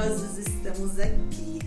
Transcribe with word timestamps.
maravilhosos, 0.00 0.38
estamos 0.38 0.98
aqui 0.98 1.58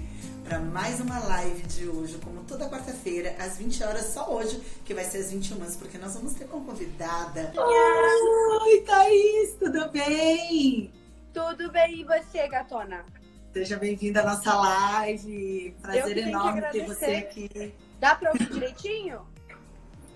para 0.44 0.60
mais 0.60 1.00
uma 1.00 1.20
live 1.20 1.62
de 1.68 1.88
hoje, 1.88 2.18
como 2.18 2.44
toda 2.44 2.68
quarta-feira, 2.68 3.36
às 3.38 3.58
20 3.58 3.84
horas, 3.84 4.06
só 4.08 4.28
hoje, 4.34 4.60
que 4.84 4.92
vai 4.94 5.06
ser 5.06 5.20
às 5.20 5.31
21 5.31 5.62
horas, 5.62 5.76
porque 5.76 5.99
nós 5.99 6.16
vamos 6.16 6.34
ter 6.34 6.48
como 6.48 6.66
convidada. 6.66 7.54
Oi, 7.56 8.81
Thaís, 8.81 9.54
tudo 9.60 9.88
bem? 9.90 10.92
Tudo 11.31 11.72
bem, 11.72 12.02
e 12.02 12.04
você, 12.04 12.48
gatona? 12.48 13.06
Seja 13.54 13.78
bem-vinda 13.78 14.22
à 14.22 14.26
nossa 14.26 14.52
live. 14.56 15.76
Prazer 15.79 16.18
enorme 16.18 16.62
ter 16.72 16.88
você 16.88 17.05
aqui. 17.05 17.73
Dá 18.00 18.16
para 18.16 18.31
ouvir 18.31 18.50
direitinho? 18.50 19.22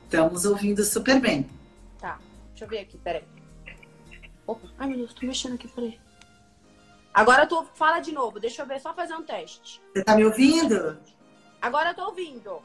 Estamos 0.05 0.43
ouvindo 0.43 0.83
super 0.83 1.19
bem. 1.19 1.47
Tá, 1.99 2.17
deixa 2.49 2.65
eu 2.65 2.69
ver 2.69 2.79
aqui, 2.79 2.97
peraí. 2.97 3.23
Opa, 4.47 4.67
ai 4.79 4.87
meu 4.87 4.97
Deus, 4.97 5.13
tô 5.13 5.25
mexendo 5.25 5.53
aqui, 5.53 5.67
peraí. 5.67 6.06
Agora 7.17 7.47
tu 7.47 7.65
fala 7.73 7.99
de 7.99 8.11
novo, 8.11 8.39
deixa 8.39 8.61
eu 8.61 8.67
ver, 8.67 8.79
só 8.79 8.93
fazer 8.93 9.15
um 9.15 9.23
teste. 9.23 9.81
Você 9.91 10.03
tá 10.03 10.15
me 10.15 10.23
ouvindo? 10.23 11.01
Agora 11.59 11.89
eu 11.89 11.95
tô 11.95 12.05
ouvindo. 12.05 12.61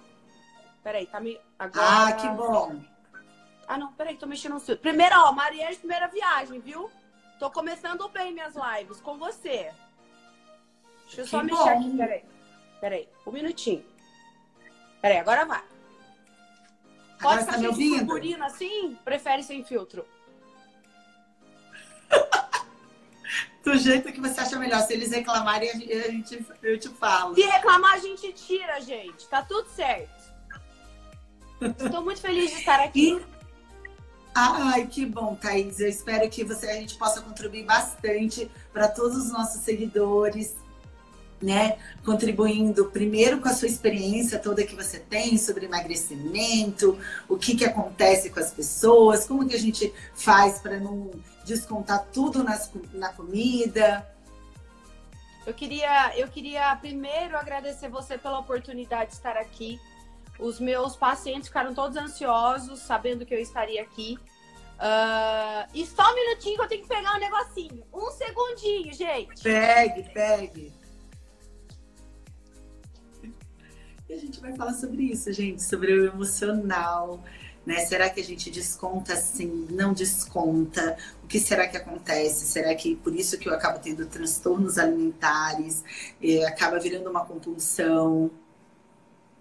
Peraí, 0.85 1.07
tá 1.07 1.19
me. 1.19 1.41
Agora... 1.59 1.87
Ah, 2.09 2.13
que 2.13 2.29
bom. 2.29 2.79
Ah, 3.67 3.79
não, 3.79 3.95
peraí, 3.95 4.15
tô 4.15 4.27
mexendo 4.27 4.57
no 4.57 4.77
Primeira, 4.77 5.19
ó, 5.23 5.33
Mariana, 5.33 5.75
primeira 5.75 6.07
viagem, 6.07 6.61
viu? 6.61 6.91
Tô 7.39 7.51
começando 7.51 8.07
bem 8.11 8.35
minhas 8.35 8.55
lives 8.55 9.01
com 9.01 9.17
você. 9.17 9.73
Deixa 11.07 11.23
eu 11.23 11.27
só 11.27 11.39
que 11.39 11.47
mexer 11.47 11.65
bom. 11.65 11.71
aqui, 11.71 11.97
peraí. 11.97 12.25
Peraí, 12.79 13.09
um 13.27 13.33
minutinho. 13.33 13.87
Peraí, 15.01 15.17
agora 15.17 15.47
vai. 15.47 15.65
Agora 17.21 17.37
Pode 17.39 17.45
você 17.45 17.51
tá 17.53 17.57
me 17.57 17.69
ouvindo? 17.69 18.01
purpurina 18.01 18.45
assim? 18.45 18.99
Prefere 19.03 19.43
sem 19.43 19.65
filtro? 19.65 20.07
Do 23.63 23.77
jeito 23.77 24.13
que 24.13 24.21
você 24.21 24.41
acha 24.41 24.59
melhor. 24.59 24.81
Se 24.83 24.93
eles 24.93 25.11
reclamarem, 25.11 25.71
a 25.71 25.77
gente, 26.11 26.45
eu 26.63 26.79
te 26.79 26.89
falo. 26.89 27.35
Se 27.35 27.43
reclamar, 27.43 27.95
a 27.95 27.99
gente 27.99 28.33
tira, 28.33 28.81
gente. 28.81 29.27
Tá 29.29 29.43
tudo 29.43 29.69
certo. 29.71 30.11
Estou 31.61 32.03
muito 32.03 32.21
feliz 32.21 32.51
de 32.51 32.59
estar 32.59 32.81
aqui. 32.81 33.13
E... 33.13 33.33
Ai, 34.35 34.87
que 34.87 35.07
bom, 35.07 35.37
Thaís. 35.37 35.79
Eu 35.79 35.89
espero 35.89 36.29
que 36.29 36.43
você, 36.43 36.69
a 36.71 36.75
gente 36.75 36.97
possa 36.97 37.21
contribuir 37.21 37.65
bastante 37.65 38.51
para 38.73 38.89
todos 38.89 39.17
os 39.17 39.31
nossos 39.31 39.61
seguidores, 39.61 40.57
né? 41.41 41.79
Contribuindo 42.05 42.87
primeiro 42.87 43.41
com 43.41 43.49
a 43.49 43.55
sua 43.55 43.69
experiência 43.69 44.39
toda 44.39 44.65
que 44.65 44.75
você 44.75 44.99
tem 44.99 45.37
sobre 45.37 45.67
emagrecimento, 45.67 46.99
o 47.29 47.37
que, 47.37 47.55
que 47.55 47.65
acontece 47.65 48.31
com 48.31 48.41
as 48.41 48.51
pessoas, 48.51 49.25
como 49.27 49.47
que 49.47 49.55
a 49.55 49.59
gente 49.59 49.93
faz 50.15 50.59
para 50.59 50.81
não 50.81 51.11
descontar 51.45 52.07
tudo 52.13 52.43
nas, 52.43 52.71
na 52.93 53.13
comida. 53.13 54.07
Eu 55.45 55.53
queria, 55.53 56.17
eu 56.17 56.29
queria 56.29 56.75
primeiro 56.77 57.37
agradecer 57.37 57.89
você 57.89 58.17
pela 58.17 58.39
oportunidade 58.39 59.11
de 59.11 59.17
estar 59.17 59.37
aqui. 59.37 59.81
Os 60.39 60.61
meus 60.61 60.97
pacientes 60.97 61.49
ficaram 61.49 61.75
todos 61.75 61.97
ansiosos, 61.97 62.81
sabendo 62.81 63.27
que 63.27 63.35
eu 63.35 63.41
estaria 63.41 63.83
aqui. 63.83 64.19
Ah, 64.79 65.69
e 65.73 65.87
só 65.87 66.11
um 66.11 66.15
minutinho 66.15 66.57
que 66.57 66.63
eu 66.63 66.69
tenho 66.69 66.83
que 66.83 66.89
pegar 66.89 67.15
um 67.15 67.21
negocinho. 67.21 67.85
Um 67.93 68.11
segundinho, 68.11 68.93
gente. 68.93 69.43
Pegue, 69.43 70.03
pegue. 70.13 70.73
E 74.09 74.13
a 74.13 74.19
gente 74.19 74.41
vai 74.41 74.55
falar 74.55 74.75
sobre 74.75 75.05
isso, 75.05 75.33
gente, 75.33 75.63
sobre 75.63 75.93
o 75.93 76.07
emocional, 76.07 77.23
né? 77.65 77.85
Será 77.87 78.11
que 78.11 78.21
a 78.21 78.25
gente 78.25 78.51
desconta 78.51 79.17
sim? 79.17 79.67
Não 79.71 79.93
desconta? 79.93 80.97
O 81.23 81.27
que 81.27 81.39
será 81.39 81.67
que 81.69 81.77
acontece? 81.77 82.47
Será 82.47 82.75
que 82.75 82.97
por 82.97 83.15
isso 83.15 83.39
que 83.39 83.49
eu 83.49 83.55
acabo 83.55 83.79
tendo 83.79 84.07
transtornos 84.07 84.79
alimentares? 84.79 85.85
eh, 86.23 86.45
acaba 86.47 86.79
virando 86.79 87.09
uma 87.11 87.25
compulsão? 87.25 88.31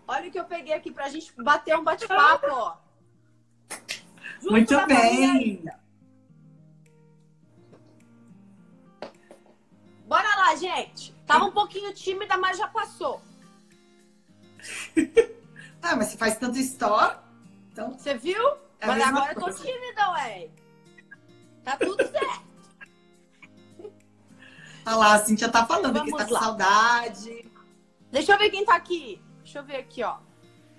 Olha 0.07 0.27
o 0.27 0.31
que 0.31 0.39
eu 0.39 0.45
peguei 0.45 0.73
aqui 0.73 0.91
pra 0.91 1.09
gente 1.09 1.33
bater 1.41 1.77
um 1.77 1.83
bate-papo, 1.83 2.77
Muito 4.43 4.75
bem! 4.85 5.63
Bora 10.05 10.27
lá, 10.35 10.55
gente. 10.55 11.13
Tava 11.25 11.45
um 11.45 11.51
pouquinho 11.51 11.93
tímida, 11.93 12.37
mas 12.37 12.57
já 12.57 12.67
passou. 12.67 13.21
Ah, 15.83 15.95
mas 15.95 16.09
você 16.09 16.17
faz 16.17 16.37
tanto 16.37 16.59
store, 16.59 17.15
então 17.71 17.91
Você 17.93 18.13
viu? 18.15 18.47
É 18.79 18.87
mas 18.87 19.01
agora 19.03 19.31
eu 19.31 19.35
tô 19.35 19.41
coisa. 19.41 19.63
tímida, 19.63 20.11
ué. 20.11 20.49
Tá 21.63 21.77
tudo 21.77 22.03
certo. 22.07 22.51
Olha 24.85 24.95
lá, 24.95 25.13
a 25.13 25.19
Cintia 25.19 25.49
tá 25.49 25.65
falando 25.65 25.93
que 26.03 26.09
Vamos 26.11 26.17
tá 26.17 26.25
com 26.25 26.33
lá. 26.33 26.39
saudade. 26.39 27.51
Deixa 28.11 28.33
eu 28.33 28.37
ver 28.39 28.49
quem 28.49 28.65
tá 28.65 28.75
aqui. 28.75 29.21
Deixa 29.43 29.59
eu 29.59 29.63
ver 29.63 29.75
aqui, 29.77 30.03
ó. 30.03 30.17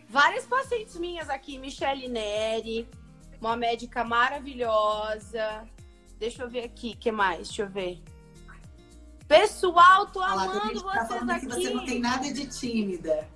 Várias 0.09 0.45
pacientes 0.45 0.97
minhas 0.97 1.31
aqui. 1.31 1.57
Michele 1.59 2.09
Neri, 2.09 2.89
uma 3.41 3.57
médica 3.57 4.03
maravilhosa. 4.05 5.65
Deixa 6.19 6.43
eu 6.43 6.51
ver 6.51 6.65
aqui, 6.65 6.93
o 6.95 6.99
que 6.99 7.13
mais? 7.13 7.49
Deixa 7.49 7.63
eu 7.63 7.69
ver. 7.69 8.03
Pessoal, 9.29 10.07
tô 10.07 10.21
Olha 10.21 10.35
lá, 10.35 10.43
amando 10.45 10.61
que 10.73 10.75
tá 10.75 10.81
vocês 10.83 11.09
falando 11.09 11.31
aqui. 11.31 11.47
que 11.47 11.53
você 11.55 11.71
não 11.71 11.85
tem 11.87 12.01
nada 12.01 12.33
de 12.33 12.47
tímida. 12.49 13.29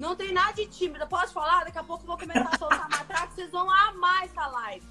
Não 0.00 0.16
tem 0.16 0.32
nada 0.32 0.54
de 0.54 0.66
tímida. 0.66 1.06
Posso 1.06 1.34
falar? 1.34 1.64
Daqui 1.64 1.76
a 1.76 1.84
pouco 1.84 2.02
eu 2.02 2.06
vou 2.06 2.16
começar 2.16 2.48
a 2.50 2.58
soltar 2.58 2.88
matraca. 2.90 3.30
Vocês 3.34 3.50
vão 3.50 3.70
amar 3.70 4.24
essa 4.24 4.46
live. 4.46 4.86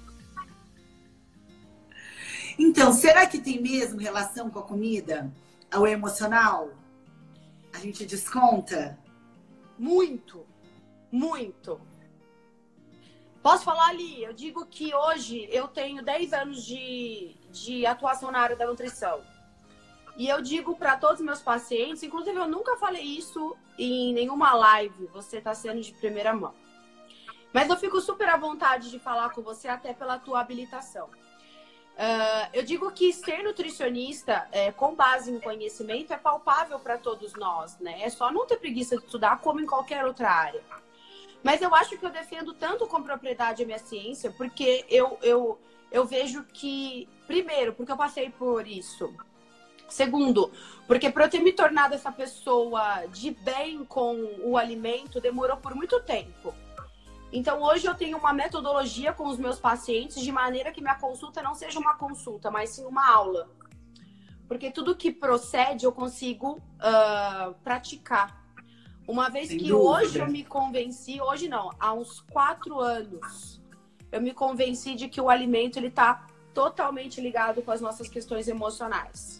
Então, 2.56 2.92
será 2.92 3.26
que 3.26 3.40
tem 3.40 3.60
mesmo 3.60 3.98
relação 3.98 4.48
com 4.48 4.60
a 4.60 4.62
comida? 4.62 5.28
O 5.74 5.84
emocional? 5.84 6.70
A 7.74 7.78
gente 7.78 8.06
desconta? 8.06 8.96
Muito. 9.76 10.46
Muito. 11.10 11.80
Posso 13.42 13.64
falar 13.64 13.88
ali? 13.88 14.22
Eu 14.22 14.32
digo 14.32 14.64
que 14.66 14.94
hoje 14.94 15.48
eu 15.50 15.66
tenho 15.66 16.04
10 16.04 16.32
anos 16.32 16.64
de, 16.64 17.34
de 17.50 17.84
atuação 17.84 18.30
na 18.30 18.38
área 18.38 18.54
da 18.54 18.66
nutrição. 18.66 19.22
E 20.16 20.28
eu 20.28 20.40
digo 20.42 20.76
para 20.76 20.96
todos 20.96 21.20
os 21.20 21.26
meus 21.26 21.40
pacientes, 21.40 22.02
inclusive 22.02 22.36
eu 22.36 22.48
nunca 22.48 22.76
falei 22.76 23.02
isso 23.02 23.56
em 23.78 24.12
nenhuma 24.12 24.52
live, 24.54 25.06
você 25.12 25.38
está 25.38 25.54
sendo 25.54 25.80
de 25.80 25.92
primeira 25.92 26.34
mão. 26.34 26.54
Mas 27.52 27.68
eu 27.68 27.76
fico 27.76 28.00
super 28.00 28.28
à 28.28 28.36
vontade 28.36 28.90
de 28.90 28.98
falar 28.98 29.30
com 29.30 29.42
você, 29.42 29.68
até 29.68 29.92
pela 29.92 30.18
tua 30.18 30.40
habilitação. 30.40 31.08
Ah, 32.02 32.48
eu 32.54 32.62
digo 32.62 32.90
que 32.92 33.12
ser 33.12 33.42
nutricionista, 33.42 34.48
é, 34.52 34.72
com 34.72 34.94
base 34.94 35.30
em 35.30 35.38
conhecimento, 35.38 36.14
é 36.14 36.16
palpável 36.16 36.78
para 36.78 36.96
todos 36.96 37.34
nós, 37.34 37.78
né? 37.78 38.00
É 38.00 38.08
só 38.08 38.32
não 38.32 38.46
ter 38.46 38.56
preguiça 38.56 38.96
de 38.96 39.04
estudar, 39.04 39.38
como 39.40 39.60
em 39.60 39.66
qualquer 39.66 40.06
outra 40.06 40.30
área. 40.30 40.62
Mas 41.42 41.60
eu 41.60 41.74
acho 41.74 41.98
que 41.98 42.06
eu 42.06 42.10
defendo 42.10 42.54
tanto 42.54 42.86
com 42.86 43.02
propriedade 43.02 43.62
a 43.62 43.66
minha 43.66 43.78
ciência, 43.78 44.30
porque 44.30 44.86
eu, 44.88 45.18
eu, 45.20 45.60
eu 45.92 46.06
vejo 46.06 46.42
que, 46.44 47.06
primeiro, 47.26 47.74
porque 47.74 47.92
eu 47.92 47.98
passei 47.98 48.30
por 48.30 48.66
isso. 48.66 49.12
Segundo, 49.90 50.50
porque 50.86 51.10
para 51.10 51.24
eu 51.24 51.28
ter 51.28 51.40
me 51.40 51.52
tornado 51.52 51.94
essa 51.94 52.10
pessoa 52.12 53.06
de 53.12 53.32
bem 53.32 53.84
com 53.84 54.16
o 54.42 54.56
alimento, 54.56 55.20
demorou 55.20 55.56
por 55.56 55.74
muito 55.74 56.00
tempo. 56.00 56.54
Então, 57.32 57.62
hoje 57.62 57.86
eu 57.86 57.94
tenho 57.94 58.18
uma 58.18 58.32
metodologia 58.32 59.12
com 59.12 59.28
os 59.28 59.38
meus 59.38 59.58
pacientes 59.58 60.20
de 60.20 60.32
maneira 60.32 60.72
que 60.72 60.80
minha 60.80 60.96
consulta 60.96 61.42
não 61.42 61.54
seja 61.54 61.78
uma 61.78 61.94
consulta, 61.94 62.50
mas 62.50 62.70
sim 62.70 62.84
uma 62.84 63.08
aula. 63.08 63.48
Porque 64.48 64.70
tudo 64.70 64.96
que 64.96 65.12
procede 65.12 65.84
eu 65.84 65.92
consigo 65.92 66.60
ah, 66.80 67.52
praticar. 67.62 68.40
Uma 69.06 69.28
vez 69.28 69.48
Sem 69.48 69.58
que 69.58 69.68
dúvida. 69.68 69.90
hoje 69.90 70.18
eu 70.18 70.26
me 70.28 70.44
convenci, 70.44 71.20
hoje 71.20 71.48
não, 71.48 71.70
há 71.78 71.92
uns 71.92 72.20
quatro 72.20 72.78
anos, 72.78 73.60
eu 74.10 74.20
me 74.20 74.32
convenci 74.32 74.94
de 74.94 75.08
que 75.08 75.20
o 75.20 75.28
alimento 75.28 75.78
ele 75.78 75.88
está 75.88 76.26
totalmente 76.52 77.20
ligado 77.20 77.62
com 77.62 77.70
as 77.70 77.80
nossas 77.80 78.08
questões 78.08 78.48
emocionais. 78.48 79.39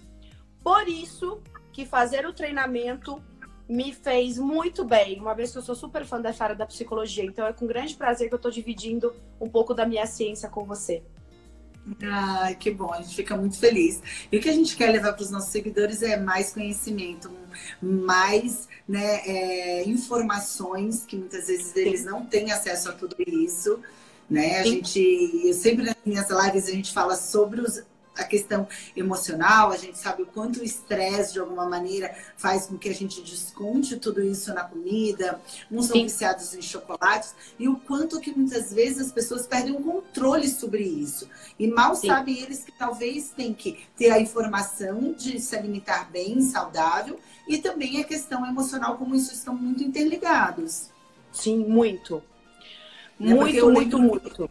Por 0.63 0.89
isso 0.89 1.41
que 1.73 1.85
fazer 1.87 2.27
o 2.27 2.33
treinamento 2.33 3.23
me 3.69 3.93
fez 3.93 4.37
muito 4.37 4.85
bem, 4.85 5.21
uma 5.21 5.33
vez 5.33 5.53
que 5.53 5.59
eu 5.59 5.63
sou 5.63 5.77
super 5.77 6.05
fã 6.05 6.21
dessa 6.21 6.43
área 6.43 6.57
da 6.57 6.67
psicologia. 6.67 7.25
Então 7.25 7.47
é 7.47 7.53
com 7.53 7.67
grande 7.67 7.95
prazer 7.95 8.29
que 8.29 8.35
eu 8.35 8.37
estou 8.37 8.51
dividindo 8.51 9.15
um 9.41 9.49
pouco 9.49 9.73
da 9.73 9.87
minha 9.87 10.07
ciência 10.07 10.49
com 10.49 10.65
você. 10.65 11.03
Ai, 12.03 12.55
que 12.57 12.71
bom, 12.71 12.93
a 12.93 13.01
gente 13.01 13.15
fica 13.15 13.37
muito 13.37 13.59
feliz. 13.59 14.03
E 14.31 14.37
o 14.37 14.41
que 14.41 14.49
a 14.49 14.53
gente 14.53 14.77
quer 14.77 14.91
levar 14.91 15.13
para 15.13 15.23
os 15.23 15.31
nossos 15.31 15.51
seguidores 15.51 16.03
é 16.03 16.17
mais 16.17 16.53
conhecimento, 16.53 17.31
mais 17.81 18.69
né, 18.87 19.21
é, 19.25 19.89
informações, 19.89 21.05
que 21.07 21.17
muitas 21.17 21.47
vezes 21.47 21.75
eles 21.77 22.05
não 22.05 22.27
têm 22.27 22.53
acesso 22.53 22.91
a 22.91 22.93
tudo 22.93 23.17
isso. 23.27 23.81
Né? 24.29 24.61
A 24.61 24.63
Sim. 24.63 24.71
gente, 24.71 25.43
eu 25.45 25.55
sempre 25.55 25.85
nas 25.85 25.97
minhas 26.05 26.29
lives 26.29 26.69
a 26.69 26.73
gente 26.73 26.93
fala 26.93 27.17
sobre 27.17 27.61
os, 27.61 27.83
a 28.17 28.25
questão 28.25 28.67
emocional, 28.97 29.71
a 29.71 29.77
gente 29.77 29.99
sabe 29.99 30.23
o 30.23 30.27
quanto 30.27 30.61
o 30.61 30.65
estresse, 30.65 31.33
de 31.33 31.41
alguma 31.41 31.67
maneira, 31.67 32.15
faz 32.37 32.67
com 32.67 32.77
que 32.77 32.89
a 32.89 32.95
gente 32.95 33.23
desconte 33.23 33.97
tudo 33.97 34.23
isso 34.23 34.53
na 34.53 34.65
comida. 34.65 35.41
Uns 35.71 35.87
são 35.87 36.03
viciados 36.03 36.55
em 36.55 36.63
chocolates, 36.63 37.35
e 37.59 37.69
o 37.69 37.77
quanto 37.77 38.21
que 38.21 38.37
muitas 38.37 38.73
vezes 38.73 39.07
as 39.07 39.13
pessoas 39.13 39.47
perdem 39.47 39.75
o 39.75 39.81
controle 39.81 40.49
sobre 40.49 40.83
isso. 40.83 41.29
E 41.59 41.67
mal 41.67 41.95
Sim. 41.95 42.09
sabem 42.09 42.39
eles 42.39 42.65
que 42.65 42.73
talvez 42.73 43.31
tem 43.31 43.55
que 43.55 43.79
ter 43.97 44.11
a 44.11 44.21
informação 44.21 45.13
de 45.13 45.41
se 45.41 45.57
alimentar 45.57 46.11
bem, 46.11 46.41
saudável, 46.43 47.19
e 47.49 47.59
também 47.59 48.01
a 48.01 48.05
questão 48.05 48.47
emocional, 48.47 48.97
como 48.97 49.15
isso 49.15 49.33
estão 49.33 49.55
muito 49.55 49.83
interligados. 49.83 50.91
Sim, 51.33 51.65
muito. 51.65 52.23
Né? 53.19 53.35
Muito, 53.35 53.71
muito, 53.71 53.99
muito. 53.99 54.51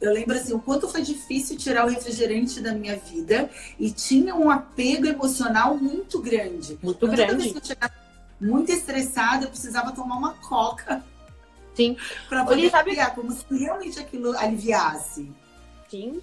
Eu 0.00 0.12
lembro 0.12 0.36
assim, 0.36 0.52
o 0.52 0.60
quanto 0.60 0.88
foi 0.88 1.02
difícil 1.02 1.56
tirar 1.56 1.84
o 1.84 1.88
refrigerante 1.88 2.60
da 2.60 2.72
minha 2.72 2.96
vida 2.96 3.50
e 3.78 3.90
tinha 3.90 4.34
um 4.34 4.48
apego 4.48 5.06
emocional 5.06 5.76
muito 5.76 6.20
grande. 6.20 6.78
Muito 6.80 7.04
então, 7.04 7.16
grande. 7.16 7.32
Toda 7.32 7.42
vez 7.42 7.52
que 7.52 7.72
eu 7.72 7.90
muito 8.40 8.70
estressada, 8.70 9.44
eu 9.44 9.50
precisava 9.50 9.92
tomar 9.92 10.16
uma 10.16 10.34
coca. 10.34 11.04
Sim. 11.74 11.96
Pra 12.28 12.44
poder 12.44 12.70
sabe... 12.70 12.96
como 13.14 13.32
se 13.32 13.44
realmente 13.50 13.98
aquilo 13.98 14.36
aliviasse. 14.38 15.32
Sim. 15.88 16.20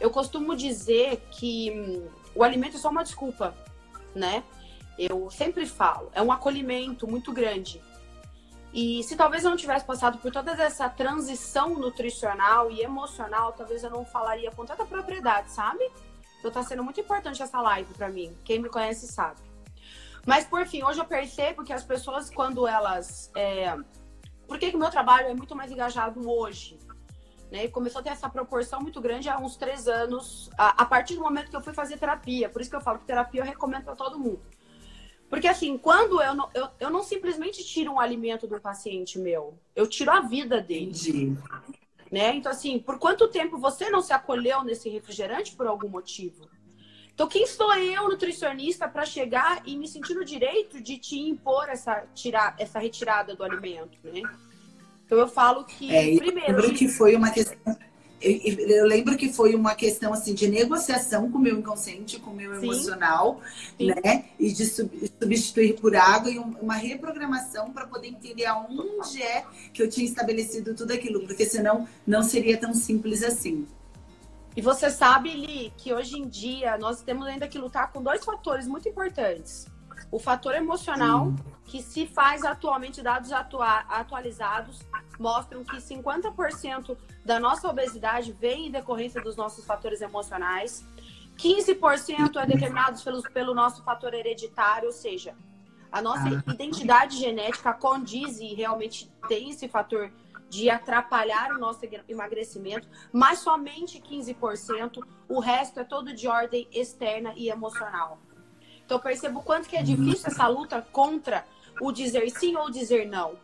Eu 0.00 0.10
costumo 0.10 0.56
dizer 0.56 1.22
que 1.30 1.70
hum, 1.70 2.08
o 2.34 2.42
alimento 2.42 2.76
é 2.76 2.80
só 2.80 2.88
uma 2.88 3.04
desculpa, 3.04 3.54
né? 4.14 4.42
Eu 4.98 5.30
sempre 5.30 5.64
falo, 5.66 6.10
é 6.12 6.20
um 6.20 6.32
acolhimento 6.32 7.06
muito 7.06 7.32
grande. 7.32 7.80
E 8.72 9.02
se 9.02 9.16
talvez 9.16 9.44
eu 9.44 9.50
não 9.50 9.56
tivesse 9.56 9.84
passado 9.84 10.18
por 10.18 10.32
toda 10.32 10.52
essa 10.52 10.88
transição 10.88 11.74
nutricional 11.74 12.70
e 12.70 12.80
emocional, 12.80 13.52
talvez 13.52 13.84
eu 13.84 13.90
não 13.90 14.04
falaria 14.04 14.50
com 14.50 14.64
tanta 14.64 14.86
propriedade, 14.86 15.50
sabe? 15.50 15.90
Então 16.38 16.50
tá 16.50 16.62
sendo 16.62 16.82
muito 16.82 16.98
importante 16.98 17.42
essa 17.42 17.60
live 17.60 17.92
para 17.94 18.08
mim. 18.08 18.36
Quem 18.44 18.58
me 18.58 18.68
conhece 18.68 19.06
sabe. 19.06 19.40
Mas 20.26 20.44
por 20.44 20.66
fim, 20.66 20.82
hoje 20.82 21.00
eu 21.00 21.04
percebo 21.04 21.64
que 21.64 21.72
as 21.72 21.84
pessoas, 21.84 22.30
quando 22.30 22.66
elas. 22.66 23.30
É... 23.36 23.76
Por 24.46 24.58
que, 24.58 24.74
o 24.74 24.78
meu 24.78 24.90
trabalho 24.90 25.28
é 25.28 25.34
muito 25.34 25.54
mais 25.54 25.70
engajado 25.70 26.28
hoje? 26.28 26.78
Né? 27.50 27.68
Começou 27.68 28.00
a 28.00 28.02
ter 28.02 28.10
essa 28.10 28.28
proporção 28.28 28.80
muito 28.80 29.00
grande 29.00 29.28
há 29.28 29.38
uns 29.38 29.56
três 29.56 29.86
anos, 29.86 30.50
a, 30.56 30.82
a 30.82 30.86
partir 30.86 31.14
do 31.14 31.20
momento 31.20 31.50
que 31.50 31.56
eu 31.56 31.62
fui 31.62 31.74
fazer 31.74 31.98
terapia. 31.98 32.48
Por 32.48 32.60
isso 32.60 32.70
que 32.70 32.76
eu 32.76 32.80
falo 32.80 32.98
que 32.98 33.04
terapia 33.04 33.42
eu 33.42 33.44
recomendo 33.44 33.84
para 33.84 33.94
todo 33.94 34.18
mundo. 34.18 34.42
Porque 35.32 35.48
assim, 35.48 35.78
quando 35.78 36.20
eu 36.20 36.34
não, 36.34 36.50
eu, 36.52 36.68
eu 36.78 36.90
não 36.90 37.02
simplesmente 37.02 37.64
tiro 37.64 37.92
um 37.92 37.98
alimento 37.98 38.46
do 38.46 38.60
paciente 38.60 39.18
meu, 39.18 39.58
eu 39.74 39.86
tiro 39.86 40.10
a 40.10 40.20
vida 40.20 40.60
dele. 40.60 40.90
Entendi. 40.90 41.34
Né? 42.10 42.34
Então, 42.34 42.52
assim, 42.52 42.78
por 42.78 42.98
quanto 42.98 43.26
tempo 43.28 43.56
você 43.56 43.88
não 43.88 44.02
se 44.02 44.12
acolheu 44.12 44.62
nesse 44.62 44.90
refrigerante 44.90 45.56
por 45.56 45.66
algum 45.66 45.88
motivo? 45.88 46.50
Então, 47.14 47.26
quem 47.26 47.46
sou 47.46 47.74
eu, 47.76 48.10
nutricionista, 48.10 48.86
para 48.86 49.06
chegar 49.06 49.62
e 49.64 49.74
me 49.74 49.88
sentir 49.88 50.12
no 50.12 50.22
direito 50.22 50.82
de 50.82 50.98
te 50.98 51.18
impor 51.18 51.66
essa, 51.70 52.04
tirar, 52.14 52.54
essa 52.58 52.78
retirada 52.78 53.34
do 53.34 53.42
alimento, 53.42 53.96
né? 54.04 54.20
Então, 55.06 55.16
eu 55.16 55.28
falo 55.28 55.64
que, 55.64 55.96
é, 55.96 56.14
primeiro... 56.14 56.62
Eu 56.62 56.74
que 56.74 56.88
foi 56.88 57.16
uma 57.16 57.30
questão 57.30 57.74
eu, 58.22 58.68
eu, 58.68 58.86
lembro 58.86 59.16
que 59.16 59.32
foi 59.32 59.54
uma 59.54 59.74
questão 59.74 60.12
assim 60.12 60.34
de 60.34 60.48
negociação 60.48 61.30
com 61.30 61.38
o 61.38 61.40
meu 61.40 61.58
inconsciente, 61.58 62.18
com 62.20 62.30
o 62.30 62.34
meu 62.34 62.54
Sim. 62.54 62.66
emocional, 62.66 63.40
Sim. 63.78 63.88
né? 63.88 64.26
E 64.38 64.52
de 64.52 64.66
substituir 64.66 65.80
por 65.80 65.96
água 65.96 66.30
e 66.30 66.38
uma 66.38 66.74
reprogramação 66.74 67.72
para 67.72 67.86
poder 67.86 68.08
entender 68.08 68.46
aonde 68.46 69.22
é 69.22 69.44
que 69.72 69.82
eu 69.82 69.88
tinha 69.88 70.06
estabelecido 70.06 70.74
tudo 70.74 70.92
aquilo, 70.92 71.26
porque 71.26 71.44
senão 71.44 71.88
não 72.06 72.22
seria 72.22 72.56
tão 72.56 72.72
simples 72.72 73.22
assim. 73.22 73.66
E 74.54 74.60
você 74.60 74.90
sabe, 74.90 75.32
Li, 75.32 75.72
que 75.76 75.92
hoje 75.92 76.18
em 76.18 76.28
dia 76.28 76.76
nós 76.76 77.02
temos 77.02 77.26
ainda 77.26 77.48
que 77.48 77.58
lutar 77.58 77.90
com 77.90 78.02
dois 78.02 78.24
fatores 78.24 78.66
muito 78.66 78.88
importantes. 78.88 79.66
O 80.10 80.18
fator 80.18 80.54
emocional, 80.54 81.26
Sim. 81.26 81.51
Que 81.64 81.82
se 81.82 82.06
faz 82.06 82.44
atualmente, 82.44 83.02
dados 83.02 83.32
atua 83.32 83.80
atualizados 83.88 84.80
mostram 85.18 85.64
que 85.64 85.76
50% 85.76 86.96
da 87.24 87.38
nossa 87.38 87.68
obesidade 87.68 88.32
vem 88.32 88.66
em 88.66 88.70
decorrência 88.70 89.22
dos 89.22 89.36
nossos 89.36 89.64
fatores 89.64 90.00
emocionais, 90.00 90.84
15% 91.36 92.36
é 92.36 92.46
determinados 92.46 93.02
pelo, 93.02 93.22
pelo 93.22 93.54
nosso 93.54 93.82
fator 93.82 94.12
hereditário, 94.14 94.86
ou 94.86 94.92
seja, 94.92 95.34
a 95.90 96.00
nossa 96.00 96.24
ah. 96.28 96.52
identidade 96.52 97.18
genética 97.18 97.72
condiz 97.72 98.40
e 98.40 98.54
realmente 98.54 99.10
tem 99.28 99.50
esse 99.50 99.68
fator 99.68 100.10
de 100.48 100.68
atrapalhar 100.68 101.52
o 101.52 101.58
nosso 101.58 101.80
emagrecimento, 102.08 102.86
mas 103.10 103.38
somente 103.38 104.00
15%, 104.00 105.02
o 105.28 105.40
resto 105.40 105.80
é 105.80 105.84
todo 105.84 106.14
de 106.14 106.28
ordem 106.28 106.68
externa 106.70 107.32
e 107.36 107.48
emocional. 107.48 108.18
Então 108.84 108.98
percebo 108.98 109.40
o 109.40 109.42
quanto 109.42 109.68
que 109.68 109.76
é 109.76 109.82
difícil 109.82 110.26
essa 110.26 110.46
luta 110.46 110.86
contra 110.92 111.44
o 111.80 111.92
dizer 111.92 112.28
sim 112.30 112.56
ou 112.56 112.70
dizer 112.70 113.06
não. 113.06 113.36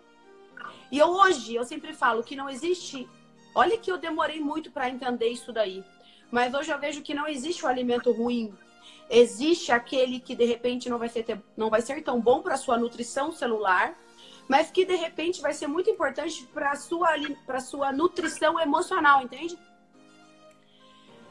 E 0.90 0.98
eu 0.98 1.08
hoje, 1.08 1.54
eu 1.54 1.64
sempre 1.64 1.92
falo 1.92 2.22
que 2.22 2.36
não 2.36 2.48
existe. 2.48 3.08
Olha 3.54 3.76
que 3.76 3.90
eu 3.90 3.98
demorei 3.98 4.40
muito 4.40 4.70
para 4.70 4.88
entender 4.88 5.28
isso 5.28 5.52
daí. 5.52 5.84
Mas 6.30 6.52
hoje 6.54 6.70
eu 6.70 6.78
vejo 6.78 7.02
que 7.02 7.14
não 7.14 7.26
existe 7.26 7.64
o 7.64 7.68
alimento 7.68 8.12
ruim. 8.12 8.52
Existe 9.10 9.72
aquele 9.72 10.20
que 10.20 10.34
de 10.34 10.44
repente 10.44 10.88
não 10.88 10.98
vai 10.98 11.08
ser, 11.08 11.24
não 11.56 11.70
vai 11.70 11.80
ser 11.80 12.02
tão 12.02 12.20
bom 12.20 12.42
para 12.42 12.56
sua 12.56 12.76
nutrição 12.76 13.32
celular, 13.32 13.98
mas 14.46 14.70
que 14.70 14.84
de 14.84 14.96
repente 14.96 15.40
vai 15.40 15.54
ser 15.54 15.66
muito 15.66 15.88
importante 15.88 16.46
para 16.52 16.76
sua 16.76 17.08
para 17.46 17.60
sua 17.60 17.90
nutrição 17.92 18.60
emocional, 18.60 19.22
entende? 19.22 19.58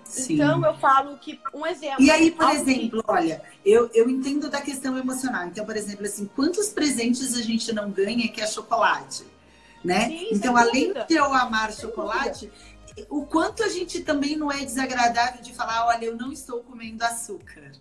Sim. 0.08 0.36
Então 0.36 0.66
eu 0.66 0.74
falo 0.76 1.18
que 1.18 1.40
um 1.54 1.66
exemplo. 1.66 2.04
E 2.04 2.10
aí, 2.10 2.32
por 2.32 2.50
exemplo, 2.50 3.04
que... 3.04 3.12
olha, 3.12 3.42
eu, 3.66 3.90
eu 3.94 4.10
entendo 4.10 4.50
da 4.50 4.62
questão 4.62 4.98
emocional. 4.98 5.46
Então, 5.46 5.66
por 5.66 5.76
exemplo, 5.76 6.06
assim, 6.06 6.26
quantos 6.36 6.70
presentes 6.70 7.36
a 7.36 7.42
gente 7.42 7.74
não 7.74 7.92
ganha 7.92 8.28
que 8.30 8.42
é 8.42 8.48
chocolate? 8.48 9.26
Né? 9.84 10.08
Sim, 10.08 10.30
então, 10.32 10.58
além 10.58 10.94
de 10.94 11.16
eu 11.16 11.34
amar 11.34 11.72
sem 11.72 11.86
chocolate, 11.86 12.48
dúvida. 12.48 13.08
o 13.10 13.26
quanto 13.26 13.64
a 13.64 13.70
gente 13.70 14.02
também 14.02 14.36
não 14.36 14.52
é 14.52 14.66
desagradável 14.66 15.42
de 15.42 15.54
falar, 15.54 15.86
olha, 15.88 16.06
eu 16.06 16.18
não 16.18 16.32
estou 16.32 16.64
comendo 16.64 17.04
açúcar. 17.04 17.72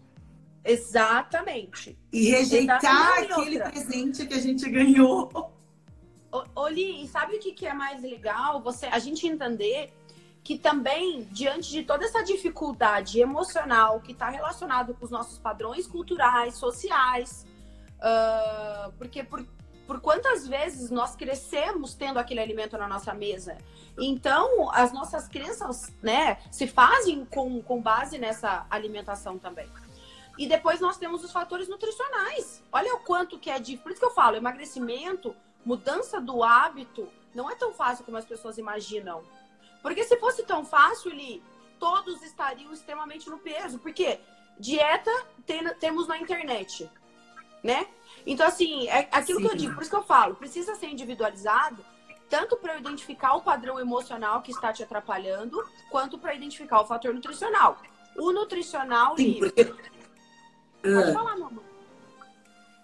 Exatamente. 0.64 1.96
E 2.12 2.28
rejeitar 2.28 2.78
Exatamente 2.78 3.32
aquele 3.32 3.60
presente 3.60 4.26
que 4.26 4.34
a 4.34 4.40
gente 4.40 4.68
ganhou. 4.68 5.52
Oli, 6.54 7.04
e 7.04 7.08
sabe 7.08 7.36
o 7.36 7.38
que, 7.38 7.52
que 7.52 7.66
é 7.66 7.72
mais 7.72 8.02
legal? 8.02 8.60
Você, 8.62 8.86
a 8.86 8.98
gente 8.98 9.26
entender 9.26 9.92
que 10.46 10.56
também, 10.56 11.24
diante 11.32 11.72
de 11.72 11.82
toda 11.82 12.04
essa 12.04 12.22
dificuldade 12.22 13.18
emocional 13.18 14.00
que 14.00 14.12
está 14.12 14.28
relacionado 14.28 14.94
com 14.94 15.04
os 15.04 15.10
nossos 15.10 15.40
padrões 15.40 15.88
culturais, 15.88 16.54
sociais, 16.54 17.44
uh, 17.98 18.92
porque 18.92 19.24
por, 19.24 19.44
por 19.88 20.00
quantas 20.00 20.46
vezes 20.46 20.88
nós 20.88 21.16
crescemos 21.16 21.94
tendo 21.94 22.20
aquele 22.20 22.38
alimento 22.38 22.78
na 22.78 22.86
nossa 22.86 23.12
mesa? 23.12 23.58
Então, 23.98 24.70
as 24.70 24.92
nossas 24.92 25.26
crenças 25.26 25.92
né, 26.00 26.38
se 26.52 26.68
fazem 26.68 27.24
com, 27.24 27.60
com 27.60 27.82
base 27.82 28.16
nessa 28.16 28.68
alimentação 28.70 29.40
também. 29.40 29.68
E 30.38 30.46
depois 30.46 30.80
nós 30.80 30.96
temos 30.96 31.24
os 31.24 31.32
fatores 31.32 31.68
nutricionais. 31.68 32.62
Olha 32.70 32.94
o 32.94 33.00
quanto 33.00 33.36
que 33.36 33.50
é 33.50 33.58
difícil. 33.58 33.82
Por 33.82 33.90
isso 33.90 34.00
que 34.00 34.06
eu 34.06 34.14
falo, 34.14 34.36
emagrecimento, 34.36 35.34
mudança 35.64 36.20
do 36.20 36.44
hábito, 36.44 37.08
não 37.34 37.50
é 37.50 37.56
tão 37.56 37.72
fácil 37.72 38.04
como 38.04 38.16
as 38.16 38.24
pessoas 38.24 38.58
imaginam. 38.58 39.24
Porque 39.86 40.02
se 40.02 40.16
fosse 40.16 40.42
tão 40.42 40.64
fácil, 40.64 41.12
Li, 41.12 41.40
todos 41.78 42.20
estariam 42.20 42.72
extremamente 42.72 43.30
no 43.30 43.38
peso. 43.38 43.78
Porque 43.78 44.18
dieta 44.58 45.12
tem, 45.46 45.62
temos 45.74 46.08
na 46.08 46.18
internet, 46.18 46.90
né? 47.62 47.86
Então, 48.26 48.44
assim, 48.48 48.88
é 48.88 49.08
aquilo 49.12 49.38
Sim. 49.38 49.46
que 49.46 49.52
eu 49.52 49.56
digo, 49.56 49.74
por 49.74 49.82
isso 49.82 49.90
que 49.90 49.96
eu 49.96 50.02
falo, 50.02 50.34
precisa 50.34 50.74
ser 50.74 50.88
individualizado, 50.88 51.86
tanto 52.28 52.56
para 52.56 52.76
identificar 52.76 53.34
o 53.34 53.42
padrão 53.42 53.78
emocional 53.78 54.42
que 54.42 54.50
está 54.50 54.72
te 54.72 54.82
atrapalhando, 54.82 55.64
quanto 55.88 56.18
para 56.18 56.34
identificar 56.34 56.80
o 56.80 56.84
fator 56.84 57.14
nutricional. 57.14 57.80
O 58.16 58.32
nutricional. 58.32 59.16
Sim, 59.16 59.38
porque... 59.38 59.66
Pode 60.82 61.10
uh, 61.10 61.14
falar, 61.14 61.36
mamãe 61.36 61.65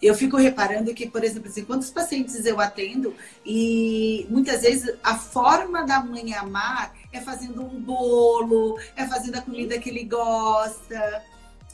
eu 0.03 0.15
fico 0.17 0.37
reparando 0.37 0.93
que, 0.93 1.09
por 1.09 1.23
exemplo, 1.23 1.49
assim, 1.49 1.65
quantos 1.65 1.89
pacientes 1.89 2.45
eu 2.45 2.61
atendo 2.61 3.15
e 3.47 4.27
muitas 4.29 4.63
vezes 4.63 4.93
a 5.03 5.17
forma 5.17 5.87
da 5.87 6.01
mãe 6.01 6.35
amar 6.35 6.93
é 7.13 7.21
fazendo 7.21 7.63
um 7.63 7.81
bolo, 7.81 8.79
é 8.97 9.07
fazendo 9.07 9.37
a 9.37 9.43
comida 9.43 9.79
que 9.79 9.89
ele 9.89 10.05
gosta. 10.05 11.23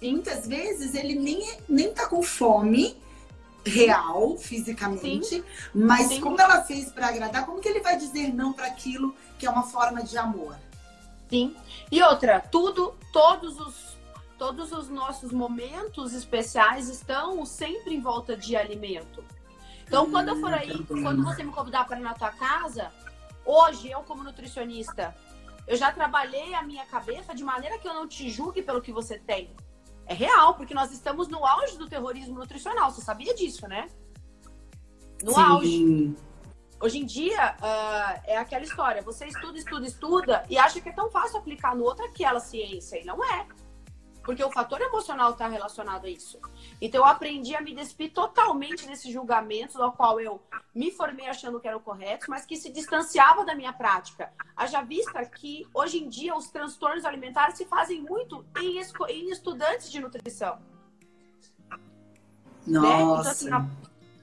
E 0.03 0.13
muitas 0.13 0.47
vezes 0.47 0.95
ele 0.95 1.15
nem, 1.15 1.57
nem 1.67 1.93
tá 1.93 2.07
com 2.07 2.23
fome 2.23 2.97
real, 3.65 4.37
fisicamente, 4.37 5.27
Sim. 5.27 5.45
mas 5.75 6.09
Sim. 6.09 6.21
como 6.21 6.41
ela 6.41 6.63
fez 6.63 6.91
para 6.91 7.09
agradar, 7.09 7.47
como 7.47 7.61
que 7.61 7.69
ele 7.69 7.81
vai 7.81 7.97
dizer 7.97 8.33
não 8.33 8.53
para 8.53 8.67
aquilo 8.67 9.15
que 9.39 9.47
é 9.47 9.51
uma 9.51 9.65
forma 9.65 10.03
de 10.03 10.17
amor? 10.17 10.57
Sim. 11.31 11.55
E 11.91 12.03
outra, 12.03 12.41
tudo, 12.41 12.95
todos 13.13 13.59
os 13.59 13.98
todos 14.39 14.73
os 14.73 14.89
nossos 14.89 15.33
momentos 15.33 16.15
especiais 16.15 16.89
estão 16.89 17.45
sempre 17.45 17.95
em 17.95 18.01
volta 18.01 18.37
de 18.37 18.57
alimento. 18.57 19.25
Então, 19.87 20.05
hum, 20.05 20.11
quando 20.11 20.29
eu 20.29 20.41
for 20.41 20.55
aí, 20.55 20.85
quando 20.87 21.25
você 21.25 21.43
me 21.43 21.51
convidar 21.51 21.87
para 21.87 21.99
ir 21.99 22.03
na 22.03 22.15
tua 22.15 22.31
casa, 22.31 22.93
hoje 23.45 23.91
eu 23.91 24.03
como 24.03 24.23
nutricionista, 24.23 25.15
Eu 25.67 25.77
já 25.77 25.93
trabalhei 25.93 26.55
a 26.55 26.63
minha 26.63 26.87
cabeça 26.87 27.35
de 27.35 27.45
maneira 27.45 27.79
que 27.79 27.87
eu 27.87 27.93
não 27.93 28.09
te 28.09 28.31
julgue 28.31 28.63
pelo 28.63 28.81
que 28.81 28.91
você 28.91 29.19
tem. 29.19 29.55
É 30.07 30.15
real, 30.15 30.55
porque 30.55 30.73
nós 30.73 30.91
estamos 30.91 31.29
no 31.29 31.45
auge 31.45 31.77
do 31.77 31.87
terrorismo 31.87 32.39
nutricional. 32.39 32.91
Você 32.91 33.03
sabia 33.03 33.35
disso, 33.35 33.69
né? 33.69 33.87
No 35.23 35.35
Sim. 35.35 35.41
auge. 35.41 36.17
Hoje 36.81 36.99
em 37.01 37.05
dia, 37.05 37.55
uh, 37.61 38.21
é 38.25 38.39
aquela 38.39 38.65
história. 38.65 39.03
Você 39.03 39.27
estuda, 39.27 39.59
estuda, 39.59 39.87
estuda 39.87 40.45
e 40.49 40.57
acha 40.57 40.81
que 40.81 40.89
é 40.89 40.93
tão 40.93 41.11
fácil 41.11 41.37
aplicar 41.39 41.77
no 41.77 41.85
outro 41.85 42.03
aquela 42.07 42.41
ciência. 42.41 42.99
E 42.99 43.05
não 43.05 43.23
é. 43.23 43.47
Porque 44.29 44.45
o 44.45 44.51
fator 44.51 44.79
emocional 44.83 45.31
está 45.31 45.49
relacionado 45.49 46.05
a 46.05 46.11
isso. 46.11 46.39
Então 46.83 47.01
eu 47.01 47.07
aprendi 47.07 47.57
a 47.57 47.63
me 47.63 47.75
despir 47.75 48.13
totalmente 48.13 48.87
desses 48.87 49.11
julgamentos, 49.11 49.77
ao 49.77 49.93
qual 49.93 50.21
eu 50.21 50.39
me 50.75 50.91
formei 50.91 51.27
achando 51.27 51.59
que 51.59 51.67
eram 51.67 51.81
corretos, 51.81 52.29
mas 52.29 52.45
que 52.45 52.55
se 52.55 52.71
distanciava 52.71 53.43
da 53.43 53.55
minha 53.55 53.73
prática. 53.73 54.31
Haja 54.55 54.83
vista 54.83 55.25
que 55.25 55.67
hoje 55.73 56.05
em 56.05 56.11
dia 56.11 56.37
os 56.37 56.51
transtornos 56.51 57.07
alimentares 57.07 57.57
se 57.57 57.65
fazem 57.65 58.03
muito 58.03 58.45
em, 58.61 58.79
em 59.09 59.31
estudantes 59.31 59.91
de 59.91 59.99
nutrição. 59.99 60.59
Nossa. 62.67 62.87
Né? 62.87 63.01
Então, 63.01 63.15
assim, 63.15 63.49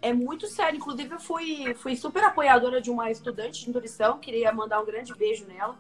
é 0.04 0.14
muito 0.14 0.46
sério. 0.46 0.78
Inclusive, 0.78 1.16
eu 1.16 1.20
fui, 1.20 1.74
fui 1.74 1.96
super 1.96 2.24
apoiadora 2.26 2.80
de 2.80 2.92
uma 2.92 3.10
estudante 3.10 3.62
de 3.62 3.72
nutrição, 3.72 4.20
queria 4.20 4.54
mandar 4.54 4.80
um 4.80 4.86
grande 4.86 5.16
beijo 5.16 5.48
nela, 5.48 5.76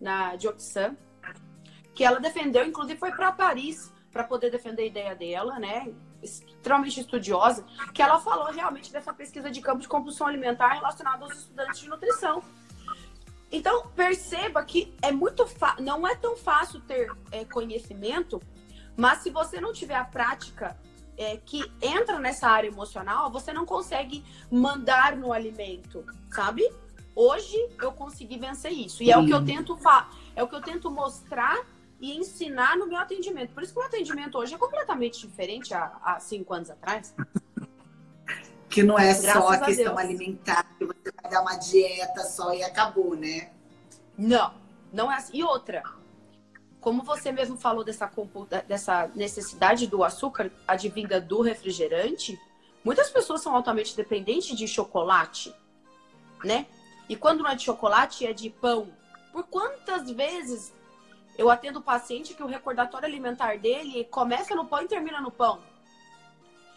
na 0.00 0.36
Dioxan 0.36 0.96
que 1.98 2.04
ela 2.04 2.20
defendeu, 2.20 2.64
inclusive 2.64 2.96
foi 2.96 3.10
para 3.10 3.32
Paris 3.32 3.92
para 4.12 4.22
poder 4.22 4.52
defender 4.52 4.82
a 4.82 4.86
ideia 4.86 5.16
dela, 5.16 5.58
né? 5.58 5.92
Extremamente 6.22 7.00
estudiosa, 7.00 7.66
que 7.92 8.00
ela 8.00 8.20
falou 8.20 8.52
realmente 8.52 8.92
dessa 8.92 9.12
pesquisa 9.12 9.50
de 9.50 9.60
campo 9.60 9.80
de 9.80 9.88
compulsão 9.88 10.28
alimentar 10.28 10.74
relacionada 10.74 11.24
aos 11.24 11.36
estudantes 11.36 11.80
de 11.80 11.88
nutrição. 11.88 12.40
Então, 13.50 13.88
perceba 13.96 14.64
que 14.64 14.94
é 15.02 15.10
muito 15.10 15.44
não 15.80 16.06
é 16.06 16.14
tão 16.14 16.36
fácil 16.36 16.80
ter 16.82 17.12
é, 17.32 17.44
conhecimento, 17.44 18.40
mas 18.96 19.18
se 19.18 19.30
você 19.30 19.60
não 19.60 19.72
tiver 19.72 19.96
a 19.96 20.04
prática 20.04 20.78
é, 21.16 21.36
que 21.38 21.68
entra 21.82 22.20
nessa 22.20 22.46
área 22.46 22.68
emocional, 22.68 23.28
você 23.28 23.52
não 23.52 23.66
consegue 23.66 24.24
mandar 24.48 25.16
no 25.16 25.32
alimento, 25.32 26.06
sabe? 26.30 26.62
Hoje 27.12 27.56
eu 27.82 27.90
consegui 27.90 28.38
vencer 28.38 28.70
isso. 28.70 29.02
E 29.02 29.10
é 29.10 29.18
o 29.18 29.26
que 29.26 29.34
eu 29.34 29.44
tento 29.44 29.76
é 30.36 30.44
o 30.44 30.46
que 30.46 30.54
eu 30.54 30.62
tento 30.62 30.88
mostrar 30.88 31.66
e 32.00 32.16
ensinar 32.16 32.76
no 32.76 32.86
meu 32.86 32.98
atendimento. 32.98 33.52
Por 33.52 33.62
isso 33.62 33.72
que 33.72 33.78
o 33.78 33.82
atendimento 33.82 34.38
hoje 34.38 34.54
é 34.54 34.58
completamente 34.58 35.26
diferente 35.26 35.74
há, 35.74 35.98
há 36.02 36.20
cinco 36.20 36.54
anos 36.54 36.70
atrás. 36.70 37.14
Que 38.68 38.82
não 38.82 38.98
é 38.98 39.06
Graças 39.06 39.32
só 39.32 39.48
a 39.48 39.58
questão 39.58 39.98
a 39.98 40.00
alimentar, 40.00 40.64
que 40.76 40.84
você 40.84 41.12
vai 41.22 41.30
dar 41.30 41.40
uma 41.40 41.56
dieta 41.56 42.22
só 42.22 42.52
e 42.54 42.62
acabou, 42.62 43.16
né? 43.16 43.50
Não, 44.16 44.54
não 44.92 45.10
é 45.10 45.16
assim. 45.16 45.38
E 45.38 45.42
outra, 45.42 45.82
como 46.80 47.02
você 47.02 47.32
mesmo 47.32 47.56
falou 47.56 47.82
dessa, 47.82 48.10
dessa 48.66 49.10
necessidade 49.14 49.86
do 49.86 50.04
açúcar 50.04 50.52
advinda 50.66 51.20
do 51.20 51.40
refrigerante, 51.40 52.38
muitas 52.84 53.10
pessoas 53.10 53.40
são 53.40 53.54
altamente 53.54 53.96
dependentes 53.96 54.56
de 54.56 54.68
chocolate, 54.68 55.52
né? 56.44 56.66
E 57.08 57.16
quando 57.16 57.42
não 57.42 57.50
é 57.50 57.54
de 57.54 57.64
chocolate, 57.64 58.26
é 58.26 58.32
de 58.32 58.50
pão. 58.50 58.92
Por 59.32 59.44
quantas 59.44 60.10
vezes 60.10 60.74
eu 61.38 61.48
atendo 61.48 61.78
o 61.78 61.82
paciente 61.82 62.34
que 62.34 62.42
o 62.42 62.46
recordatório 62.46 63.06
alimentar 63.06 63.56
dele 63.58 64.04
começa 64.10 64.56
no 64.56 64.66
pão 64.66 64.82
e 64.82 64.88
termina 64.88 65.20
no 65.20 65.30
pão. 65.30 65.62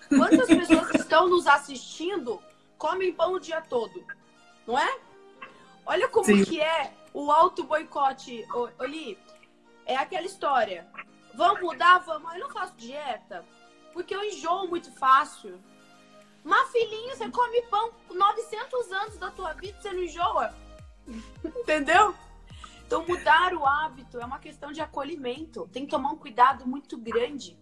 Quantas 0.08 0.46
pessoas 0.48 0.88
que 0.92 0.98
estão 0.98 1.28
nos 1.28 1.48
assistindo 1.48 2.40
comem 2.78 3.12
pão 3.12 3.34
o 3.34 3.40
dia 3.40 3.60
todo? 3.60 4.06
Não 4.68 4.78
é? 4.78 5.00
Olha 5.84 6.08
como 6.08 6.26
Sim. 6.26 6.46
que 6.46 6.62
é 6.62 6.94
o 7.12 7.32
auto 7.32 7.64
boicote, 7.64 8.46
Oli. 8.80 9.18
É 9.84 9.98
aquela 9.98 10.28
história. 10.28 10.88
Vamos 11.34 11.60
mudar? 11.62 11.98
Vamos. 12.00 12.32
Eu 12.34 12.42
não 12.42 12.50
faço 12.52 12.76
dieta 12.76 13.44
porque 13.94 14.16
eu 14.16 14.24
enjoo 14.24 14.68
muito 14.68 14.92
fácil. 14.92 15.60
Mas, 16.44 16.72
filhinho, 16.72 17.16
você 17.16 17.30
come 17.30 17.62
pão 17.64 17.92
900 18.10 18.92
anos 18.92 19.18
da 19.18 19.32
tua 19.32 19.54
vida, 19.54 19.80
você 19.80 19.92
não 19.92 20.04
enjoa? 20.04 20.54
Entendeu? 21.44 22.16
Então, 22.92 23.08
mudar 23.08 23.54
o 23.54 23.66
hábito 23.66 24.20
é 24.20 24.26
uma 24.26 24.38
questão 24.38 24.70
de 24.70 24.82
acolhimento. 24.82 25.66
Tem 25.72 25.86
que 25.86 25.92
tomar 25.92 26.12
um 26.12 26.18
cuidado 26.18 26.68
muito 26.68 26.98
grande. 26.98 27.58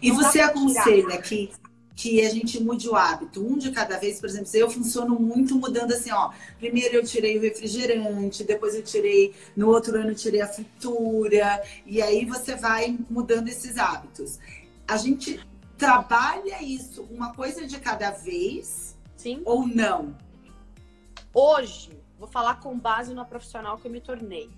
E 0.00 0.08
Não 0.08 0.16
você 0.16 0.40
aconselha 0.40 1.20
que, 1.20 1.52
que 1.94 2.24
a 2.24 2.30
gente 2.30 2.58
mude 2.62 2.88
o 2.88 2.96
hábito, 2.96 3.46
um 3.46 3.58
de 3.58 3.70
cada 3.72 3.98
vez, 3.98 4.18
por 4.18 4.30
exemplo, 4.30 4.48
eu 4.54 4.70
funciono 4.70 5.20
muito 5.20 5.54
mudando 5.56 5.92
assim, 5.92 6.10
ó. 6.12 6.30
Primeiro 6.58 6.94
eu 6.94 7.04
tirei 7.04 7.36
o 7.36 7.42
refrigerante, 7.42 8.42
depois 8.42 8.74
eu 8.74 8.82
tirei, 8.82 9.34
no 9.54 9.68
outro 9.68 9.94
ano 9.96 10.12
eu 10.12 10.14
tirei 10.14 10.40
a 10.40 10.48
fritura, 10.48 11.62
e 11.84 12.00
aí 12.00 12.24
você 12.24 12.56
vai 12.56 12.98
mudando 13.10 13.48
esses 13.48 13.76
hábitos. 13.76 14.38
A 14.88 14.96
gente 14.96 15.46
trabalha 15.76 16.62
isso 16.62 17.02
uma 17.10 17.34
coisa 17.34 17.66
de 17.66 17.78
cada 17.78 18.10
vez 18.12 18.96
Sim. 19.14 19.42
ou 19.44 19.66
não? 19.66 20.16
Hoje, 21.34 22.01
vou 22.22 22.30
falar 22.30 22.60
com 22.60 22.78
base 22.78 23.12
na 23.12 23.24
profissional 23.24 23.76
que 23.76 23.88
eu 23.88 23.90
me 23.90 24.00
tornei 24.00 24.48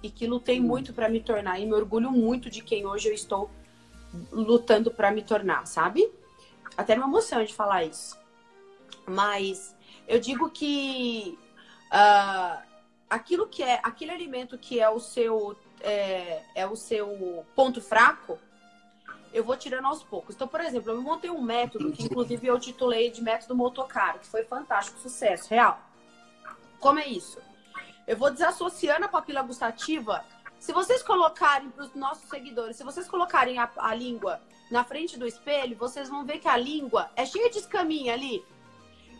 e 0.00 0.08
que 0.08 0.28
lutei 0.28 0.60
hum. 0.60 0.64
muito 0.64 0.92
para 0.92 1.08
me 1.08 1.20
tornar 1.20 1.58
e 1.58 1.66
me 1.66 1.74
orgulho 1.74 2.08
muito 2.10 2.48
de 2.48 2.62
quem 2.62 2.86
hoje 2.86 3.08
eu 3.08 3.12
estou 3.12 3.50
lutando 4.30 4.92
para 4.92 5.10
me 5.10 5.20
tornar, 5.22 5.66
sabe? 5.66 6.08
Até 6.76 6.94
me 6.94 7.02
emociona 7.02 7.44
de 7.44 7.52
falar 7.52 7.82
isso. 7.82 8.16
Mas 9.06 9.74
eu 10.06 10.20
digo 10.20 10.50
que 10.50 11.36
uh, 11.86 12.62
aquilo 13.08 13.48
que 13.48 13.62
é 13.64 13.80
aquele 13.82 14.12
alimento 14.12 14.56
que 14.56 14.78
é 14.78 14.88
o 14.88 15.00
seu 15.00 15.56
é, 15.80 16.42
é, 16.54 16.66
o 16.66 16.76
seu 16.76 17.44
ponto 17.56 17.80
fraco, 17.80 18.38
eu 19.32 19.42
vou 19.42 19.56
tirando 19.56 19.86
aos 19.86 20.02
poucos. 20.04 20.36
Então, 20.36 20.46
por 20.46 20.60
exemplo, 20.60 20.92
eu 20.92 21.02
montei 21.02 21.30
um 21.30 21.42
método 21.42 21.90
que 21.90 22.04
inclusive 22.04 22.46
eu 22.46 22.58
titulei 22.60 23.10
de 23.10 23.20
método 23.20 23.56
motocaro, 23.56 24.20
que 24.20 24.26
foi 24.26 24.44
fantástico, 24.44 25.00
sucesso 25.00 25.50
real. 25.50 25.89
Como 26.80 26.98
é 26.98 27.06
isso? 27.06 27.38
Eu 28.06 28.16
vou 28.16 28.30
desassociando 28.30 29.04
a 29.04 29.08
papila 29.08 29.42
gustativa. 29.42 30.24
Se 30.58 30.72
vocês 30.72 31.02
colocarem 31.02 31.70
para 31.70 31.84
os 31.84 31.94
nossos 31.94 32.28
seguidores, 32.28 32.76
se 32.76 32.84
vocês 32.84 33.06
colocarem 33.06 33.58
a, 33.58 33.70
a 33.76 33.94
língua 33.94 34.40
na 34.70 34.82
frente 34.82 35.18
do 35.18 35.26
espelho, 35.26 35.76
vocês 35.76 36.08
vão 36.08 36.24
ver 36.24 36.38
que 36.38 36.48
a 36.48 36.56
língua 36.56 37.10
é 37.14 37.26
cheia 37.26 37.50
de 37.50 37.58
escaminha 37.58 38.14
ali. 38.14 38.42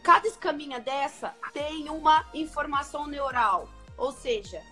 Cada 0.03 0.27
escaminha 0.27 0.81
dessa 0.81 1.35
tem 1.53 1.91
uma 1.91 2.25
informação 2.33 3.07
neural, 3.07 3.69
ou 3.99 4.11
seja, 4.11 4.63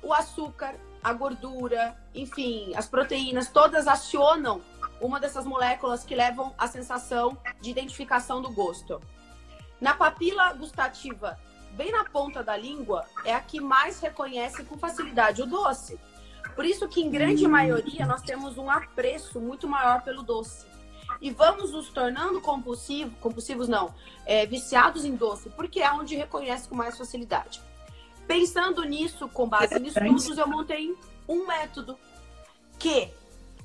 o 0.00 0.14
açúcar, 0.14 0.76
a 1.02 1.12
gordura, 1.12 2.00
enfim, 2.14 2.72
as 2.76 2.86
proteínas, 2.86 3.48
todas 3.48 3.88
acionam 3.88 4.62
uma 5.00 5.18
dessas 5.18 5.44
moléculas 5.44 6.04
que 6.04 6.14
levam 6.14 6.54
a 6.56 6.68
sensação 6.68 7.36
de 7.60 7.70
identificação 7.70 8.40
do 8.40 8.50
gosto. 8.50 9.00
Na 9.80 9.94
papila 9.94 10.52
gustativa 10.52 11.38
bem 11.76 11.92
na 11.92 12.04
ponta 12.04 12.42
da 12.42 12.56
língua, 12.56 13.06
é 13.24 13.34
a 13.34 13.40
que 13.40 13.60
mais 13.60 14.00
reconhece 14.00 14.64
com 14.64 14.78
facilidade 14.78 15.42
o 15.42 15.46
doce. 15.46 16.00
Por 16.54 16.64
isso 16.64 16.88
que, 16.88 17.02
em 17.02 17.10
grande 17.10 17.46
hum. 17.46 17.50
maioria, 17.50 18.06
nós 18.06 18.22
temos 18.22 18.56
um 18.56 18.70
apreço 18.70 19.38
muito 19.38 19.68
maior 19.68 20.02
pelo 20.02 20.22
doce. 20.22 20.66
E 21.20 21.30
vamos 21.30 21.72
nos 21.72 21.88
tornando 21.90 22.40
compulsivos, 22.40 23.12
compulsivos 23.20 23.68
não, 23.68 23.94
é, 24.24 24.46
viciados 24.46 25.04
em 25.04 25.14
doce, 25.14 25.50
porque 25.50 25.80
é 25.80 25.92
onde 25.92 26.16
reconhece 26.16 26.68
com 26.68 26.74
mais 26.74 26.96
facilidade. 26.96 27.60
Pensando 28.26 28.82
nisso, 28.82 29.28
com 29.28 29.48
base 29.48 29.78
em 29.78 29.86
estudos, 29.86 30.36
eu 30.36 30.48
montei 30.48 30.96
um 31.28 31.46
método 31.46 31.96
que 32.78 33.10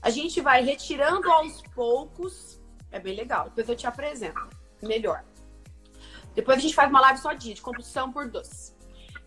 a 0.02 0.10
gente 0.10 0.40
vai 0.42 0.64
retirando 0.64 1.32
aos 1.32 1.62
poucos. 1.74 2.60
É 2.92 3.00
bem 3.00 3.16
legal, 3.16 3.46
depois 3.46 3.70
eu 3.70 3.76
te 3.76 3.88
apresento 3.88 4.48
melhor. 4.82 5.24
Depois 6.36 6.58
a 6.58 6.62
gente 6.62 6.76
faz 6.76 6.90
uma 6.90 7.02
live 7.02 7.20
só 7.20 7.34
de, 7.34 7.54
de 7.54 7.62
compulsão 7.62 8.12
por 8.12 8.30
doce. 8.30 8.74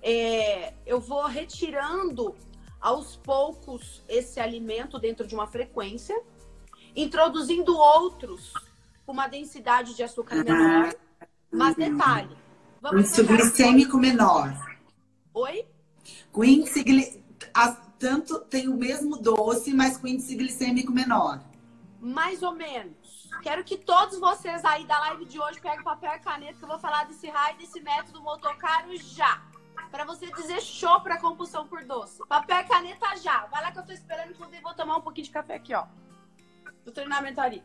É, 0.03 0.75
eu 0.87 1.01
vou 1.01 1.27
retirando 1.27 2.35
aos 2.81 3.17
poucos 3.17 4.03
esse 4.09 4.39
alimento 4.39 4.99
dentro 4.99 5.27
de 5.27 5.35
uma 5.35 5.47
frequência, 5.47 6.21
introduzindo 6.95 7.77
outros 7.77 8.53
com 9.07 9.13
uma 9.13 9.27
densidade 9.27 9.95
de 9.95 10.03
açúcar 10.03 10.45
menor. 10.45 10.95
Mas 11.51 11.77
detalhe. 11.77 12.37
Vamos 12.81 13.01
índice 13.01 13.23
glicêmico 13.23 13.97
menor. 13.97 14.53
Oi? 15.33 15.67
Com 16.31 16.45
índice 16.45 17.23
tanto 17.99 18.41
tem 18.41 18.69
o 18.69 18.77
mesmo 18.77 19.17
doce, 19.17 19.73
mas 19.73 19.97
com 19.97 20.07
índice 20.07 20.35
glicêmico 20.35 20.93
menor. 20.93 21.43
Mais 22.01 22.43
ou 22.43 22.53
menos. 22.53 23.04
Quero 23.43 23.65
que 23.65 23.77
todos 23.77 24.19
vocês 24.19 24.65
aí 24.65 24.87
da 24.87 24.99
live 25.01 25.25
de 25.25 25.39
hoje 25.39 25.61
peguem 25.61 25.83
papel 25.83 26.13
e 26.15 26.19
caneta, 26.19 26.59
que 26.59 26.65
eu 26.65 26.69
vou 26.69 26.79
falar 26.79 27.05
desse 27.05 27.29
raio, 27.29 27.59
desse 27.59 27.81
método 27.81 28.23
motocaro 28.23 28.97
já. 28.97 29.43
Pra 29.91 30.05
você 30.05 30.31
dizer 30.33 30.61
show 30.61 31.01
pra 31.01 31.21
compulsão 31.21 31.67
por 31.67 31.85
doce. 31.85 32.21
Papel 32.27 32.61
e 32.61 32.65
caneta 32.65 33.17
já. 33.17 33.47
Vai 33.47 33.63
lá 33.63 33.73
que 33.73 33.79
eu 33.79 33.87
tô 33.87 33.93
esperando, 33.93 34.31
inclusive 34.31 34.61
vou 34.61 34.75
tomar 34.75 34.97
um 34.97 35.01
pouquinho 35.01 35.27
de 35.27 35.31
café 35.31 35.55
aqui, 35.57 35.75
ó. 35.75 35.85
Do 36.85 36.93
treinamento 36.93 37.41
ali. 37.41 37.63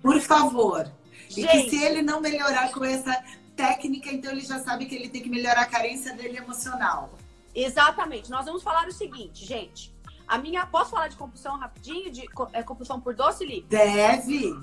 Por 0.00 0.20
favor. 0.20 0.90
Gente, 1.28 1.40
e 1.40 1.64
que 1.64 1.70
se 1.70 1.82
ele 1.82 2.02
não 2.02 2.20
melhorar 2.20 2.72
com 2.72 2.84
essa 2.84 3.22
técnica, 3.54 4.10
então 4.10 4.32
ele 4.32 4.40
já 4.40 4.58
sabe 4.60 4.86
que 4.86 4.94
ele 4.94 5.08
tem 5.08 5.22
que 5.22 5.28
melhorar 5.28 5.62
a 5.62 5.66
carência 5.66 6.14
dele 6.14 6.38
emocional. 6.38 7.10
Exatamente. 7.54 8.30
Nós 8.30 8.46
vamos 8.46 8.62
falar 8.62 8.86
o 8.86 8.92
seguinte, 8.92 9.44
gente. 9.44 9.94
A 10.26 10.38
minha. 10.38 10.64
Posso 10.66 10.92
falar 10.92 11.08
de 11.08 11.16
compulsão 11.16 11.58
rapidinho? 11.58 12.10
De 12.10 12.24
é, 12.52 12.62
compulsão 12.62 13.00
por 13.00 13.14
doce, 13.14 13.44
Li? 13.44 13.62
Deve. 13.62 14.56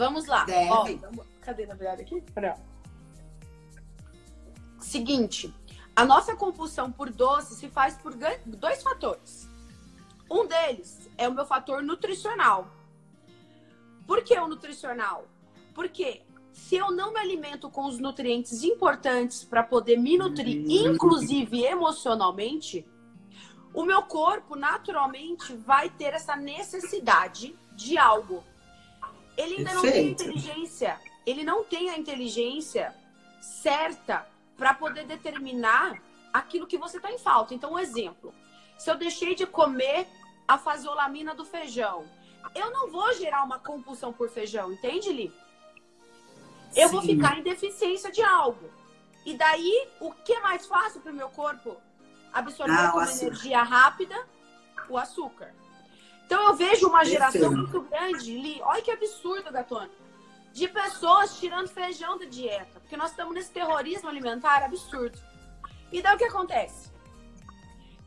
Vamos 0.00 0.24
lá. 0.24 0.44
Deve. 0.44 0.70
Ó, 0.70 1.24
cadê 1.42 1.66
na 1.66 1.74
verdade 1.74 2.00
aqui? 2.00 2.24
Seguinte. 4.78 5.54
A 5.94 6.06
nossa 6.06 6.34
compulsão 6.34 6.90
por 6.90 7.10
doce 7.10 7.54
se 7.54 7.68
faz 7.68 7.98
por 7.98 8.14
dois 8.46 8.82
fatores. 8.82 9.46
Um 10.30 10.46
deles 10.46 11.06
é 11.18 11.28
o 11.28 11.34
meu 11.34 11.44
fator 11.44 11.82
nutricional. 11.82 12.66
Por 14.06 14.24
que 14.24 14.38
o 14.38 14.48
nutricional? 14.48 15.26
Porque 15.74 16.22
se 16.50 16.76
eu 16.76 16.90
não 16.90 17.12
me 17.12 17.20
alimento 17.20 17.68
com 17.68 17.84
os 17.84 17.98
nutrientes 17.98 18.64
importantes 18.64 19.44
para 19.44 19.62
poder 19.62 19.98
me 19.98 20.16
nutrir, 20.16 20.64
inclusive 20.66 21.62
emocionalmente, 21.62 22.86
o 23.74 23.84
meu 23.84 24.02
corpo 24.04 24.56
naturalmente 24.56 25.54
vai 25.56 25.90
ter 25.90 26.14
essa 26.14 26.34
necessidade 26.36 27.54
de 27.74 27.98
algo. 27.98 28.42
Ele 29.40 29.56
ainda 29.56 29.70
Perfeito. 29.70 29.74
não 29.74 29.92
tem 29.92 30.10
inteligência, 30.10 31.00
ele 31.24 31.44
não 31.44 31.64
tem 31.64 31.88
a 31.88 31.96
inteligência 31.96 32.94
certa 33.40 34.26
para 34.56 34.74
poder 34.74 35.06
determinar 35.06 35.98
aquilo 36.30 36.66
que 36.66 36.76
você 36.76 36.98
está 36.98 37.10
em 37.10 37.18
falta. 37.18 37.54
Então, 37.54 37.72
um 37.72 37.78
exemplo: 37.78 38.34
se 38.78 38.90
eu 38.90 38.96
deixei 38.96 39.34
de 39.34 39.46
comer 39.46 40.06
a 40.46 40.58
fasolamina 40.58 41.34
do 41.34 41.44
feijão, 41.44 42.04
eu 42.54 42.70
não 42.70 42.90
vou 42.90 43.12
gerar 43.14 43.42
uma 43.42 43.58
compulsão 43.58 44.12
por 44.12 44.28
feijão, 44.28 44.72
entende, 44.72 45.10
Li? 45.10 45.32
Eu 46.76 46.88
Sim. 46.88 46.94
vou 46.94 47.02
ficar 47.02 47.38
em 47.38 47.42
deficiência 47.42 48.12
de 48.12 48.22
algo. 48.22 48.70
E 49.24 49.34
daí, 49.34 49.88
o 50.00 50.12
que 50.12 50.34
é 50.34 50.40
mais 50.40 50.66
fácil 50.66 51.00
para 51.00 51.12
o 51.12 51.14
meu 51.14 51.30
corpo? 51.30 51.76
Absorver 52.32 52.78
ah, 52.78 52.90
com 52.90 53.02
energia 53.02 53.62
rápida 53.62 54.16
o 54.88 54.98
açúcar. 54.98 55.54
Então 56.30 56.46
eu 56.46 56.54
vejo 56.54 56.86
uma 56.86 57.04
geração 57.04 57.50
muito 57.50 57.80
grande, 57.82 58.38
Li. 58.38 58.62
Olha 58.62 58.80
que 58.80 58.92
absurdo, 58.92 59.50
Gatona. 59.50 59.90
De 60.52 60.68
pessoas 60.68 61.40
tirando 61.40 61.66
feijão 61.66 62.16
da 62.16 62.24
dieta. 62.24 62.78
Porque 62.78 62.96
nós 62.96 63.10
estamos 63.10 63.34
nesse 63.34 63.50
terrorismo 63.50 64.08
alimentar 64.08 64.62
absurdo. 64.62 65.18
E 65.90 66.00
daí 66.00 66.14
o 66.14 66.18
que 66.18 66.22
acontece? 66.22 66.92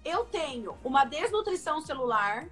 Eu 0.06 0.24
tenho 0.24 0.78
uma 0.86 1.04
desnutrição 1.04 1.82
celular 1.82 2.48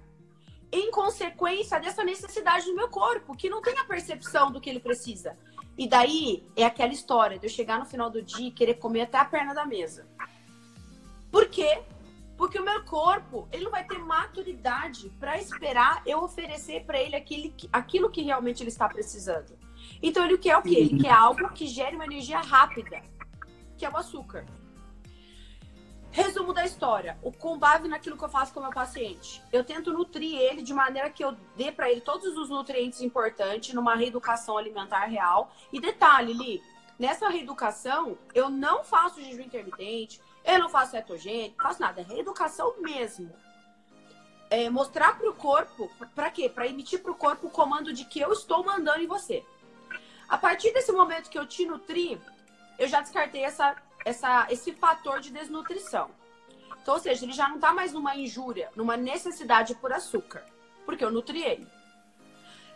em 0.70 0.90
consequência 0.90 1.80
dessa 1.80 2.04
necessidade 2.04 2.66
do 2.66 2.74
meu 2.74 2.90
corpo, 2.90 3.34
que 3.34 3.48
não 3.48 3.62
tem 3.62 3.78
a 3.78 3.84
percepção 3.84 4.52
do 4.52 4.60
que 4.60 4.68
ele 4.68 4.80
precisa. 4.80 5.38
E 5.78 5.88
daí 5.88 6.46
é 6.54 6.66
aquela 6.66 6.92
história 6.92 7.38
de 7.38 7.46
eu 7.46 7.50
chegar 7.50 7.78
no 7.78 7.86
final 7.86 8.10
do 8.10 8.20
dia 8.20 8.48
e 8.48 8.52
querer 8.52 8.74
comer 8.74 9.02
até 9.02 9.16
a 9.16 9.24
perna 9.24 9.54
da 9.54 9.64
mesa. 9.64 10.06
Por 11.30 11.48
quê? 11.48 11.82
Porque 12.42 12.58
o 12.58 12.64
meu 12.64 12.84
corpo, 12.84 13.46
ele 13.52 13.62
não 13.62 13.70
vai 13.70 13.86
ter 13.86 14.00
maturidade 14.00 15.08
para 15.10 15.38
esperar 15.38 16.02
eu 16.04 16.24
oferecer 16.24 16.84
para 16.84 17.00
ele 17.00 17.14
aquele, 17.14 17.54
aquilo 17.72 18.10
que 18.10 18.20
realmente 18.20 18.64
ele 18.64 18.68
está 18.68 18.88
precisando. 18.88 19.56
Então 20.02 20.24
ele 20.24 20.36
quer 20.36 20.56
o 20.56 20.62
quê? 20.62 20.74
Ele 20.74 21.00
quer 21.00 21.12
algo 21.12 21.50
que 21.50 21.68
gere 21.68 21.94
uma 21.94 22.04
energia 22.04 22.40
rápida, 22.40 23.00
que 23.78 23.86
é 23.86 23.88
o 23.88 23.96
açúcar. 23.96 24.44
Resumo 26.10 26.52
da 26.52 26.64
história. 26.64 27.16
O 27.22 27.30
com 27.30 27.56
base 27.56 27.86
naquilo 27.86 28.18
que 28.18 28.24
eu 28.24 28.28
faço 28.28 28.52
com 28.52 28.58
o 28.58 28.64
meu 28.64 28.72
paciente. 28.72 29.40
Eu 29.52 29.62
tento 29.62 29.92
nutrir 29.92 30.36
ele 30.36 30.62
de 30.62 30.74
maneira 30.74 31.10
que 31.10 31.24
eu 31.24 31.36
dê 31.56 31.70
para 31.70 31.92
ele 31.92 32.00
todos 32.00 32.36
os 32.36 32.48
nutrientes 32.48 33.02
importantes 33.02 33.72
numa 33.72 33.94
reeducação 33.94 34.58
alimentar 34.58 35.04
real. 35.04 35.54
E 35.72 35.80
detalhe, 35.80 36.32
Li, 36.32 36.60
nessa 36.98 37.28
reeducação, 37.28 38.18
eu 38.34 38.50
não 38.50 38.82
faço 38.82 39.22
jejum 39.22 39.42
intermitente, 39.42 40.20
eu 40.44 40.58
não 40.58 40.68
faço 40.68 40.92
cetogênico, 40.92 41.62
faço 41.62 41.80
nada. 41.80 42.00
É 42.00 42.04
reeducação 42.04 42.74
mesmo. 42.80 43.32
É 44.50 44.68
mostrar 44.68 45.16
para 45.16 45.30
o 45.30 45.34
corpo, 45.34 45.90
para 46.14 46.30
quê? 46.30 46.48
Para 46.48 46.66
emitir 46.66 47.02
para 47.02 47.12
o 47.12 47.16
corpo 47.16 47.46
o 47.46 47.50
comando 47.50 47.92
de 47.92 48.04
que 48.04 48.20
eu 48.20 48.32
estou 48.32 48.64
mandando 48.64 49.02
em 49.02 49.06
você. 49.06 49.44
A 50.28 50.36
partir 50.36 50.72
desse 50.72 50.92
momento 50.92 51.30
que 51.30 51.38
eu 51.38 51.46
te 51.46 51.64
nutri, 51.64 52.20
eu 52.78 52.86
já 52.86 53.00
descartei 53.00 53.44
essa 53.44 53.76
essa, 54.04 54.46
esse 54.50 54.72
fator 54.72 55.20
de 55.20 55.30
desnutrição. 55.30 56.10
Então, 56.80 56.94
ou 56.94 57.00
seja, 57.00 57.24
ele 57.24 57.32
já 57.32 57.48
não 57.48 57.56
está 57.56 57.72
mais 57.72 57.92
numa 57.92 58.16
injúria, 58.16 58.70
numa 58.74 58.96
necessidade 58.96 59.74
por 59.76 59.92
açúcar, 59.92 60.44
porque 60.84 61.04
eu 61.04 61.10
nutri 61.10 61.42
ele. 61.42 61.66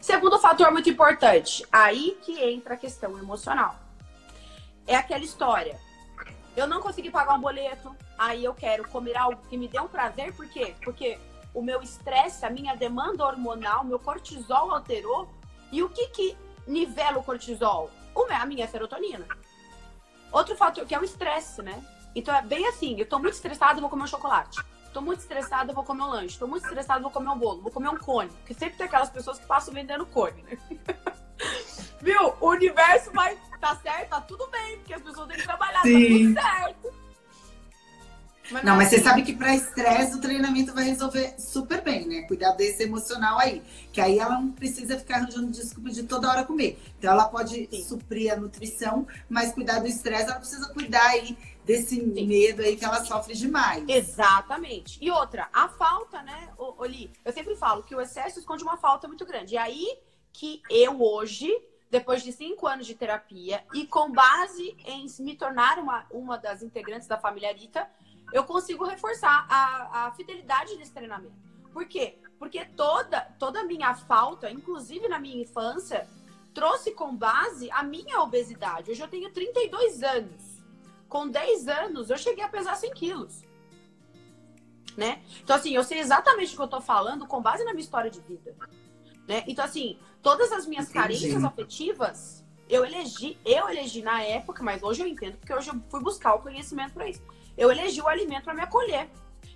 Segundo 0.00 0.38
fator 0.38 0.70
muito 0.70 0.88
importante, 0.88 1.66
aí 1.72 2.16
que 2.22 2.40
entra 2.40 2.74
a 2.74 2.78
questão 2.78 3.18
emocional. 3.18 3.76
É 4.86 4.94
aquela 4.94 5.24
história. 5.24 5.80
Eu 6.56 6.66
não 6.66 6.80
consegui 6.80 7.10
pagar 7.10 7.34
um 7.34 7.40
boleto, 7.40 7.94
aí 8.16 8.42
eu 8.42 8.54
quero 8.54 8.88
comer 8.88 9.16
algo 9.16 9.40
que 9.48 9.58
me 9.58 9.68
dê 9.68 9.78
um 9.78 9.88
prazer, 9.88 10.34
por 10.34 10.48
quê? 10.48 10.74
Porque 10.82 11.18
o 11.52 11.62
meu 11.62 11.82
estresse, 11.82 12.46
a 12.46 12.50
minha 12.50 12.74
demanda 12.74 13.24
hormonal, 13.24 13.84
meu 13.84 13.98
cortisol 13.98 14.70
alterou. 14.72 15.28
E 15.70 15.82
o 15.82 15.88
que 15.88 16.08
que 16.08 16.36
nivela 16.66 17.18
o 17.18 17.22
cortisol? 17.22 17.90
A 18.30 18.46
minha 18.46 18.66
serotonina. 18.66 19.26
Outro 20.32 20.56
fator 20.56 20.86
que 20.86 20.94
é 20.94 20.98
o 20.98 21.04
estresse, 21.04 21.62
né? 21.62 21.84
Então 22.14 22.34
é 22.34 22.40
bem 22.40 22.66
assim, 22.66 22.98
eu 22.98 23.06
tô 23.06 23.18
muito 23.18 23.34
estressada, 23.34 23.80
vou 23.80 23.90
comer 23.90 24.04
um 24.04 24.06
chocolate. 24.06 24.58
Tô 24.92 25.02
muito 25.02 25.20
estressada, 25.20 25.74
vou 25.74 25.84
comer 25.84 26.02
um 26.02 26.08
lanche. 26.08 26.38
Tô 26.38 26.46
muito 26.46 26.64
estressada, 26.64 27.00
vou 27.00 27.10
comer 27.10 27.28
um 27.28 27.38
bolo. 27.38 27.60
Vou 27.60 27.70
comer 27.70 27.90
um 27.90 27.98
cone. 27.98 28.30
Porque 28.30 28.54
sempre 28.54 28.78
tem 28.78 28.86
aquelas 28.86 29.10
pessoas 29.10 29.38
que 29.38 29.46
passam 29.46 29.74
vendendo 29.74 30.06
cone, 30.06 30.42
né? 30.42 30.58
Viu? 32.00 32.34
O 32.40 32.50
universo 32.50 33.10
vai. 33.12 33.36
Tá 33.60 33.74
certo? 33.76 34.10
Tá 34.10 34.20
tudo 34.20 34.46
bem, 34.48 34.76
porque 34.78 34.94
as 34.94 35.02
pessoas 35.02 35.28
têm 35.28 35.38
que 35.38 35.44
trabalhar, 35.44 35.82
Sim. 35.82 36.34
tá 36.34 36.42
tudo 36.42 36.56
certo. 36.56 37.06
Mas 38.50 38.62
não, 38.62 38.76
mas 38.76 38.88
você 38.88 39.00
sabe 39.00 39.22
que 39.22 39.34
para 39.34 39.54
estresse 39.54 40.14
o 40.14 40.20
treinamento 40.20 40.72
vai 40.72 40.84
resolver 40.84 41.34
super 41.38 41.82
bem, 41.82 42.06
né? 42.06 42.22
Cuidar 42.22 42.52
desse 42.52 42.84
emocional 42.84 43.38
aí. 43.38 43.62
Que 43.92 44.00
aí 44.00 44.18
ela 44.18 44.38
não 44.38 44.52
precisa 44.52 44.96
ficar 44.98 45.16
arranjando 45.16 45.50
desculpa 45.50 45.90
de 45.90 46.04
toda 46.04 46.30
hora 46.30 46.44
comer. 46.44 46.80
Então 46.98 47.10
ela 47.10 47.24
pode 47.28 47.68
Sim. 47.68 47.82
suprir 47.82 48.32
a 48.32 48.36
nutrição, 48.36 49.06
mas 49.28 49.52
cuidar 49.52 49.80
do 49.80 49.88
estresse, 49.88 50.30
ela 50.30 50.38
precisa 50.38 50.68
cuidar 50.72 51.06
aí 51.08 51.36
desse 51.64 51.96
Sim. 51.96 52.26
medo 52.26 52.62
aí 52.62 52.76
que 52.76 52.84
ela 52.84 53.04
sofre 53.04 53.34
demais. 53.34 53.84
Exatamente. 53.88 54.98
E 55.02 55.10
outra, 55.10 55.48
a 55.52 55.68
falta, 55.68 56.22
né, 56.22 56.50
Oli? 56.56 57.10
Eu 57.24 57.32
sempre 57.32 57.56
falo 57.56 57.82
que 57.82 57.94
o 57.94 58.00
excesso 58.00 58.38
esconde 58.38 58.62
uma 58.62 58.76
falta 58.76 59.08
muito 59.08 59.26
grande. 59.26 59.54
E 59.54 59.58
aí 59.58 59.98
que 60.32 60.62
eu 60.70 61.02
hoje 61.02 61.50
depois 61.98 62.22
de 62.22 62.30
cinco 62.30 62.66
anos 62.66 62.86
de 62.86 62.94
terapia 62.94 63.64
e 63.72 63.86
com 63.86 64.12
base 64.12 64.76
em 64.84 65.06
me 65.20 65.34
tornar 65.34 65.78
uma, 65.78 66.04
uma 66.10 66.36
das 66.36 66.62
integrantes 66.62 67.08
da 67.08 67.16
família 67.16 67.54
Rita, 67.54 67.88
eu 68.34 68.44
consigo 68.44 68.84
reforçar 68.84 69.46
a, 69.48 70.06
a 70.06 70.12
fidelidade 70.12 70.76
desse 70.76 70.92
treinamento. 70.92 71.34
Por 71.72 71.86
quê? 71.86 72.18
Porque 72.38 72.66
toda, 72.66 73.22
toda 73.38 73.60
a 73.60 73.64
minha 73.64 73.94
falta, 73.94 74.50
inclusive 74.50 75.08
na 75.08 75.18
minha 75.18 75.40
infância, 75.42 76.06
trouxe 76.52 76.90
com 76.92 77.16
base 77.16 77.70
a 77.70 77.82
minha 77.82 78.20
obesidade. 78.20 78.90
Hoje 78.90 79.00
eu 79.00 79.08
tenho 79.08 79.32
32 79.32 80.02
anos. 80.02 80.62
Com 81.08 81.26
10 81.28 81.66
anos, 81.68 82.10
eu 82.10 82.18
cheguei 82.18 82.44
a 82.44 82.48
pesar 82.48 82.74
100 82.74 82.92
quilos. 82.92 83.42
Né? 84.98 85.22
Então, 85.42 85.56
assim, 85.56 85.74
eu 85.74 85.82
sei 85.82 85.98
exatamente 86.00 86.52
o 86.52 86.56
que 86.56 86.62
eu 86.62 86.68
tô 86.68 86.80
falando 86.80 87.26
com 87.26 87.40
base 87.40 87.64
na 87.64 87.72
minha 87.72 87.84
história 87.84 88.10
de 88.10 88.20
vida. 88.20 88.54
Né? 89.26 89.44
Então, 89.46 89.64
assim, 89.64 89.98
todas 90.26 90.50
as 90.50 90.66
minhas 90.66 90.90
Entendi. 90.90 91.00
carências 91.00 91.44
afetivas, 91.44 92.44
eu 92.68 92.84
elegi, 92.84 93.38
eu 93.44 93.68
elegi 93.68 94.02
na 94.02 94.22
época, 94.22 94.62
mas 94.62 94.82
hoje 94.82 95.02
eu 95.02 95.06
entendo, 95.06 95.36
porque 95.36 95.54
hoje 95.54 95.70
eu 95.70 95.80
fui 95.88 96.02
buscar 96.02 96.34
o 96.34 96.40
conhecimento 96.40 96.94
para 96.94 97.08
isso 97.08 97.22
eu 97.56 97.70
elegi 97.70 98.00
o 98.00 98.08
alimento 98.08 98.44
para 98.44 98.54
me 98.54 98.60
acolher. 98.60 99.08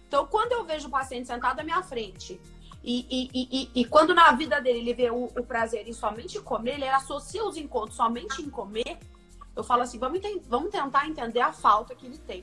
Então, 0.09 0.27
quando 0.27 0.53
eu 0.53 0.65
vejo 0.65 0.89
o 0.89 0.91
paciente 0.91 1.27
sentado 1.27 1.61
à 1.61 1.63
minha 1.63 1.83
frente 1.83 2.41
e, 2.83 3.07
e, 3.11 3.31
e, 3.35 3.71
e 3.75 3.85
quando 3.85 4.15
na 4.15 4.33
vida 4.33 4.61
dele 4.61 4.79
ele 4.79 4.95
vê 4.95 5.11
o, 5.11 5.25
o, 5.25 5.45
prazer 5.45 5.87
em 5.87 5.93
somente 5.93 6.41
comer, 6.41 6.75
ele 6.75 6.89
associa 6.89 7.45
os 7.45 7.57
encontros 7.57 7.97
somente 7.97 8.41
em 8.43 8.49
comer, 8.49 8.99
eu 9.55 9.63
falo 9.63 9.83
assim, 9.83 9.99
vamos, 9.99 10.21
vamos 10.49 10.71
tentar 10.71 11.07
entender 11.07 11.41
a 11.41 11.53
falta 11.53 11.95
que 11.95 12.07
ele 12.07 12.19
tem. 12.19 12.43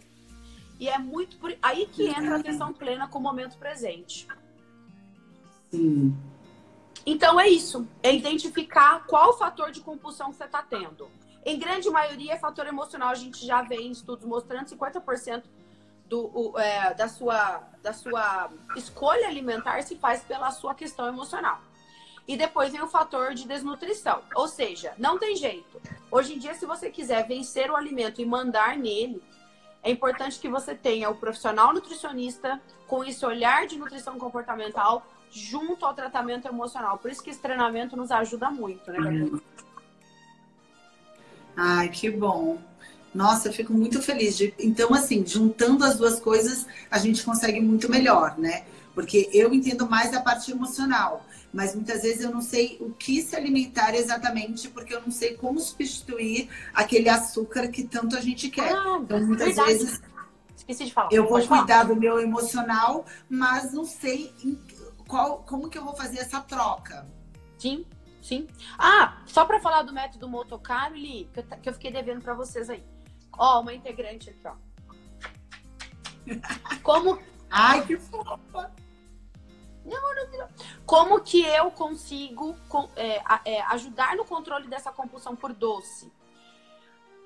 E 0.79 0.87
é 0.87 0.97
muito 0.99 1.37
por 1.37 1.57
aí 1.61 1.87
que 1.87 2.07
entra 2.07 2.35
a 2.35 2.39
atenção 2.39 2.71
plena 2.71 3.07
com 3.07 3.17
o 3.17 3.21
momento 3.21 3.57
presente. 3.57 4.27
Sim. 5.71 6.15
Então 7.09 7.39
é 7.39 7.47
isso, 7.47 7.87
é 8.03 8.13
identificar 8.13 9.05
qual 9.07 9.37
fator 9.37 9.71
de 9.71 9.79
compulsão 9.79 10.33
você 10.33 10.43
está 10.43 10.61
tendo. 10.61 11.09
Em 11.45 11.57
grande 11.57 11.89
maioria 11.89 12.33
é 12.33 12.37
fator 12.37 12.67
emocional. 12.67 13.07
A 13.07 13.15
gente 13.15 13.45
já 13.45 13.61
vê 13.61 13.77
em 13.77 13.91
estudos 13.91 14.25
mostrando 14.25 14.67
50% 14.67 15.43
do, 16.05 16.29
o, 16.37 16.59
é, 16.59 16.93
da, 16.93 17.07
sua, 17.07 17.63
da 17.81 17.93
sua 17.93 18.51
escolha 18.75 19.25
alimentar 19.25 19.81
se 19.83 19.95
faz 19.95 20.21
pela 20.21 20.51
sua 20.51 20.75
questão 20.75 21.07
emocional. 21.07 21.61
E 22.27 22.35
depois 22.35 22.73
vem 22.73 22.81
o 22.81 22.87
fator 22.87 23.33
de 23.33 23.47
desnutrição. 23.47 24.21
Ou 24.35 24.49
seja, 24.49 24.93
não 24.97 25.17
tem 25.17 25.37
jeito. 25.37 25.81
Hoje 26.11 26.33
em 26.33 26.37
dia, 26.37 26.55
se 26.55 26.65
você 26.65 26.89
quiser 26.89 27.25
vencer 27.25 27.71
o 27.71 27.77
alimento 27.77 28.21
e 28.21 28.25
mandar 28.25 28.77
nele, 28.77 29.23
é 29.81 29.89
importante 29.89 30.39
que 30.39 30.49
você 30.49 30.75
tenha 30.75 31.09
o 31.09 31.15
profissional 31.15 31.73
nutricionista 31.73 32.61
com 32.85 33.01
esse 33.01 33.25
olhar 33.25 33.65
de 33.65 33.77
nutrição 33.77 34.19
comportamental 34.19 35.07
junto 35.31 35.85
ao 35.85 35.93
tratamento 35.93 36.47
emocional. 36.47 36.97
Por 36.97 37.11
isso 37.11 37.23
que 37.23 37.29
esse 37.29 37.39
treinamento 37.39 37.95
nos 37.95 38.11
ajuda 38.11 38.49
muito, 38.49 38.91
né, 38.91 38.97
Gabriela? 38.97 39.41
Ai, 41.55 41.89
que 41.89 42.09
bom. 42.09 42.59
Nossa, 43.13 43.47
eu 43.47 43.53
fico 43.53 43.73
muito 43.73 44.01
feliz. 44.01 44.37
De... 44.37 44.53
Então, 44.59 44.93
assim, 44.93 45.25
juntando 45.25 45.83
as 45.83 45.97
duas 45.97 46.19
coisas, 46.19 46.67
a 46.91 46.99
gente 46.99 47.23
consegue 47.23 47.59
muito 47.59 47.89
melhor, 47.89 48.37
né? 48.37 48.65
Porque 48.93 49.29
eu 49.33 49.53
entendo 49.53 49.89
mais 49.89 50.13
a 50.13 50.21
parte 50.21 50.51
emocional, 50.51 51.25
mas 51.51 51.73
muitas 51.73 52.03
vezes 52.03 52.21
eu 52.21 52.31
não 52.31 52.41
sei 52.41 52.77
o 52.79 52.91
que 52.91 53.21
se 53.21 53.35
alimentar 53.35 53.95
exatamente, 53.95 54.69
porque 54.69 54.93
eu 54.93 55.01
não 55.01 55.11
sei 55.11 55.35
como 55.35 55.59
substituir 55.59 56.49
aquele 56.73 57.09
açúcar 57.09 57.67
que 57.69 57.83
tanto 57.83 58.15
a 58.15 58.21
gente 58.21 58.49
quer. 58.49 58.73
Ah, 58.73 58.99
então, 59.01 59.19
muitas 59.25 59.47
verdade. 59.47 59.73
vezes. 59.73 60.01
Esqueci 60.55 60.85
de 60.85 60.93
falar. 60.93 61.09
Eu 61.11 61.27
vou 61.27 61.41
cuidar 61.47 61.83
do 61.83 61.95
meu 61.95 62.19
emocional, 62.19 63.05
mas 63.29 63.73
não 63.73 63.85
sei 63.85 64.31
qual, 65.07 65.43
como 65.43 65.69
que 65.69 65.77
eu 65.77 65.83
vou 65.83 65.95
fazer 65.95 66.19
essa 66.19 66.41
troca. 66.41 67.07
Sim, 67.57 67.85
sim. 68.21 68.47
Ah, 68.77 69.21
só 69.25 69.45
para 69.45 69.59
falar 69.59 69.83
do 69.83 69.93
método 69.93 70.29
Motocaro, 70.29 70.95
Li, 70.95 71.29
que 71.33 71.39
eu, 71.39 71.43
que 71.43 71.69
eu 71.69 71.73
fiquei 71.73 71.91
devendo 71.91 72.21
para 72.21 72.33
vocês 72.33 72.69
aí. 72.69 72.83
Ó, 73.37 73.61
uma 73.61 73.73
integrante 73.73 74.29
aqui, 74.29 74.47
ó. 74.47 74.55
Como. 76.83 77.19
Ai, 77.49 77.85
que 77.85 77.97
fofa! 77.97 78.71
Como 80.85 81.21
que 81.21 81.41
eu 81.45 81.71
consigo 81.71 82.55
é, 82.95 83.21
é, 83.45 83.61
ajudar 83.67 84.15
no 84.15 84.25
controle 84.25 84.67
dessa 84.67 84.91
compulsão 84.91 85.35
por 85.35 85.53
doce? 85.53 86.11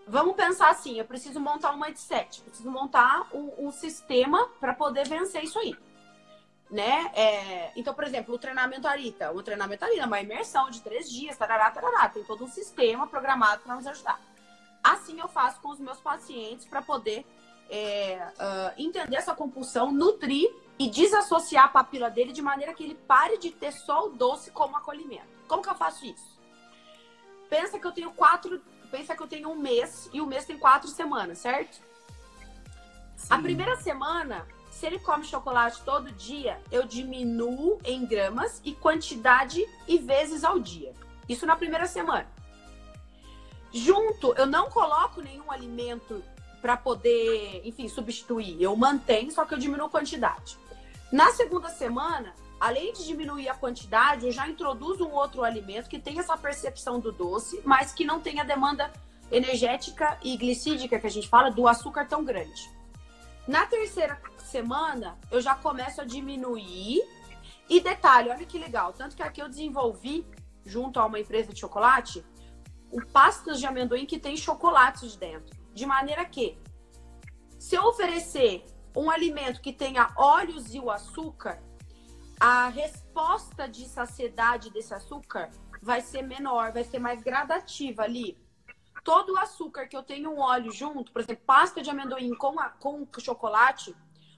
Vamos 0.08 0.36
pensar 0.36 0.70
assim, 0.70 0.98
eu 0.98 1.06
preciso 1.06 1.40
montar 1.40 1.72
um 1.72 1.80
mindset, 1.80 2.42
preciso 2.42 2.70
montar 2.70 3.28
um, 3.34 3.68
um 3.68 3.72
sistema 3.72 4.48
para 4.60 4.74
poder 4.74 5.08
vencer 5.08 5.44
isso 5.44 5.58
aí. 5.60 5.76
Né? 6.72 7.12
É, 7.14 7.72
então, 7.76 7.94
por 7.94 8.06
exemplo, 8.06 8.34
o 8.34 8.40
treinamento 8.40 8.88
Arita. 8.88 9.32
O 9.34 9.44
treinamento 9.44 9.84
Arita 9.84 10.02
é 10.02 10.06
uma 10.06 10.22
imersão 10.22 10.70
de 10.70 10.82
três 10.82 11.10
dias, 11.10 11.36
tarará, 11.36 11.70
tarará. 11.70 12.08
Tem 12.08 12.24
todo 12.24 12.46
um 12.46 12.48
sistema 12.48 13.06
programado 13.06 13.64
para 13.64 13.76
nos 13.76 13.86
ajudar. 13.86 14.22
Assim 14.82 15.20
eu 15.20 15.28
faço 15.28 15.60
com 15.60 15.70
os 15.70 15.80
meus 15.80 16.00
pacientes 16.00 16.66
para 16.66 16.82
poder 16.82 17.26
é, 17.70 18.26
uh, 18.36 18.82
entender 18.82 19.16
essa 19.16 19.36
compulsão, 19.36 19.92
nutrir 19.92 20.50
e 20.80 20.90
desassociar 20.90 21.66
a 21.66 21.70
papila 21.70 22.10
dele 22.10 22.32
de 22.32 22.42
maneira 22.42 22.74
que 22.74 22.84
ele 22.84 22.96
pare 22.96 23.38
de 23.38 23.52
ter 23.52 23.72
só 23.72 24.08
o 24.08 24.10
doce 24.10 24.50
como 24.52 24.76
acolhimento. 24.76 25.28
Como 25.48 25.62
que 25.62 25.70
eu 25.70 25.76
faço 25.76 26.06
isso? 26.06 26.40
Pensa 27.50 27.78
que 27.78 27.86
eu 27.86 27.92
tenho 27.92 28.12
quatro, 28.12 28.62
pensa 28.90 29.16
que 29.16 29.22
eu 29.22 29.28
tenho 29.28 29.50
um 29.50 29.56
mês 29.56 30.10
e 30.12 30.22
o 30.22 30.26
mês 30.26 30.46
tem 30.46 30.58
quatro 30.58 30.88
semanas, 30.88 31.38
certo? 31.38 31.82
Sim. 33.16 33.28
A 33.30 33.38
primeira 33.38 33.76
semana, 33.76 34.48
se 34.72 34.86
ele 34.88 34.98
come 34.98 35.24
chocolate 35.24 35.82
todo 35.84 36.12
dia, 36.14 36.60
eu 36.72 36.86
diminuo 36.88 37.78
em 37.84 38.06
gramas 38.06 38.62
e 38.64 38.74
quantidade 38.74 39.64
e 39.88 40.00
vezes 40.00 40.44
ao 40.44 40.58
dia. 40.58 40.94
Isso 41.30 41.46
na 41.46 41.56
primeira 41.56 41.86
semana. 41.86 42.28
Junto, 43.72 44.34
eu 44.34 44.46
não 44.46 44.70
coloco 44.70 45.22
nenhum 45.22 45.52
alimento 45.52 46.24
para 46.62 46.78
poder, 46.78 47.62
enfim, 47.66 47.88
substituir. 47.88 48.62
Eu 48.62 48.76
mantenho, 48.76 49.32
só 49.32 49.46
que 49.46 49.54
eu 49.54 49.58
diminuo 49.58 49.88
a 49.88 49.90
quantidade. 49.90 50.58
Na 51.12 51.32
segunda 51.32 51.70
semana, 51.70 52.34
além 52.60 52.94
de 52.94 53.06
diminuir 53.06 53.50
a 53.50 53.54
quantidade, 53.54 54.26
eu 54.26 54.32
já 54.32 54.48
introduzo 54.48 55.06
um 55.06 55.12
outro 55.12 55.44
alimento 55.44 55.90
que 55.90 56.00
tem 56.00 56.18
essa 56.18 56.38
percepção 56.38 57.00
do 57.00 57.12
doce, 57.12 57.62
mas 57.66 57.94
que 57.94 58.06
não 58.06 58.20
tem 58.20 58.40
a 58.40 58.44
demanda 58.44 58.92
energética 59.32 60.18
e 60.24 60.36
glicídica 60.38 61.00
que 61.00 61.08
a 61.08 61.10
gente 61.12 61.28
fala 61.28 61.50
do 61.50 61.68
açúcar 61.68 62.06
tão 62.06 62.24
grande. 62.24 62.81
Na 63.48 63.66
terceira 63.66 64.22
semana, 64.38 65.18
eu 65.32 65.42
já 65.42 65.56
começo 65.56 66.02
a 66.02 66.06
diminuir. 66.06 67.02
E 67.70 67.80
detalhe, 67.80 68.30
olha 68.30 68.46
que 68.46 68.58
legal, 68.58 68.94
tanto 68.94 69.16
que 69.16 69.24
aqui 69.24 69.42
eu 69.42 69.50
desenvolvi, 69.50 70.28
junto 70.66 71.00
a 71.00 71.06
uma 71.06 71.20
empresa 71.20 71.54
de 71.54 71.60
chocolate, 71.60 72.26
o 72.92 73.06
pastas 73.08 73.60
de 73.60 73.66
amendoim 73.66 74.06
que 74.06 74.20
tem 74.20 74.36
chocolates 74.36 75.16
dentro. 75.16 75.58
De 75.74 75.86
maneira 75.86 76.26
que, 76.26 76.58
se 77.58 77.76
eu 77.76 77.84
oferecer 77.86 78.66
um 78.96 79.10
alimento 79.10 79.62
que 79.62 79.72
tenha 79.72 80.12
óleos 80.18 80.74
e 80.74 80.80
o 80.80 80.92
açúcar, 80.92 81.64
a 82.40 82.68
resposta 82.68 83.70
de 83.70 83.86
saciedade 83.86 84.70
desse 84.72 84.94
açúcar 84.94 85.50
vai 85.82 86.02
ser 86.02 86.24
menor, 86.24 86.72
vai 86.74 86.84
ser 86.84 87.00
mais 87.00 87.22
gradativa 87.22 88.04
ali. 88.04 88.38
Todo 89.04 89.34
o 89.34 89.38
açúcar 89.38 89.88
que 89.88 89.96
eu 89.96 90.04
tenho 90.04 90.32
um 90.32 90.40
óleo 90.40 90.72
junto, 90.72 91.12
por 91.12 91.22
exemplo, 91.22 91.44
pasta 91.46 91.82
de 91.82 91.90
amendoim 91.90 92.36
com, 92.36 92.60
a, 92.60 92.70
com 92.70 93.08
chocolate, 93.20 93.96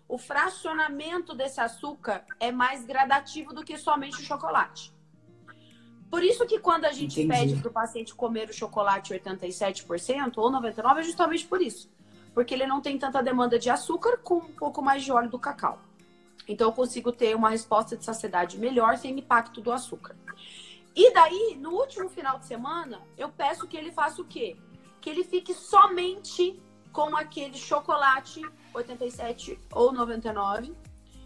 o 0.08 0.18
fracionamento 0.18 1.34
desse 1.34 1.60
açúcar 1.60 2.26
é 2.40 2.52
mais 2.52 2.86
gradativo 2.86 3.54
do 3.54 3.64
que 3.64 3.78
somente 3.78 4.18
o 4.18 4.24
chocolate. 4.24 4.94
Por 6.10 6.24
isso 6.24 6.46
que 6.46 6.60
quando 6.60 6.86
a 6.86 6.92
gente 6.92 7.22
Entendi. 7.22 7.40
pede 7.40 7.62
para 7.62 7.70
o 7.70 7.74
paciente 7.74 8.14
comer 8.14 8.50
o 8.50 8.54
chocolate 8.54 9.14
87% 9.14 10.38
ou 10.38 10.52
99%, 10.52 10.98
é 10.98 11.04
justamente 11.04 11.46
por 11.46 11.62
isso 11.62 11.90
porque 12.34 12.54
ele 12.54 12.66
não 12.66 12.82
tem 12.82 12.98
tanta 12.98 13.22
demanda 13.22 13.60
de 13.60 13.70
açúcar 13.70 14.18
com 14.18 14.36
um 14.38 14.54
pouco 14.54 14.82
mais 14.82 15.04
de 15.04 15.12
óleo 15.12 15.30
do 15.30 15.40
cacau. 15.40 15.80
Então 16.48 16.68
eu 16.68 16.74
consigo 16.74 17.12
ter 17.12 17.36
uma 17.36 17.50
resposta 17.50 17.96
de 17.96 18.04
saciedade 18.04 18.58
melhor 18.58 18.98
sem 18.98 19.18
impacto 19.18 19.62
do 19.62 19.72
açúcar. 19.72 20.16
E 20.96 21.14
daí, 21.14 21.58
no 21.60 21.72
último 21.72 22.10
final 22.10 22.40
de 22.40 22.46
semana, 22.46 23.02
eu 23.18 23.30
peço 23.30 23.68
que 23.68 23.76
ele 23.76 23.92
faça 23.92 24.22
o 24.22 24.26
quê? 24.26 24.56
Que 25.02 25.10
ele 25.10 25.24
fique 25.24 25.54
somente 25.54 26.62
com 26.92 27.16
aquele 27.16 27.58
chocolate 27.58 28.42
87 28.74 29.60
ou 29.74 29.92
99, 29.92 30.74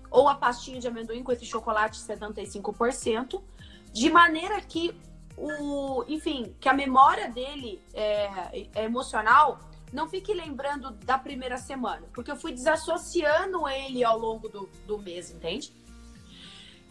ou 0.09 0.29
a 0.29 0.35
pastinha 0.35 0.79
de 0.79 0.87
amendoim 0.87 1.23
com 1.23 1.31
esse 1.31 1.45
chocolate 1.45 1.99
75%, 1.99 3.43
de 3.91 4.09
maneira 4.09 4.61
que 4.61 4.95
o, 5.37 6.03
enfim, 6.07 6.55
que 6.59 6.69
a 6.69 6.73
memória 6.73 7.29
dele 7.29 7.81
é, 7.93 8.67
é 8.73 8.83
emocional 8.83 9.59
não 9.91 10.07
fique 10.07 10.33
lembrando 10.33 10.91
da 10.91 11.17
primeira 11.17 11.57
semana, 11.57 12.07
porque 12.13 12.31
eu 12.31 12.35
fui 12.35 12.51
desassociando 12.51 13.67
ele 13.67 14.03
ao 14.03 14.17
longo 14.17 14.49
do, 14.49 14.69
do 14.85 14.97
mês, 14.97 15.31
entende? 15.31 15.73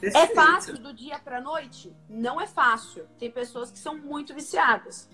É 0.03 0.27
fácil 0.29 0.79
do 0.79 0.93
dia 0.93 1.19
para 1.19 1.41
noite? 1.41 1.95
Não 2.09 2.41
é 2.41 2.47
fácil. 2.47 3.07
Tem 3.19 3.31
pessoas 3.31 3.71
que 3.71 3.79
são 3.79 3.97
muito 3.97 4.35
viciadas. 4.35 5.09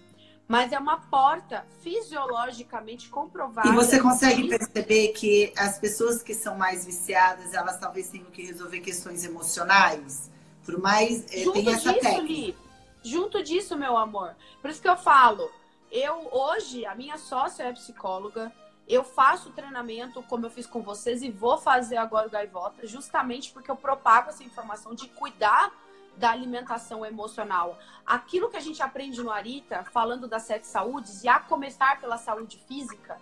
Mas 0.48 0.72
é 0.72 0.78
uma 0.78 0.98
porta 0.98 1.64
fisiologicamente 1.82 3.08
comprovada. 3.08 3.68
E 3.68 3.72
você 3.72 4.00
consegue 4.00 4.48
perceber 4.48 5.08
que 5.08 5.52
as 5.56 5.78
pessoas 5.78 6.22
que 6.22 6.34
são 6.34 6.56
mais 6.56 6.84
viciadas, 6.84 7.54
elas 7.54 7.78
talvez 7.78 8.08
tenham 8.08 8.26
que 8.26 8.44
resolver 8.44 8.80
questões 8.80 9.24
emocionais? 9.24 10.30
Por 10.64 10.78
mais. 10.78 11.24
Eh, 11.32 11.44
Junto 11.44 11.52
tem 11.52 11.68
essa 11.72 11.92
disso, 11.92 12.04
técnica. 12.04 12.22
Li, 12.22 12.56
junto 13.02 13.42
disso, 13.42 13.76
meu 13.76 13.96
amor. 13.96 14.34
Por 14.60 14.70
isso 14.70 14.82
que 14.82 14.88
eu 14.88 14.96
falo, 14.96 15.50
eu 15.90 16.28
hoje, 16.32 16.84
a 16.86 16.94
minha 16.94 17.16
sócia 17.18 17.64
é 17.64 17.72
psicóloga. 17.72 18.52
Eu 18.92 19.02
faço 19.02 19.52
treinamento 19.52 20.22
como 20.24 20.44
eu 20.44 20.50
fiz 20.50 20.66
com 20.66 20.82
vocês 20.82 21.22
e 21.22 21.30
vou 21.30 21.56
fazer 21.56 21.96
agora 21.96 22.26
o 22.26 22.30
Gaivota, 22.30 22.86
justamente 22.86 23.50
porque 23.50 23.70
eu 23.70 23.74
propago 23.74 24.28
essa 24.28 24.44
informação 24.44 24.94
de 24.94 25.08
cuidar 25.08 25.72
da 26.18 26.30
alimentação 26.30 27.02
emocional. 27.02 27.78
Aquilo 28.04 28.50
que 28.50 28.56
a 28.58 28.60
gente 28.60 28.82
aprende 28.82 29.22
no 29.22 29.30
Arita, 29.30 29.82
falando 29.84 30.28
das 30.28 30.42
sete 30.42 30.66
saúdes, 30.66 31.24
e 31.24 31.28
a 31.28 31.40
começar 31.40 31.98
pela 32.02 32.18
saúde 32.18 32.62
física, 32.68 33.18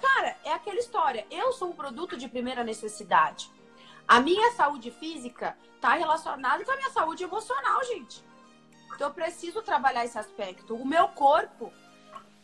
cara, 0.00 0.34
é 0.42 0.54
aquela 0.54 0.78
história. 0.78 1.26
Eu 1.30 1.52
sou 1.52 1.68
um 1.68 1.76
produto 1.76 2.16
de 2.16 2.26
primeira 2.26 2.64
necessidade. 2.64 3.52
A 4.08 4.18
minha 4.18 4.50
saúde 4.52 4.90
física 4.90 5.58
está 5.74 5.92
relacionada 5.92 6.64
com 6.64 6.70
a 6.70 6.76
minha 6.76 6.90
saúde 6.90 7.22
emocional, 7.22 7.84
gente. 7.84 8.24
Então 8.94 9.08
eu 9.08 9.12
preciso 9.12 9.60
trabalhar 9.60 10.06
esse 10.06 10.18
aspecto. 10.18 10.74
O 10.74 10.86
meu 10.86 11.06
corpo 11.08 11.70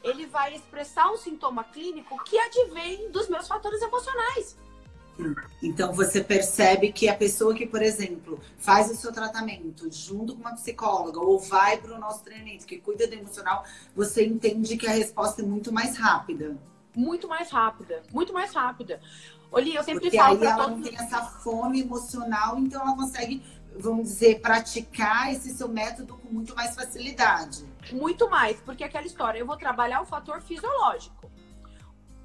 ele 0.03 0.27
vai 0.27 0.55
expressar 0.55 1.11
um 1.11 1.17
sintoma 1.17 1.65
clínico 1.65 2.23
que 2.25 2.38
advém 2.38 3.11
dos 3.11 3.29
meus 3.29 3.47
fatores 3.47 3.81
emocionais. 3.83 4.57
Então 5.62 5.93
você 5.93 6.23
percebe 6.23 6.91
que 6.91 7.09
a 7.09 7.15
pessoa 7.15 7.55
que, 7.55 7.67
por 7.67 7.83
exemplo, 7.83 8.41
faz 8.59 8.91
o 8.91 8.97
seu 8.97 9.12
tratamento 9.12 9.93
junto 9.93 10.35
com 10.35 10.41
uma 10.41 10.55
psicóloga 10.55 11.21
ou 11.21 11.38
vai 11.38 11.77
para 11.77 11.95
o 11.95 11.99
nosso 11.99 12.25
treinamento 12.25 12.67
que 12.67 12.79
cuida 12.79 13.07
do 13.07 13.15
emocional, 13.15 13.65
você 13.95 14.25
entende 14.25 14.77
que 14.77 14.87
a 14.87 14.93
resposta 14.93 15.43
é 15.43 15.45
muito 15.45 15.73
mais 15.73 15.97
rápida. 15.97 16.57
Muito 16.95 17.29
mais 17.29 17.51
rápida, 17.51 18.03
muito 18.12 18.33
mais 18.33 18.53
rápida. 18.53 19.01
Oli, 19.51 19.75
eu 19.75 19.85
sempre 19.85 20.05
Porque 20.05 20.17
falo 20.17 20.41
aí 20.41 20.47
ela 20.47 20.65
todos... 20.65 20.79
não 20.79 20.83
tem 20.83 20.97
essa 20.97 21.23
fome 21.23 21.83
emocional, 21.83 22.59
então 22.59 22.81
ela 22.81 22.97
consegue, 22.97 23.43
vamos 23.79 24.05
dizer, 24.05 24.41
praticar 24.41 25.31
esse 25.33 25.51
seu 25.55 25.69
método 25.69 26.17
com 26.17 26.33
muito 26.33 26.55
mais 26.55 26.75
facilidade. 26.75 27.65
Muito 27.90 28.31
mais, 28.31 28.61
porque 28.61 28.85
aquela 28.85 29.07
história, 29.07 29.38
eu 29.38 29.47
vou 29.47 29.57
trabalhar 29.57 30.01
o 30.01 30.07
fator 30.07 30.40
fisiológico. 30.40 31.31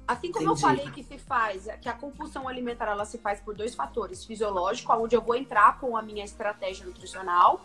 Assim 0.06 0.32
como 0.32 0.46
Entendi. 0.46 0.62
eu 0.62 0.68
falei 0.68 0.90
que 0.90 1.02
se 1.02 1.18
faz, 1.18 1.68
que 1.82 1.88
a 1.88 1.92
compulsão 1.92 2.48
alimentar 2.48 2.86
ela 2.86 3.04
se 3.04 3.18
faz 3.18 3.40
por 3.40 3.54
dois 3.54 3.74
fatores, 3.74 4.24
fisiológico, 4.24 4.90
onde 4.94 5.14
eu 5.14 5.20
vou 5.20 5.34
entrar 5.34 5.78
com 5.78 5.96
a 5.96 6.02
minha 6.02 6.24
estratégia 6.24 6.86
nutricional, 6.86 7.60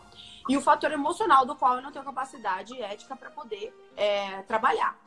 e 0.50 0.58
o 0.58 0.62
fator 0.62 0.92
emocional, 0.92 1.46
do 1.46 1.56
qual 1.56 1.78
eu 1.78 1.82
não 1.82 1.92
tenho 1.92 2.04
capacidade 2.04 2.82
ética 2.82 3.16
para 3.16 3.30
poder 3.30 3.74
é, 3.96 4.42
trabalhar. 4.42 4.98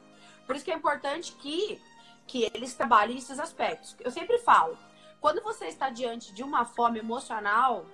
Por 0.46 0.56
isso 0.56 0.64
que 0.64 0.70
é 0.70 0.74
importante 0.74 1.32
que, 1.32 1.78
que 2.26 2.50
eles 2.54 2.72
trabalhem 2.72 3.18
esses 3.18 3.38
aspectos. 3.38 3.94
Eu 4.00 4.10
sempre 4.10 4.38
falo, 4.38 4.78
quando 5.20 5.42
você 5.42 5.66
está 5.66 5.90
diante 5.90 6.32
de 6.32 6.42
uma 6.42 6.64
fome 6.64 7.00
emocional, 7.00 7.84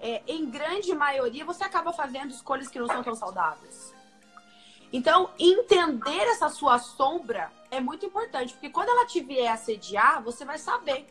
é, 0.00 0.22
em 0.26 0.46
grande 0.46 0.94
maioria, 0.94 1.44
você 1.44 1.64
acaba 1.64 1.92
fazendo 1.92 2.30
escolhas 2.30 2.68
que 2.68 2.78
não 2.78 2.86
são 2.86 3.02
tão 3.02 3.14
saudáveis. 3.14 3.94
Então, 4.92 5.30
entender 5.38 6.22
essa 6.28 6.48
sua 6.48 6.78
sombra 6.78 7.50
é 7.70 7.80
muito 7.80 8.06
importante, 8.06 8.52
porque 8.52 8.70
quando 8.70 8.88
ela 8.88 9.06
te 9.06 9.20
vier 9.20 9.52
assediar, 9.52 10.22
você 10.22 10.44
vai 10.44 10.58
saber 10.58 11.06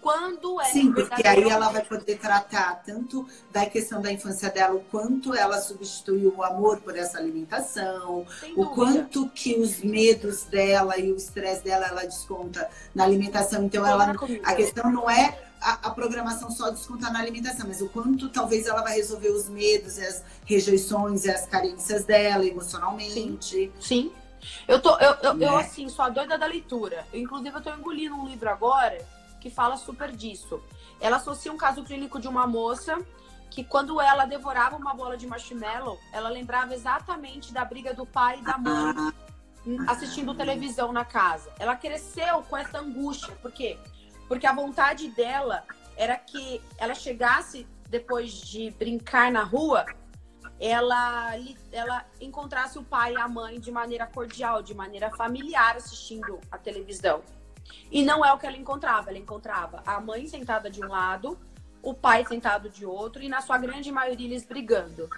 quando 0.00 0.60
é. 0.60 0.66
Sim, 0.66 0.92
porque 0.92 1.26
aí 1.26 1.48
ela 1.48 1.68
vai 1.70 1.84
poder 1.84 2.16
tratar 2.18 2.82
tanto 2.84 3.26
da 3.50 3.66
questão 3.66 4.00
da 4.00 4.12
infância 4.12 4.50
dela, 4.50 4.74
o 4.74 4.80
quanto 4.84 5.34
ela 5.34 5.60
substituiu 5.60 6.34
o 6.36 6.44
amor 6.44 6.80
por 6.80 6.96
essa 6.96 7.18
alimentação, 7.18 8.26
o 8.56 8.66
quanto 8.66 9.28
que 9.30 9.58
os 9.58 9.80
medos 9.82 10.44
dela 10.44 10.98
e 10.98 11.10
o 11.10 11.16
estresse 11.16 11.64
dela 11.64 11.86
ela 11.86 12.04
desconta 12.04 12.68
na 12.94 13.02
alimentação. 13.02 13.64
Então, 13.64 13.84
ela, 13.86 14.14
a 14.44 14.54
questão 14.54 14.92
não 14.92 15.10
é 15.10 15.38
a, 15.66 15.88
a, 15.88 15.90
programação 15.90 16.48
só 16.48 16.70
descontar 16.70 17.12
na 17.12 17.18
alimentação, 17.18 17.66
mas 17.66 17.82
o 17.82 17.88
quanto 17.88 18.28
talvez 18.28 18.68
ela 18.68 18.82
vai 18.82 18.94
resolver 18.94 19.30
os 19.30 19.48
medos, 19.48 19.98
as 19.98 20.22
rejeições 20.44 21.24
e 21.24 21.30
as 21.30 21.44
carências 21.46 22.04
dela 22.04 22.46
emocionalmente. 22.46 23.50
Sim. 23.50 23.72
Sim. 23.80 24.12
Eu 24.68 24.80
tô, 24.80 24.96
eu, 24.98 25.14
eu, 25.22 25.34
né? 25.34 25.48
eu, 25.48 25.56
assim, 25.56 25.88
sou 25.88 26.04
a 26.04 26.08
doida 26.08 26.38
da 26.38 26.46
leitura. 26.46 27.04
Eu, 27.12 27.20
inclusive, 27.20 27.56
eu 27.56 27.60
tô 27.60 27.70
engolindo 27.74 28.14
um 28.14 28.28
livro 28.28 28.48
agora 28.48 29.04
que 29.40 29.50
fala 29.50 29.76
super 29.76 30.12
disso. 30.12 30.62
Ela 31.00 31.16
associa 31.16 31.52
um 31.52 31.56
caso 31.56 31.82
clínico 31.82 32.20
de 32.20 32.28
uma 32.28 32.46
moça 32.46 32.96
que 33.50 33.64
quando 33.64 34.00
ela 34.00 34.24
devorava 34.24 34.76
uma 34.76 34.94
bola 34.94 35.16
de 35.16 35.26
marshmallow, 35.26 35.98
ela 36.12 36.28
lembrava 36.28 36.74
exatamente 36.74 37.52
da 37.52 37.64
briga 37.64 37.92
do 37.92 38.06
pai 38.06 38.38
e 38.38 38.42
da 38.42 38.56
mãe 38.56 38.94
assistindo 39.88 40.32
televisão 40.32 40.92
na 40.92 41.04
casa. 41.04 41.50
Ela 41.58 41.74
cresceu 41.74 42.42
com 42.48 42.56
essa 42.56 42.78
angústia, 42.78 43.34
por 43.42 43.50
quê? 43.50 43.76
Porque 44.28 44.46
a 44.46 44.52
vontade 44.52 45.08
dela 45.08 45.64
era 45.96 46.16
que 46.16 46.60
ela 46.78 46.94
chegasse 46.94 47.66
depois 47.88 48.32
de 48.32 48.70
brincar 48.72 49.30
na 49.30 49.42
rua, 49.42 49.86
ela, 50.58 51.34
ela 51.70 52.06
encontrasse 52.20 52.78
o 52.78 52.84
pai 52.84 53.14
e 53.14 53.20
a 53.20 53.28
mãe 53.28 53.60
de 53.60 53.70
maneira 53.70 54.06
cordial, 54.06 54.62
de 54.62 54.74
maneira 54.74 55.10
familiar 55.10 55.76
assistindo 55.76 56.40
a 56.50 56.58
televisão. 56.58 57.22
E 57.90 58.02
não 58.04 58.24
é 58.24 58.32
o 58.32 58.38
que 58.38 58.46
ela 58.46 58.56
encontrava. 58.56 59.10
Ela 59.10 59.18
encontrava 59.18 59.82
a 59.84 60.00
mãe 60.00 60.26
sentada 60.26 60.70
de 60.70 60.82
um 60.82 60.88
lado, 60.88 61.38
o 61.82 61.94
pai 61.94 62.24
sentado 62.26 62.68
de 62.68 62.84
outro 62.84 63.22
e, 63.22 63.28
na 63.28 63.40
sua 63.40 63.58
grande 63.58 63.92
maioria, 63.92 64.26
eles 64.26 64.44
brigando. 64.44 65.08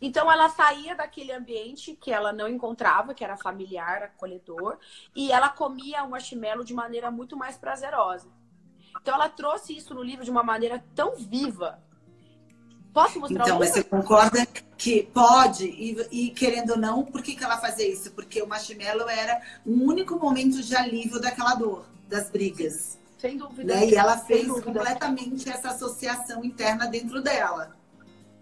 Então, 0.00 0.30
ela 0.30 0.48
saía 0.48 0.94
daquele 0.94 1.32
ambiente 1.32 1.96
que 1.96 2.12
ela 2.12 2.32
não 2.32 2.48
encontrava, 2.48 3.14
que 3.14 3.24
era 3.24 3.36
familiar, 3.36 4.02
acolhedor, 4.04 4.78
e 5.14 5.32
ela 5.32 5.48
comia 5.48 6.04
o 6.04 6.10
marshmallow 6.10 6.64
de 6.64 6.74
maneira 6.74 7.10
muito 7.10 7.36
mais 7.36 7.56
prazerosa. 7.56 8.28
Então 9.00 9.14
ela 9.14 9.28
trouxe 9.28 9.76
isso 9.76 9.94
no 9.94 10.02
livro 10.02 10.24
de 10.24 10.30
uma 10.30 10.42
maneira 10.42 10.84
tão 10.94 11.16
viva. 11.16 11.78
Posso 12.92 13.18
mostrar 13.18 13.44
Então, 13.44 13.58
você 13.58 13.82
concorda 13.82 14.46
que 14.76 15.04
pode, 15.04 15.64
e, 15.64 15.96
e, 16.10 16.30
querendo 16.30 16.70
ou 16.70 16.76
não, 16.76 17.04
por 17.04 17.22
que, 17.22 17.34
que 17.34 17.42
ela 17.42 17.56
fazia 17.56 17.88
isso? 17.88 18.10
Porque 18.12 18.42
o 18.42 18.46
marshmallow 18.46 19.08
era 19.08 19.40
um 19.64 19.84
único 19.84 20.16
momento 20.16 20.62
de 20.62 20.76
alívio 20.76 21.18
daquela 21.20 21.54
dor, 21.54 21.86
das 22.08 22.28
brigas. 22.28 22.98
Sem 23.16 23.38
dúvida. 23.38 23.74
Né? 23.74 23.86
E 23.86 23.94
ela 23.94 24.18
fez 24.18 24.48
completamente 24.60 25.48
essa 25.48 25.70
associação 25.70 26.44
interna 26.44 26.86
dentro 26.86 27.22
dela. 27.22 27.74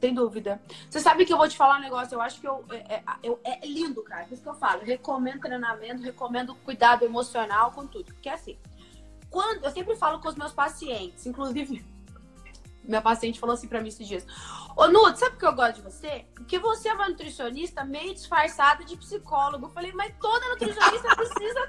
Sem 0.01 0.15
dúvida. 0.15 0.61
Você 0.89 0.99
sabe 0.99 1.27
que 1.27 1.33
eu 1.33 1.37
vou 1.37 1.47
te 1.47 1.57
falar 1.57 1.77
um 1.77 1.83
negócio, 1.83 2.15
eu 2.15 2.23
acho 2.23 2.41
que 2.41 2.49
eu, 2.49 2.65
é, 2.71 2.95
é, 2.95 3.03
eu, 3.23 3.39
é 3.45 3.67
lindo, 3.67 4.03
cara. 4.03 4.25
Por 4.25 4.33
isso 4.33 4.43
que 4.43 4.49
eu 4.49 4.55
falo. 4.55 4.83
Recomendo 4.83 5.41
treinamento, 5.41 6.03
recomendo 6.03 6.55
cuidado 6.55 7.05
emocional 7.05 7.71
com 7.73 7.87
tudo. 7.87 8.07
Porque 8.15 8.31
é 8.31 8.33
assim, 8.33 8.57
quando 9.31 9.65
eu 9.65 9.71
sempre 9.71 9.97
falo 9.97 10.21
com 10.21 10.29
os 10.29 10.35
meus 10.35 10.53
pacientes, 10.53 11.25
inclusive 11.27 11.85
minha 12.85 13.01
paciente 13.01 13.39
falou 13.39 13.55
assim 13.55 13.69
para 13.69 13.81
mim 13.81 13.89
esses 13.89 14.07
dias: 14.07 14.27
Ô 14.77 14.89
Nuto, 14.89 15.19
sabe 15.19 15.33
por 15.33 15.41
que 15.41 15.47
eu 15.47 15.55
gosto 15.55 15.77
de 15.77 15.83
você? 15.83 16.27
Porque 16.35 16.59
você 16.59 16.89
é 16.89 16.95
uma 16.95 17.09
nutricionista 17.09 17.85
meio 17.85 18.13
disfarçada 18.15 18.85
de 18.85 18.97
psicólogo. 18.97 19.67
Eu 19.67 19.71
falei, 19.71 19.93
mas 19.93 20.15
toda 20.21 20.49
nutricionista 20.49 21.15
precisa. 21.17 21.69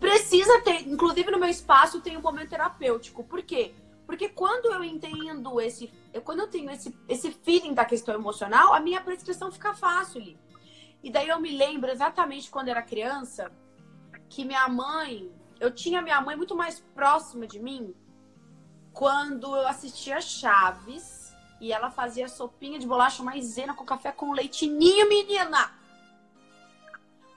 precisa 0.00 0.60
ter. 0.62 0.88
Inclusive 0.88 1.30
no 1.30 1.38
meu 1.38 1.48
espaço 1.48 2.00
tem 2.00 2.16
um 2.16 2.22
momento 2.22 2.50
terapêutico. 2.50 3.22
Por 3.24 3.42
quê? 3.42 3.74
Porque 4.06 4.28
quando 4.28 4.72
eu 4.72 4.82
entendo 4.82 5.60
esse. 5.60 5.92
Quando 6.24 6.40
eu 6.40 6.48
tenho 6.48 6.70
esse, 6.70 6.96
esse 7.08 7.30
feeling 7.30 7.74
da 7.74 7.84
questão 7.84 8.14
emocional, 8.14 8.72
a 8.72 8.80
minha 8.80 9.00
prescrição 9.00 9.52
fica 9.52 9.74
fácil 9.74 10.20
ali. 10.20 10.38
E 11.02 11.10
daí 11.10 11.28
eu 11.28 11.38
me 11.38 11.56
lembro 11.56 11.90
exatamente 11.90 12.50
quando 12.50 12.68
era 12.68 12.82
criança 12.82 13.52
que 14.28 14.44
minha 14.44 14.66
mãe 14.68 15.30
eu 15.60 15.70
tinha 15.70 16.02
minha 16.02 16.20
mãe 16.20 16.36
muito 16.36 16.54
mais 16.54 16.80
próxima 16.94 17.46
de 17.46 17.58
mim 17.58 17.94
quando 18.92 19.54
eu 19.54 19.66
assistia 19.68 20.20
Chaves 20.20 21.34
e 21.60 21.72
ela 21.72 21.90
fazia 21.90 22.28
sopinha 22.28 22.78
de 22.78 22.86
bolacha 22.86 23.22
maisena 23.22 23.74
com 23.74 23.84
café 23.84 24.12
com 24.12 24.32
leitinho, 24.32 25.08
menina! 25.08 25.72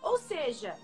Ou 0.02 0.18
seja, 0.18 0.78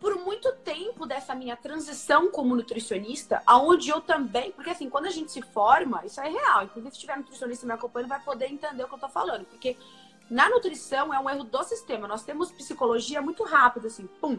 por 0.00 0.14
muito 0.16 0.52
tempo 0.56 1.06
dessa 1.06 1.34
minha 1.34 1.56
transição 1.56 2.30
como 2.30 2.54
nutricionista, 2.54 3.42
aonde 3.46 3.90
eu 3.90 4.00
também, 4.00 4.52
porque 4.52 4.70
assim, 4.70 4.88
quando 4.88 5.06
a 5.06 5.10
gente 5.10 5.32
se 5.32 5.42
forma, 5.42 6.04
isso 6.04 6.20
é 6.20 6.28
real. 6.28 6.64
Inclusive, 6.64 6.94
se 6.94 7.00
tiver 7.00 7.16
nutricionista 7.16 7.66
me 7.66 7.72
acompanhando, 7.72 8.08
vai 8.08 8.20
poder 8.20 8.46
entender 8.46 8.84
o 8.84 8.88
que 8.88 8.94
eu 8.94 8.98
tô 8.98 9.08
falando. 9.08 9.44
Porque 9.46 9.76
na 10.30 10.48
nutrição 10.48 11.12
é 11.12 11.18
um 11.18 11.28
erro 11.28 11.44
do 11.44 11.62
sistema. 11.64 12.06
Nós 12.06 12.22
temos 12.22 12.52
psicologia 12.52 13.20
muito 13.20 13.42
rápido, 13.44 13.86
assim, 13.86 14.06
pum, 14.20 14.38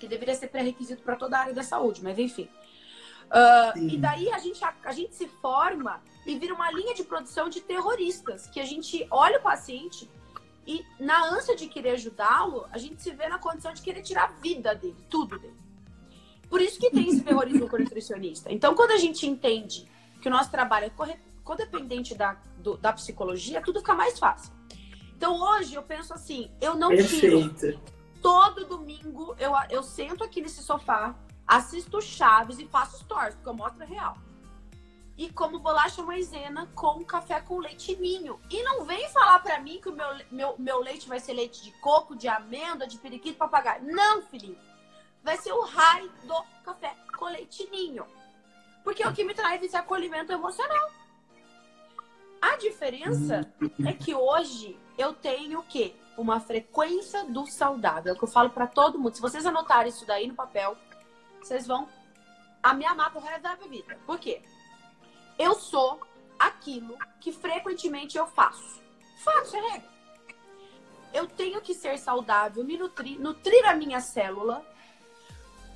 que 0.00 0.08
deveria 0.08 0.34
ser 0.34 0.48
pré-requisito 0.48 1.02
para 1.02 1.14
toda 1.14 1.36
a 1.36 1.40
área 1.40 1.54
da 1.54 1.62
saúde, 1.62 2.02
mas 2.02 2.18
enfim. 2.18 2.48
Uh, 3.30 3.78
e 3.78 3.96
daí 3.96 4.28
a 4.32 4.38
gente, 4.38 4.64
a, 4.64 4.74
a, 4.82 4.92
gente 4.92 5.14
se 5.14 5.28
forma 5.28 6.02
e 6.26 6.36
vira 6.36 6.52
uma 6.52 6.68
linha 6.72 6.94
de 6.94 7.04
produção 7.04 7.48
de 7.48 7.60
terroristas, 7.60 8.48
que 8.48 8.58
a 8.58 8.64
gente 8.64 9.06
olha 9.08 9.38
o 9.38 9.42
paciente 9.42 10.10
e, 10.66 10.84
na 10.98 11.26
ânsia 11.26 11.54
de 11.54 11.68
querer 11.68 11.90
ajudá-lo, 11.90 12.66
a 12.72 12.78
gente 12.78 13.00
se 13.00 13.12
vê 13.12 13.28
na 13.28 13.38
condição 13.38 13.72
de 13.72 13.82
querer 13.82 14.02
tirar 14.02 14.24
a 14.24 14.32
vida 14.40 14.74
dele, 14.74 14.96
tudo 15.08 15.38
dele. 15.38 15.54
Por 16.48 16.60
isso 16.60 16.80
que 16.80 16.90
tem 16.90 17.08
esse 17.08 17.20
terrorismo 17.22 17.68
com 17.68 17.76
o 17.76 17.78
nutricionista. 17.78 18.52
Então, 18.52 18.74
quando 18.74 18.90
a 18.90 18.98
gente 18.98 19.24
entende 19.24 19.86
que 20.20 20.26
o 20.26 20.30
nosso 20.30 20.50
trabalho 20.50 20.86
é 20.86 21.18
codependente 21.44 22.16
da, 22.16 22.36
do, 22.58 22.76
da 22.76 22.92
psicologia, 22.92 23.62
tudo 23.62 23.78
fica 23.78 23.94
mais 23.94 24.18
fácil. 24.18 24.52
Então, 25.16 25.40
hoje 25.40 25.74
eu 25.74 25.82
penso 25.82 26.12
assim, 26.12 26.50
eu 26.60 26.74
não 26.74 26.88
Perfeito. 26.88 27.20
tiro 27.20 27.80
todo 28.20 28.66
domingo 28.66 29.34
eu, 29.38 29.52
eu 29.68 29.82
sento 29.82 30.24
aqui 30.24 30.40
nesse 30.40 30.62
sofá, 30.62 31.14
assisto 31.46 32.00
Chaves 32.00 32.58
e 32.58 32.66
faço 32.66 32.98
stories, 32.98 33.34
porque 33.34 33.48
eu 33.48 33.54
mostro 33.54 33.82
a 33.82 33.86
real. 33.86 34.16
E 35.16 35.30
como 35.30 35.58
bolacha 35.58 36.02
maisena 36.02 36.66
com 36.74 37.04
café 37.04 37.40
com 37.40 37.58
leite 37.58 37.94
ninho. 37.96 38.40
E 38.48 38.62
não 38.62 38.84
vem 38.84 39.06
falar 39.10 39.40
para 39.40 39.60
mim 39.60 39.78
que 39.78 39.88
o 39.88 39.92
meu, 39.92 40.06
meu, 40.30 40.54
meu 40.58 40.80
leite 40.80 41.08
vai 41.08 41.20
ser 41.20 41.34
leite 41.34 41.62
de 41.62 41.72
coco, 41.72 42.16
de 42.16 42.26
amêndoa, 42.26 42.86
de 42.86 42.96
periquito, 42.96 43.36
papagaio. 43.36 43.84
Não, 43.84 44.22
filhinho. 44.22 44.58
Vai 45.22 45.36
ser 45.36 45.52
o 45.52 45.62
raio 45.62 46.10
do 46.24 46.42
café 46.64 46.96
com 47.18 47.26
leite 47.26 47.68
ninho. 47.70 48.06
Porque 48.82 49.02
é 49.02 49.08
o 49.08 49.12
que 49.12 49.22
me 49.24 49.34
traz 49.34 49.62
esse 49.62 49.76
acolhimento 49.76 50.32
emocional. 50.32 50.90
Diferença 52.60 53.50
é 53.84 53.92
que 53.92 54.14
hoje 54.14 54.78
eu 54.96 55.12
tenho 55.14 55.60
o 55.60 55.62
quê? 55.64 55.94
uma 56.20 56.38
frequência 56.38 57.24
do 57.24 57.46
saudável. 57.46 58.12
É 58.12 58.16
que 58.16 58.22
eu 58.22 58.28
falo 58.28 58.50
para 58.50 58.66
todo 58.66 58.98
mundo. 58.98 59.14
Se 59.14 59.22
vocês 59.22 59.46
anotarem 59.46 59.90
isso 59.90 60.06
daí 60.06 60.26
no 60.26 60.34
papel, 60.34 60.76
vocês 61.40 61.66
vão 61.66 61.88
a 62.62 62.74
me 62.74 62.84
amar 62.84 63.10
pro 63.10 63.20
resto 63.20 63.42
da 63.42 63.54
vida. 63.54 63.98
Por 64.06 64.18
quê? 64.18 64.42
Eu 65.38 65.54
sou 65.54 66.00
aquilo 66.38 66.96
que 67.20 67.32
frequentemente 67.32 68.18
eu 68.18 68.26
faço. 68.26 68.82
Faço, 69.24 69.56
é 69.56 69.60
regra. 69.60 69.90
Eu 71.12 71.26
tenho 71.26 71.60
que 71.60 71.74
ser 71.74 71.98
saudável, 71.98 72.62
me 72.62 72.76
nutrir, 72.76 73.18
nutrir 73.18 73.66
a 73.66 73.74
minha 73.74 74.00
célula 74.00 74.64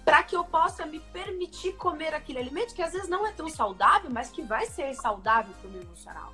para 0.05 0.23
que 0.23 0.37
eu 0.37 0.45
possa 0.45 0.85
me 0.85 1.01
permitir 1.01 1.73
comer 1.77 2.15
aquele 2.15 2.39
alimento 2.39 2.75
que 2.75 2.83
às 2.83 2.93
vezes 2.93 3.09
não 3.09 3.27
é 3.27 3.33
tão 3.33 3.49
saudável, 3.49 4.11
mas 4.11 4.31
que 4.31 4.43
vai 4.43 4.67
ser 4.67 4.95
saudável 4.95 5.55
para 5.55 5.69
o 5.69 5.73
meu 5.73 5.83
emocional. 5.83 6.33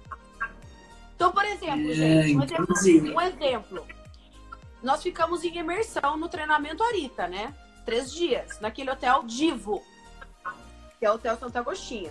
Então, 1.20 1.32
por 1.32 1.44
exemplo, 1.44 1.90
é, 1.90 1.94
gente, 1.94 2.34
um 2.34 2.42
exemplo, 2.42 3.14
um 3.14 3.20
exemplo 3.20 3.86
nós 4.82 5.02
ficamos 5.02 5.44
em 5.44 5.54
imersão 5.54 6.16
no 6.16 6.30
treinamento 6.30 6.82
Arita, 6.82 7.28
né? 7.28 7.54
Três 7.84 8.10
dias, 8.10 8.58
naquele 8.58 8.90
hotel 8.90 9.22
Divo, 9.24 9.84
que 10.98 11.04
é 11.04 11.10
o 11.10 11.16
Hotel 11.16 11.36
Santo 11.36 11.58
Agostinho. 11.58 12.10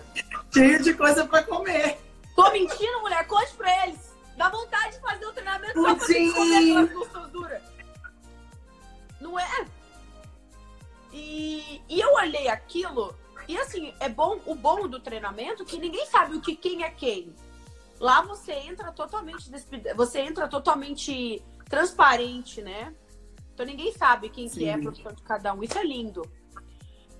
Cheio 0.54 0.80
de 0.80 0.94
coisa 0.94 1.26
para 1.26 1.42
comer. 1.42 1.98
Tô 2.36 2.52
mentindo, 2.52 3.00
mulher? 3.00 3.26
Conte 3.26 3.52
pra 3.54 3.84
eles. 3.84 4.14
Dá 4.36 4.48
vontade 4.48 4.94
de 4.94 5.00
fazer 5.00 5.26
o 5.26 5.32
treinamento 5.32 5.74
Pudim. 5.74 5.88
só 5.88 5.94
pra 5.96 6.06
gente 6.06 6.32
comer 6.32 6.56
aquelas 6.56 6.92
gostosuras. 6.92 7.62
Não 9.20 9.36
é? 9.40 9.66
E, 11.12 11.82
e 11.88 11.98
eu 11.98 12.12
olhei 12.14 12.46
aquilo, 12.46 13.12
e 13.48 13.58
assim, 13.58 13.92
é 13.98 14.08
bom 14.08 14.38
o 14.46 14.54
bom 14.54 14.86
do 14.86 15.00
treinamento 15.00 15.64
que 15.64 15.78
ninguém 15.78 16.06
sabe 16.06 16.36
o 16.36 16.40
que 16.40 16.54
quem 16.54 16.84
é 16.84 16.90
quem. 16.90 17.34
Lá 18.00 18.22
você 18.22 18.52
entra 18.52 18.90
totalmente 18.90 19.50
você 19.94 20.20
entra 20.20 20.48
totalmente 20.48 21.44
transparente, 21.68 22.62
né? 22.62 22.94
Então 23.52 23.66
ninguém 23.66 23.92
sabe 23.92 24.30
quem 24.30 24.48
que 24.48 24.64
é 24.64 24.72
a 24.72 24.78
profissão 24.78 25.12
de 25.12 25.22
cada 25.22 25.52
um. 25.52 25.62
Isso 25.62 25.78
é 25.78 25.84
lindo. 25.84 26.22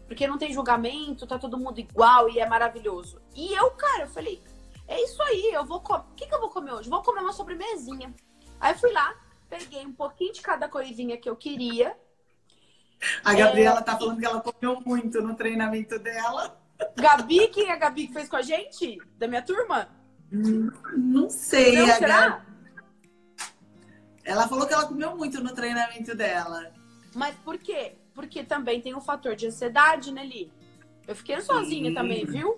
Porque 0.07 0.27
não 0.27 0.39
tem 0.39 0.55
julgamento, 0.55 1.27
tá 1.27 1.39
todo 1.39 1.59
mundo 1.59 1.79
igual 1.79 2.31
e 2.31 2.41
é 2.41 2.49
maravilhoso. 2.49 3.21
E 3.37 3.53
eu, 3.53 3.71
cara, 3.73 4.05
eu 4.05 4.09
falei, 4.09 4.43
é 4.89 5.05
isso 5.05 5.23
aí, 5.23 5.51
eu 5.53 5.67
vou 5.67 5.81
comer. 5.81 6.01
O 6.11 6.15
que, 6.15 6.27
que 6.27 6.35
eu 6.35 6.41
vou 6.41 6.49
comer 6.49 6.73
hoje? 6.73 6.89
Vou 6.89 7.03
comer 7.03 7.21
uma 7.21 7.35
sobremesinha. 7.35 8.13
Aí 8.59 8.73
eu 8.73 8.79
fui 8.79 8.91
lá, 8.91 9.15
peguei 9.51 9.85
um 9.85 9.93
pouquinho 9.93 10.33
de 10.33 10.41
cada 10.41 10.67
coisinha 10.67 11.19
que 11.19 11.29
eu 11.29 11.37
queria. 11.37 11.95
A 13.23 13.35
Gabriela 13.35 13.81
é... 13.81 13.83
tá 13.83 13.99
falando 13.99 14.19
que 14.19 14.27
ela 14.27 14.41
comeu 14.41 14.81
muito 14.81 15.21
no 15.21 15.37
treinamento 15.37 15.99
dela. 15.99 16.59
Gabi, 16.97 17.49
quem 17.49 17.69
é 17.69 17.73
a 17.73 17.77
Gabi 17.77 18.07
que 18.07 18.15
fez 18.15 18.29
com 18.29 18.37
a 18.37 18.43
gente? 18.43 18.99
Da 19.19 19.29
minha 19.29 19.43
turma? 19.43 20.00
Não 20.31 21.29
sei. 21.29 21.77
Não, 21.77 21.87
será? 21.87 22.45
Ela 24.25 24.47
falou 24.49 24.67
que 24.67 24.75
ela 24.75 24.87
comeu 24.87 25.17
muito 25.17 25.43
no 25.43 25.55
treinamento 25.55 26.15
dela. 26.15 26.73
Mas 27.15 27.35
por 27.37 27.59
quê? 27.59 27.97
Porque 28.15 28.45
também 28.45 28.81
tem 28.81 28.95
um 28.95 29.01
fator 29.01 29.35
de 29.35 29.47
ansiedade, 29.47 30.13
né, 30.13 30.25
Li? 30.25 30.53
Eu 31.07 31.17
fiquei 31.17 31.41
sozinha 31.41 31.93
também, 31.93 32.25
viu? 32.25 32.57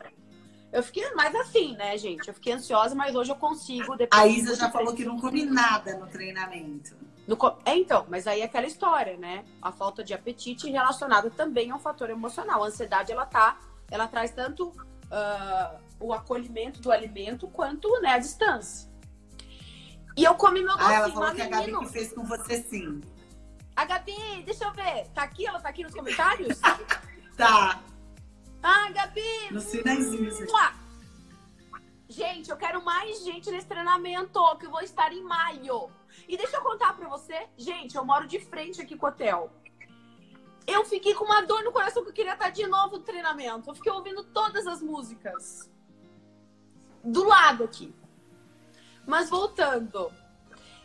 Eu 0.72 0.82
fiquei 0.82 1.10
mais 1.14 1.34
assim, 1.34 1.76
né, 1.76 1.96
gente? 1.96 2.28
Eu 2.28 2.34
fiquei 2.34 2.54
ansiosa, 2.54 2.94
mas 2.94 3.14
hoje 3.14 3.30
eu 3.30 3.36
consigo. 3.36 3.94
A 4.10 4.26
Isa 4.26 4.54
já 4.54 4.70
falou 4.70 4.94
que 4.94 5.04
não 5.04 5.18
come 5.18 5.44
nada 5.44 5.96
no 5.98 6.06
treinamento. 6.06 6.96
No... 7.26 7.38
É, 7.64 7.76
então, 7.76 8.06
mas 8.08 8.26
aí 8.26 8.40
é 8.40 8.44
aquela 8.44 8.66
história, 8.66 9.16
né? 9.16 9.44
A 9.60 9.70
falta 9.70 10.02
de 10.02 10.12
apetite 10.12 10.70
relacionada 10.70 11.30
também 11.30 11.70
a 11.70 11.76
um 11.76 11.78
fator 11.78 12.10
emocional. 12.10 12.64
A 12.64 12.66
ansiedade, 12.66 13.12
ela 13.12 13.26
tá, 13.26 13.60
ela 13.90 14.08
traz 14.08 14.30
tanto 14.30 14.68
uh, 14.68 15.78
o 16.02 16.12
acolhimento 16.12 16.80
do 16.80 16.90
alimento 16.90 17.48
quanto 17.48 17.88
né, 18.00 18.10
a 18.10 18.18
distância. 18.18 18.90
E 20.16 20.24
eu 20.24 20.34
comi 20.34 20.60
meu 20.60 20.76
docinho, 20.76 20.88
ah, 20.88 20.94
ela 20.94 21.12
falou 21.12 21.34
que 21.34 21.42
a 21.42 21.48
Gabi 21.48 21.78
que 21.78 21.86
fez 21.86 22.12
com 22.12 22.24
você 22.24 22.62
sim. 22.62 23.00
A 23.74 23.84
Gabi, 23.84 24.42
deixa 24.44 24.64
eu 24.64 24.72
ver. 24.72 25.08
Tá 25.14 25.22
aqui? 25.22 25.46
Ela 25.46 25.60
tá 25.60 25.70
aqui 25.70 25.82
nos 25.82 25.94
comentários? 25.94 26.60
tá. 27.36 27.80
Ah, 28.62 28.90
Gabi! 28.90 29.50
No 29.50 29.60
sinaizinho. 29.60 30.30
Gente, 32.08 32.50
eu 32.50 32.56
quero 32.58 32.84
mais 32.84 33.24
gente 33.24 33.50
nesse 33.50 33.66
treinamento, 33.66 34.38
que 34.58 34.66
eu 34.66 34.70
vou 34.70 34.82
estar 34.82 35.10
em 35.14 35.22
maio. 35.22 35.90
E 36.28 36.36
deixa 36.36 36.58
eu 36.58 36.62
contar 36.62 36.94
pra 36.94 37.08
você, 37.08 37.48
gente, 37.56 37.96
eu 37.96 38.04
moro 38.04 38.26
de 38.26 38.38
frente 38.38 38.82
aqui 38.82 38.96
com 38.96 39.06
o 39.06 39.08
hotel. 39.08 39.50
Eu 40.66 40.84
fiquei 40.84 41.14
com 41.14 41.24
uma 41.24 41.40
dor 41.40 41.64
no 41.64 41.72
coração 41.72 42.02
que 42.02 42.10
eu 42.10 42.14
queria 42.14 42.34
estar 42.34 42.50
de 42.50 42.66
novo 42.66 42.98
no 42.98 43.02
treinamento. 43.02 43.70
Eu 43.70 43.74
fiquei 43.74 43.90
ouvindo 43.90 44.22
todas 44.24 44.66
as 44.66 44.82
músicas. 44.82 45.71
Do 47.04 47.24
lado 47.24 47.64
aqui. 47.64 47.94
Mas 49.06 49.28
voltando. 49.28 50.12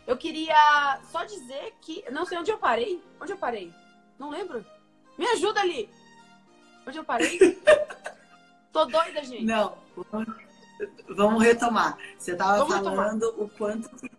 Eu 0.06 0.16
queria 0.16 1.00
só 1.10 1.24
dizer 1.24 1.74
que. 1.80 2.04
Não 2.10 2.24
sei 2.24 2.38
onde 2.38 2.50
eu 2.50 2.58
parei. 2.58 3.02
Onde 3.20 3.32
eu 3.32 3.36
parei? 3.36 3.72
Não 4.18 4.30
lembro. 4.30 4.64
Me 5.16 5.26
ajuda 5.26 5.60
ali. 5.60 5.88
Onde 6.86 6.98
eu 6.98 7.04
parei? 7.04 7.38
Tô 8.72 8.84
doida, 8.84 9.22
gente. 9.22 9.44
Não. 9.44 9.76
Vamos 11.08 11.42
retomar. 11.42 11.98
Você 12.18 12.32
estava 12.32 12.66
falando 12.66 13.26
retomar. 13.26 13.44
o 13.44 13.48
quanto 13.50 13.88
que, 13.96 14.10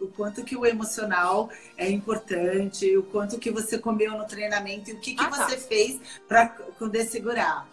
o 0.00 0.08
quanto 0.08 0.44
que 0.44 0.56
o 0.56 0.66
emocional 0.66 1.50
é 1.76 1.88
importante, 1.90 2.96
o 2.96 3.02
quanto 3.04 3.38
que 3.38 3.50
você 3.50 3.78
comeu 3.78 4.12
no 4.12 4.26
treinamento 4.26 4.90
e 4.90 4.92
o 4.94 5.00
que, 5.00 5.14
que 5.14 5.24
ah, 5.24 5.28
tá. 5.30 5.48
você 5.48 5.56
fez 5.56 6.00
para 6.26 6.48
poder 6.78 7.06
segurar. 7.06 7.66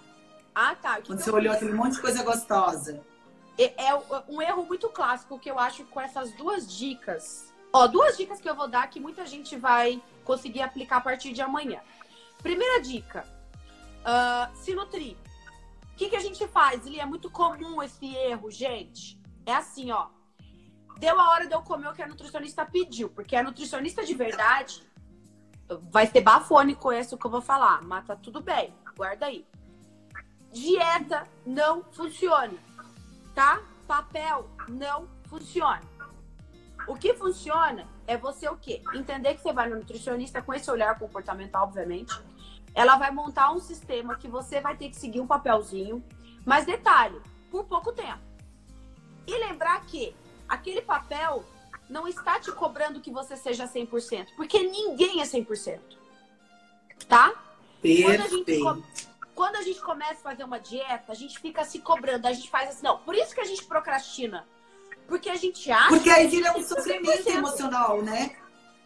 Ah, 0.54 0.76
tá. 0.76 1.02
Quando 1.02 1.20
você 1.20 1.32
olhou 1.32 1.54
aquele 1.54 1.74
monte 1.74 1.94
de 1.94 2.02
coisa 2.02 2.24
gostosa. 2.24 3.02
É, 3.58 3.86
é 3.86 3.96
um 4.28 4.42
erro 4.42 4.66
muito 4.66 4.90
clássico 4.90 5.40
que 5.40 5.50
eu 5.50 5.60
acho 5.60 5.86
com 5.86 6.02
essas 6.02 6.32
duas 6.34 6.72
dicas. 6.72 7.54
Ó, 7.72 7.88
duas 7.88 8.18
dicas 8.18 8.40
que 8.40 8.50
eu 8.50 8.56
vou 8.56 8.68
dar 8.68 8.90
que 8.90 9.00
muita 9.00 9.26
gente 9.26 9.56
vai 9.56 10.02
conseguir 10.24 10.62
aplicar 10.62 10.98
a 10.98 11.02
partir 11.02 11.34
de 11.34 11.42
amanhã. 11.42 11.82
Primeira 12.42 12.82
dica: 12.82 13.26
uh, 14.02 14.56
se 14.56 14.74
nutrir. 14.74 15.16
O 15.92 15.96
que, 15.96 16.10
que 16.10 16.16
a 16.16 16.20
gente 16.20 16.48
faz? 16.48 16.86
Ele 16.88 17.00
é 17.00 17.06
muito 17.06 17.30
comum 17.30 17.82
esse 17.82 18.16
erro, 18.16 18.50
gente. 18.50 19.20
É 19.46 19.54
assim, 19.54 19.92
ó. 19.92 20.08
Deu 20.98 21.20
a 21.20 21.30
hora 21.30 21.48
de 21.48 21.54
eu 21.54 21.62
comer 21.62 21.88
o 21.88 21.94
que 21.94 22.02
a 22.02 22.08
nutricionista 22.08 22.66
pediu, 22.66 23.10
porque 23.10 23.36
a 23.36 23.44
nutricionista 23.44 24.04
de 24.04 24.14
verdade 24.14 24.84
vai 25.92 26.08
ser 26.08 26.22
bafônico 26.22 26.92
esse 26.92 27.18
que 27.18 27.26
eu 27.26 27.32
vou 27.32 27.42
falar, 27.42 27.82
mas 27.84 28.06
tá 28.06 28.16
tudo 28.16 28.42
bem, 28.42 28.74
guarda 28.96 29.26
aí. 29.26 29.46
Dieta 30.52 31.28
não 31.46 31.84
funciona 31.92 32.54
tá? 33.34 33.62
Papel 33.88 34.50
não 34.68 35.08
funciona. 35.26 35.82
O 36.88 36.96
que 36.96 37.14
funciona 37.14 37.88
é 38.06 38.18
você 38.18 38.48
o 38.50 38.58
quê? 38.58 38.82
Entender 38.94 39.36
que 39.36 39.42
você 39.42 39.54
vai 39.54 39.70
no 39.70 39.78
nutricionista 39.78 40.42
com 40.42 40.54
esse 40.54 40.70
olhar 40.70 40.98
comportamental, 41.00 41.64
obviamente. 41.64 42.14
Ela 42.76 42.98
vai 42.98 43.12
montar 43.12 43.52
um 43.52 43.60
sistema 43.60 44.16
que 44.16 44.28
você 44.28 44.60
vai 44.60 44.76
ter 44.76 44.90
que 44.90 44.96
seguir 44.96 45.22
um 45.22 45.28
papelzinho. 45.28 46.04
Mas 46.46 46.66
detalhe, 46.66 47.22
por 47.50 47.66
pouco 47.66 47.94
tempo. 47.94 48.20
E 49.26 49.38
lembrar 49.38 49.86
que 49.86 50.14
aquele 50.48 50.82
papel 50.82 51.44
não 51.90 52.08
está 52.08 52.40
te 52.40 52.52
cobrando 52.52 53.00
que 53.00 53.12
você 53.12 53.38
seja 53.38 53.68
100%, 53.68 54.30
porque 54.36 54.60
ninguém 54.64 55.22
é 55.22 55.24
100%. 55.24 55.80
Tá? 57.08 57.34
Perfeito. 57.82 58.04
Quando 58.04 58.22
a 58.22 58.28
gente, 58.28 59.04
quando 59.44 59.58
a 59.58 59.62
gente 59.62 59.82
começa 59.82 60.14
a 60.14 60.32
fazer 60.32 60.46
uma 60.46 60.58
dieta, 60.58 61.12
a 61.12 61.14
gente 61.14 61.38
fica 61.38 61.66
se 61.66 61.80
cobrando, 61.80 62.26
a 62.26 62.32
gente 62.32 62.50
faz 62.50 62.70
assim, 62.70 62.84
não. 62.84 63.00
Por 63.00 63.14
isso 63.14 63.36
que 63.36 63.42
a 63.42 63.44
gente 63.44 63.66
procrastina. 63.66 64.48
Porque 65.06 65.30
a 65.30 65.36
gente 65.36 65.70
acha. 65.70 65.90
Porque 65.90 66.10
aí 66.10 66.28
vira 66.28 66.58
um 66.58 66.64
sofrimento 66.64 67.28
emocional, 67.28 68.02
né? 68.02 68.38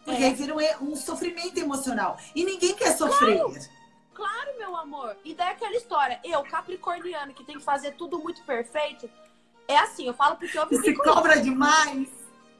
Porque 0.04 0.20
é. 0.20 0.26
aí 0.26 0.34
vira 0.34 0.56
um, 0.56 0.90
um, 0.90 0.96
sofrimento 0.96 1.56
emocional. 1.58 2.18
E 2.34 2.44
ninguém 2.44 2.74
quer 2.74 2.96
sofrer. 2.96 3.38
Claro. 3.38 3.68
claro, 4.12 4.58
meu 4.58 4.74
amor. 4.74 5.16
E 5.24 5.32
daí 5.32 5.50
aquela 5.50 5.76
história, 5.76 6.18
eu, 6.24 6.42
capricorniano, 6.42 7.32
que 7.32 7.44
tem 7.44 7.56
que 7.58 7.64
fazer 7.64 7.92
tudo 7.92 8.18
muito 8.18 8.42
perfeito. 8.42 9.08
É 9.68 9.76
assim, 9.78 10.08
eu 10.08 10.14
falo 10.14 10.34
porque 10.34 10.58
eu 10.58 10.66
vivi 10.66 10.86
Se 10.86 10.94
cobra 10.96 11.34
isso. 11.34 11.44
demais. 11.44 12.08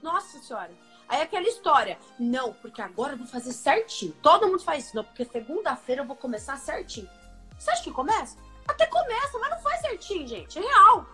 Nossa 0.01 0.39
senhora. 0.39 0.71
Aí 1.09 1.21
aquela 1.21 1.49
história, 1.49 1.99
não, 2.17 2.53
porque 2.53 2.81
agora 2.81 3.15
eu 3.15 3.19
vou 3.19 3.27
fazer 3.27 3.53
certinho. 3.53 4.15
Todo 4.23 4.47
mundo 4.47 4.63
faz 4.63 4.85
isso, 4.85 4.95
não, 4.95 5.03
porque 5.03 5.25
segunda-feira 5.25 6.03
eu 6.03 6.07
vou 6.07 6.15
começar 6.15 6.57
certinho. 6.59 7.09
Você 7.59 7.71
acha 7.71 7.83
que 7.83 7.91
começa? 7.91 8.37
Até 8.67 8.87
começa, 8.87 9.39
mas 9.39 9.51
não 9.51 9.61
faz 9.61 9.81
certinho, 9.81 10.29
gente. 10.29 10.59
É 10.59 10.63
real. 10.63 11.07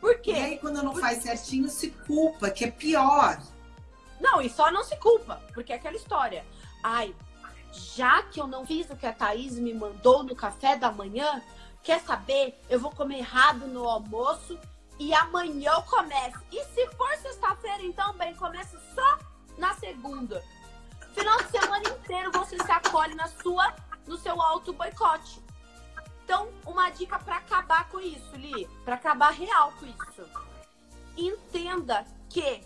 Por 0.00 0.18
quê? 0.20 0.32
E 0.32 0.34
aí, 0.34 0.58
quando 0.58 0.82
não 0.82 0.94
faz 0.94 1.22
certinho, 1.22 1.68
se 1.68 1.90
culpa, 1.90 2.50
que 2.50 2.64
é 2.64 2.70
pior. 2.70 3.40
Não, 4.20 4.40
e 4.40 4.48
só 4.48 4.70
não 4.70 4.84
se 4.84 4.96
culpa, 4.96 5.42
porque 5.52 5.72
é 5.72 5.76
aquela 5.76 5.96
história. 5.96 6.44
Ai, 6.82 7.14
já 7.72 8.22
que 8.22 8.40
eu 8.40 8.46
não 8.46 8.64
fiz 8.64 8.88
o 8.90 8.96
que 8.96 9.06
a 9.06 9.12
Thaís 9.12 9.58
me 9.58 9.74
mandou 9.74 10.22
no 10.22 10.36
café 10.36 10.76
da 10.76 10.90
manhã, 10.90 11.42
quer 11.82 12.00
saber? 12.00 12.58
Eu 12.68 12.78
vou 12.78 12.90
comer 12.90 13.18
errado 13.18 13.66
no 13.66 13.88
almoço 13.88 14.58
e 14.98 15.12
amanhã 15.12 15.72
eu 15.72 15.82
começo. 15.82 16.38
E 16.52 16.64
se 16.66 16.86
for 16.90 17.16
sexta-feira, 17.16 17.82
então, 17.82 18.12
bem, 18.14 18.34
começa 18.34 18.80
só 18.94 19.18
na 19.58 19.74
segunda. 19.74 20.42
Final 21.14 21.38
de 21.38 21.50
semana 21.50 21.88
inteiro 21.88 22.30
você 22.32 22.56
se 22.56 22.70
acolhe 22.70 23.14
na 23.14 23.28
sua, 23.28 23.74
no 24.06 24.16
seu 24.16 24.40
auto 24.40 24.72
boicote. 24.72 25.43
Então, 26.24 26.48
uma 26.66 26.88
dica 26.88 27.18
para 27.18 27.36
acabar 27.36 27.88
com 27.90 28.00
isso, 28.00 28.34
Li, 28.34 28.66
para 28.82 28.94
acabar 28.94 29.30
real 29.30 29.72
com 29.78 29.84
isso. 29.86 30.26
Entenda 31.16 32.04
que 32.30 32.64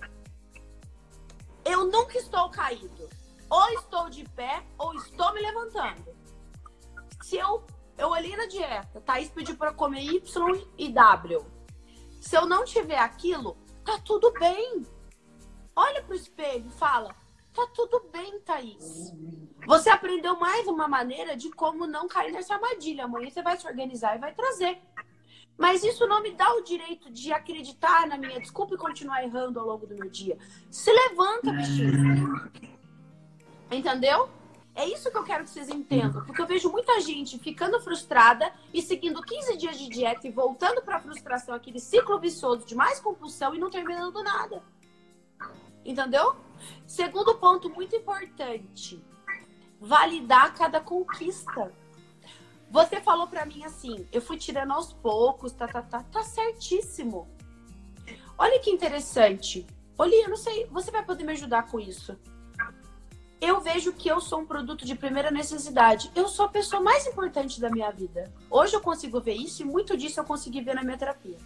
eu 1.65 1.85
nunca 1.87 2.17
estou 2.17 2.49
caído. 2.51 3.09
Ou 3.51 3.69
estou 3.71 4.09
de 4.09 4.25
pé, 4.31 4.65
ou 4.79 4.95
estou 4.95 5.35
me 5.35 5.41
levantando. 5.41 6.17
Se 7.23 7.37
eu, 7.37 7.67
eu 7.97 8.11
olhei 8.11 8.37
na 8.37 8.47
dieta, 8.47 9.01
Thaís 9.01 9.29
pediu 9.29 9.57
para 9.57 9.75
comer 9.75 10.03
Y 10.03 10.69
e 10.79 10.93
W. 10.93 11.45
Se 12.21 12.37
eu 12.37 12.47
não 12.47 12.65
tiver 12.65 12.99
aquilo, 12.99 13.57
tá 13.85 13.99
tudo 13.99 14.33
bem. 14.33 14.87
Olha 15.75 16.03
pro 16.05 16.15
espelho 16.15 16.69
e 16.69 16.79
fala: 16.79 17.15
Tá 17.59 17.67
tudo 17.75 18.09
bem, 18.13 18.39
Thaís. 18.43 19.13
Você 19.67 19.91
aprendeu 19.91 20.39
mais 20.39 20.69
uma 20.69 20.87
maneira 20.87 21.37
de 21.37 21.51
como 21.51 21.89
não 21.89 22.07
cair 22.07 22.31
nessa 22.31 22.55
armadilha. 22.55 23.07
Amanhã 23.07 23.29
você 23.29 23.43
vai 23.43 23.57
se 23.57 23.67
organizar 23.67 24.15
e 24.15 24.21
vai 24.21 24.33
trazer. 24.33 24.81
Mas 25.57 25.83
isso 25.83 26.07
não 26.07 26.23
me 26.23 26.31
dá 26.31 26.55
o 26.55 26.63
direito 26.63 27.11
de 27.11 27.33
acreditar 27.33 28.07
na 28.07 28.17
minha 28.17 28.39
desculpa 28.39 28.77
e 28.77 28.79
continuar 28.79 29.25
errando 29.25 29.59
ao 29.59 29.67
longo 29.67 29.89
do 29.89 29.97
meu 29.97 30.09
dia. 30.09 30.39
Se 30.71 30.93
levanta, 30.93 31.51
bichinho. 31.51 32.49
Entendeu? 33.73 34.29
É 34.73 34.87
isso 34.87 35.11
que 35.11 35.19
eu 35.19 35.25
quero 35.25 35.43
que 35.43 35.51
vocês 35.51 35.69
entendam. 35.69 36.25
Porque 36.25 36.41
eu 36.41 36.47
vejo 36.47 36.71
muita 36.71 37.01
gente 37.01 37.41
ficando 37.41 37.81
frustrada 37.81 38.53
e 38.73 38.81
seguindo 38.81 39.21
15 39.21 39.57
dias 39.57 39.77
de 39.77 39.89
dieta 39.89 40.29
e 40.29 40.31
voltando 40.31 40.81
para 40.81 40.99
a 40.99 41.01
frustração, 41.01 41.57
aquele 41.57 41.81
ciclo 41.81 42.21
vicioso 42.21 42.65
de 42.65 42.77
mais 42.77 43.01
compulsão 43.01 43.53
e 43.53 43.59
não 43.59 43.69
terminando 43.69 44.23
nada. 44.23 44.63
Entendeu? 45.85 46.37
Segundo 46.87 47.35
ponto 47.37 47.69
muito 47.71 47.95
importante, 47.95 49.03
validar 49.81 50.55
cada 50.55 50.81
conquista. 50.81 51.73
Você 52.71 53.01
falou 53.01 53.27
para 53.27 53.47
mim 53.47 53.65
assim, 53.65 54.07
eu 54.13 54.21
fui 54.21 54.37
tirando 54.37 54.73
aos 54.73 54.93
poucos, 54.93 55.53
tá, 55.53 55.67
tá, 55.67 55.83
tá, 55.83 56.03
tá 56.03 56.23
certíssimo. 56.23 57.29
Olha 58.37 58.61
que 58.61 58.71
interessante. 58.71 59.67
Olha, 59.97 60.15
eu 60.15 60.29
não 60.29 60.37
sei, 60.37 60.67
você 60.67 60.91
vai 60.91 61.05
poder 61.05 61.25
me 61.25 61.33
ajudar 61.33 61.67
com 61.69 61.81
isso. 61.81 62.17
Eu 63.41 63.61
vejo 63.61 63.93
que 63.93 64.09
eu 64.09 64.21
sou 64.21 64.41
um 64.41 64.47
produto 64.47 64.85
de 64.85 64.95
primeira 64.97 65.31
necessidade. 65.31 66.11
Eu 66.15 66.29
sou 66.29 66.47
a 66.47 66.49
pessoa 66.49 66.83
mais 66.83 67.07
importante 67.07 67.61
da 67.61 67.71
minha 67.71 67.91
vida. 67.91 68.33
Hoje 68.51 68.75
eu 68.75 68.81
consigo 68.81 69.21
ver 69.21 69.35
isso 69.35 69.63
e 69.63 69.65
muito 69.65 69.97
disso 69.97 70.19
eu 70.21 70.25
consegui 70.25 70.61
ver 70.61 70.75
na 70.75 70.83
minha 70.83 70.99
terapia. 70.99 71.39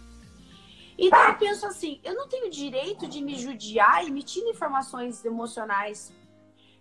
Então 0.97 1.19
eu 1.27 1.35
penso 1.35 1.65
assim, 1.65 1.99
eu 2.03 2.15
não 2.15 2.27
tenho 2.27 2.49
direito 2.49 3.07
de 3.07 3.21
me 3.21 3.35
judiar 3.35 4.05
emitindo 4.05 4.49
informações 4.49 5.23
emocionais. 5.25 6.13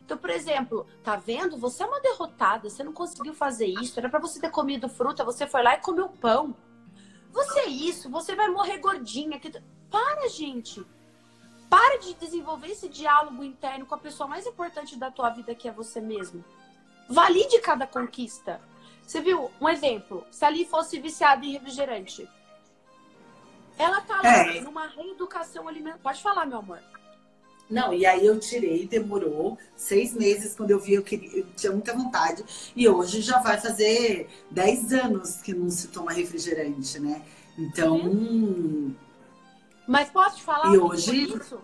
Então, 0.04 0.18
por 0.18 0.30
exemplo, 0.30 0.86
tá 1.02 1.16
vendo? 1.16 1.56
Você 1.56 1.82
é 1.82 1.86
uma 1.86 2.00
derrotada, 2.00 2.68
você 2.68 2.82
não 2.84 2.92
conseguiu 2.92 3.32
fazer 3.32 3.66
isso, 3.66 3.98
era 3.98 4.08
para 4.08 4.20
você 4.20 4.40
ter 4.40 4.50
comido 4.50 4.88
fruta, 4.88 5.24
você 5.24 5.46
foi 5.46 5.62
lá 5.62 5.74
e 5.74 5.80
comeu 5.80 6.08
pão. 6.08 6.54
Você 7.32 7.60
é 7.60 7.68
isso, 7.68 8.10
você 8.10 8.34
vai 8.34 8.48
morrer 8.48 8.78
gordinha. 8.78 9.40
Para, 9.90 10.28
gente. 10.28 10.84
Para 11.70 11.98
de 11.98 12.12
desenvolver 12.14 12.68
esse 12.68 12.88
diálogo 12.88 13.42
interno 13.42 13.86
com 13.86 13.94
a 13.94 13.98
pessoa 13.98 14.28
mais 14.28 14.46
importante 14.46 14.98
da 14.98 15.10
tua 15.10 15.30
vida, 15.30 15.54
que 15.54 15.66
é 15.66 15.72
você 15.72 16.00
mesmo. 16.00 16.44
Valide 17.08 17.58
cada 17.60 17.86
conquista. 17.86 18.60
Você 19.06 19.20
viu 19.20 19.50
um 19.60 19.68
exemplo? 19.68 20.26
Se 20.30 20.44
ali 20.44 20.66
fosse 20.66 21.00
viciada 21.00 21.46
em 21.46 21.52
refrigerante, 21.52 22.28
ela 23.78 24.00
tá 24.00 24.20
lá 24.22 24.54
é. 24.54 24.60
numa 24.60 24.86
reeducação 24.86 25.68
alimentar. 25.68 25.98
Pode 25.98 26.22
falar, 26.22 26.46
meu 26.46 26.58
amor. 26.58 26.78
Não, 27.68 27.94
e 27.94 28.04
aí 28.04 28.26
eu 28.26 28.38
tirei, 28.38 28.86
demorou 28.86 29.58
seis 29.74 30.12
meses 30.12 30.54
quando 30.54 30.72
eu 30.72 30.78
vi, 30.78 30.92
eu, 30.94 31.02
queria, 31.02 31.38
eu 31.38 31.46
tinha 31.56 31.72
muita 31.72 31.94
vontade. 31.94 32.44
E 32.76 32.86
hoje 32.86 33.22
já 33.22 33.38
vai 33.38 33.58
fazer 33.58 34.28
dez 34.50 34.92
anos 34.92 35.36
que 35.36 35.54
não 35.54 35.70
se 35.70 35.88
toma 35.88 36.12
refrigerante, 36.12 37.00
né? 37.00 37.22
Então. 37.56 37.96
Uhum. 37.96 38.94
Mas 39.86 40.10
posso 40.10 40.36
te 40.36 40.42
falar? 40.42 40.74
E 40.74 40.78
hoje. 40.78 41.24
Isso? 41.24 41.60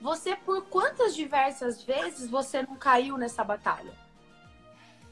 Você, 0.00 0.36
por 0.36 0.64
quantas 0.64 1.14
diversas 1.14 1.82
vezes 1.82 2.28
você 2.28 2.62
não 2.62 2.76
caiu 2.76 3.16
nessa 3.16 3.42
batalha? 3.42 3.92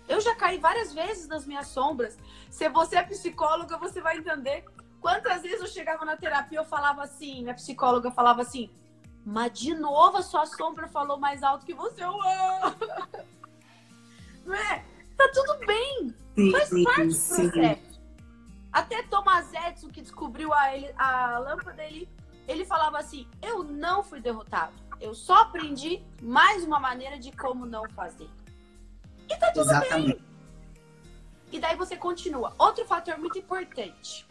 Eu 0.08 0.20
já 0.20 0.34
caí 0.34 0.58
várias 0.58 0.92
vezes 0.92 1.28
nas 1.28 1.46
minhas 1.46 1.68
sombras. 1.68 2.18
Se 2.50 2.68
você 2.68 2.96
é 2.96 3.02
psicóloga, 3.02 3.78
você 3.78 4.00
vai 4.00 4.18
entender. 4.18 4.64
Quantas 5.03 5.42
vezes 5.42 5.61
eu 5.61 5.66
chegava 5.66 6.05
na 6.05 6.16
terapia, 6.16 6.61
eu 6.61 6.64
falava 6.64 7.03
assim, 7.03 7.42
minha 7.42 7.55
psicóloga 7.55 8.12
falava 8.12 8.40
assim, 8.40 8.70
mas 9.26 9.53
de 9.53 9.74
novo 9.74 10.18
a 10.18 10.22
sua 10.22 10.46
sombra 10.46 10.86
falou 10.86 11.18
mais 11.18 11.42
alto 11.42 11.66
que 11.66 11.74
você. 11.74 12.05
Eu 12.05 12.12
Não 14.46 14.55
é? 14.55 14.84
Tá 15.16 15.28
tudo 15.34 15.59
bem. 15.66 16.14
Sim, 16.36 16.53
Faz 16.53 16.70
parte 16.84 17.09
do 17.09 17.14
processo. 17.14 18.00
Até 18.72 19.03
Thomas 19.03 19.53
Edison, 19.53 19.88
que 19.88 20.00
descobriu 20.00 20.55
a, 20.55 20.76
ele, 20.76 20.94
a 20.96 21.36
lâmpada, 21.38 21.84
ele, 21.84 22.09
ele 22.46 22.64
falava 22.64 22.98
assim: 22.98 23.26
Eu 23.42 23.64
não 23.64 24.05
fui 24.05 24.20
derrotado. 24.20 24.72
Eu 25.00 25.14
só 25.14 25.42
aprendi 25.42 26.00
mais 26.22 26.62
uma 26.62 26.78
maneira 26.78 27.18
de 27.18 27.32
como 27.32 27.66
não 27.66 27.90
fazer. 27.90 28.30
E 29.28 29.36
tá 29.36 29.50
tudo 29.50 29.62
Exatamente. 29.62 30.14
bem. 30.14 30.24
E 31.50 31.59
daí 31.59 31.74
você 31.76 31.96
continua. 31.96 32.55
Outro 32.57 32.86
fator 32.86 33.18
muito 33.18 33.36
importante. 33.38 34.24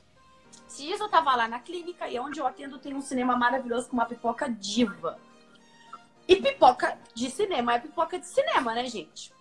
Se 0.72 0.90
isso 0.90 1.04
eu 1.04 1.10
tava 1.10 1.36
lá 1.36 1.50
na 1.50 1.60
clínica 1.60 2.08
e 2.08 2.18
onde 2.18 2.40
eu 2.40 2.48
atendo 2.48 2.80
tem 2.80 2.94
um 2.94 3.02
cinema 3.02 3.36
maravilhoso 3.36 3.90
com 3.90 3.94
uma 3.94 4.06
pipoca 4.06 4.50
diva. 4.50 5.20
E 6.26 6.38
pipoca 6.38 6.98
de 7.14 7.30
cinema 7.30 7.74
é 7.74 7.80
pipoca 7.80 8.18
de 8.18 8.26
cinema, 8.26 8.74
né, 8.74 8.86
gente? 8.86 9.34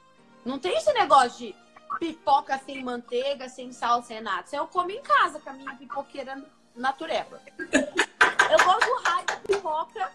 Não 0.45 0.59
tem 0.59 0.77
esse 0.77 0.93
negócio 0.93 1.39
de 1.39 1.57
pipoca 2.01 2.59
sem 2.59 2.83
manteiga, 2.83 3.49
sem 3.49 3.71
sal, 3.73 4.03
sem 4.03 4.21
nada. 4.21 4.43
Isso 4.45 4.57
eu 4.57 4.67
como 4.67 4.91
em 4.91 5.01
casa 5.03 5.39
com 5.39 5.51
a 5.51 5.53
minha 5.53 5.73
pipoqueira 5.77 6.45
natureba. 6.75 7.41
Eu 7.59 8.65
gosto 8.65 8.87
do 8.87 9.03
raio 9.05 9.27
da 9.27 9.37
pipoca. 9.37 10.13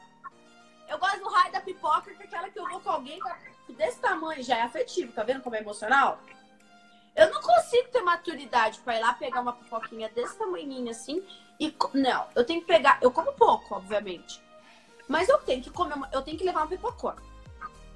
Eu 0.89 0.99
gosto 0.99 1.20
do 1.20 1.30
raio 1.30 1.51
da 1.53 1.61
pipoca, 1.61 2.13
que 2.13 2.24
é 2.24 2.26
aquela 2.26 2.49
que 2.49 2.59
eu 2.59 2.68
vou 2.68 2.82
com 2.82 2.89
alguém 2.89 3.20
desse 3.70 3.99
tamanho, 4.01 4.43
já 4.43 4.57
é 4.57 4.61
afetivo, 4.63 5.13
tá 5.13 5.24
vendo 5.24 5.41
como 5.41 5.55
é 5.55 5.59
emocional? 5.59 6.20
Eu 7.16 7.32
não 7.32 7.41
consigo 7.41 7.89
ter 7.89 8.01
maturidade 8.01 8.80
para 8.80 8.97
ir 8.97 8.99
lá 8.99 9.13
pegar 9.13 9.41
uma 9.41 9.53
pipoquinha 9.53 10.09
desse 10.09 10.38
tamanhinho 10.38 10.91
assim 10.91 11.26
e 11.59 11.74
não, 11.93 12.26
eu 12.36 12.43
tenho 12.45 12.61
que 12.61 12.68
pegar, 12.68 12.99
eu 13.01 13.11
como 13.11 13.32
pouco, 13.34 13.76
obviamente. 13.76 14.41
Mas 15.07 15.30
eu 15.30 15.38
tenho 15.38 15.63
que 15.63 15.70
comer, 15.70 15.93
uma, 15.95 16.09
eu 16.11 16.22
tenho 16.22 16.38
que 16.38 16.43
levar 16.43 16.61
uma 16.61 16.68
pipocona. 16.68 17.22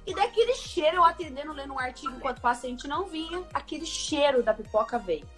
E 0.06 0.14
daquele 0.14 0.54
cheiro, 0.54 0.96
eu 0.96 1.04
atendendo, 1.04 1.52
lendo 1.52 1.74
um 1.74 1.78
artigo 1.78 2.14
enquanto 2.16 2.38
o 2.38 2.42
paciente 2.42 2.88
não 2.88 3.04
vinha, 3.04 3.44
aquele 3.52 3.84
cheiro 3.84 4.42
da 4.42 4.54
pipoca 4.54 4.98
veio. 4.98 5.28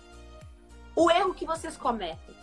O 0.95 1.11
erro 1.11 1.35
que 1.35 1.45
vocês 1.45 1.77
cometem. 1.77 2.37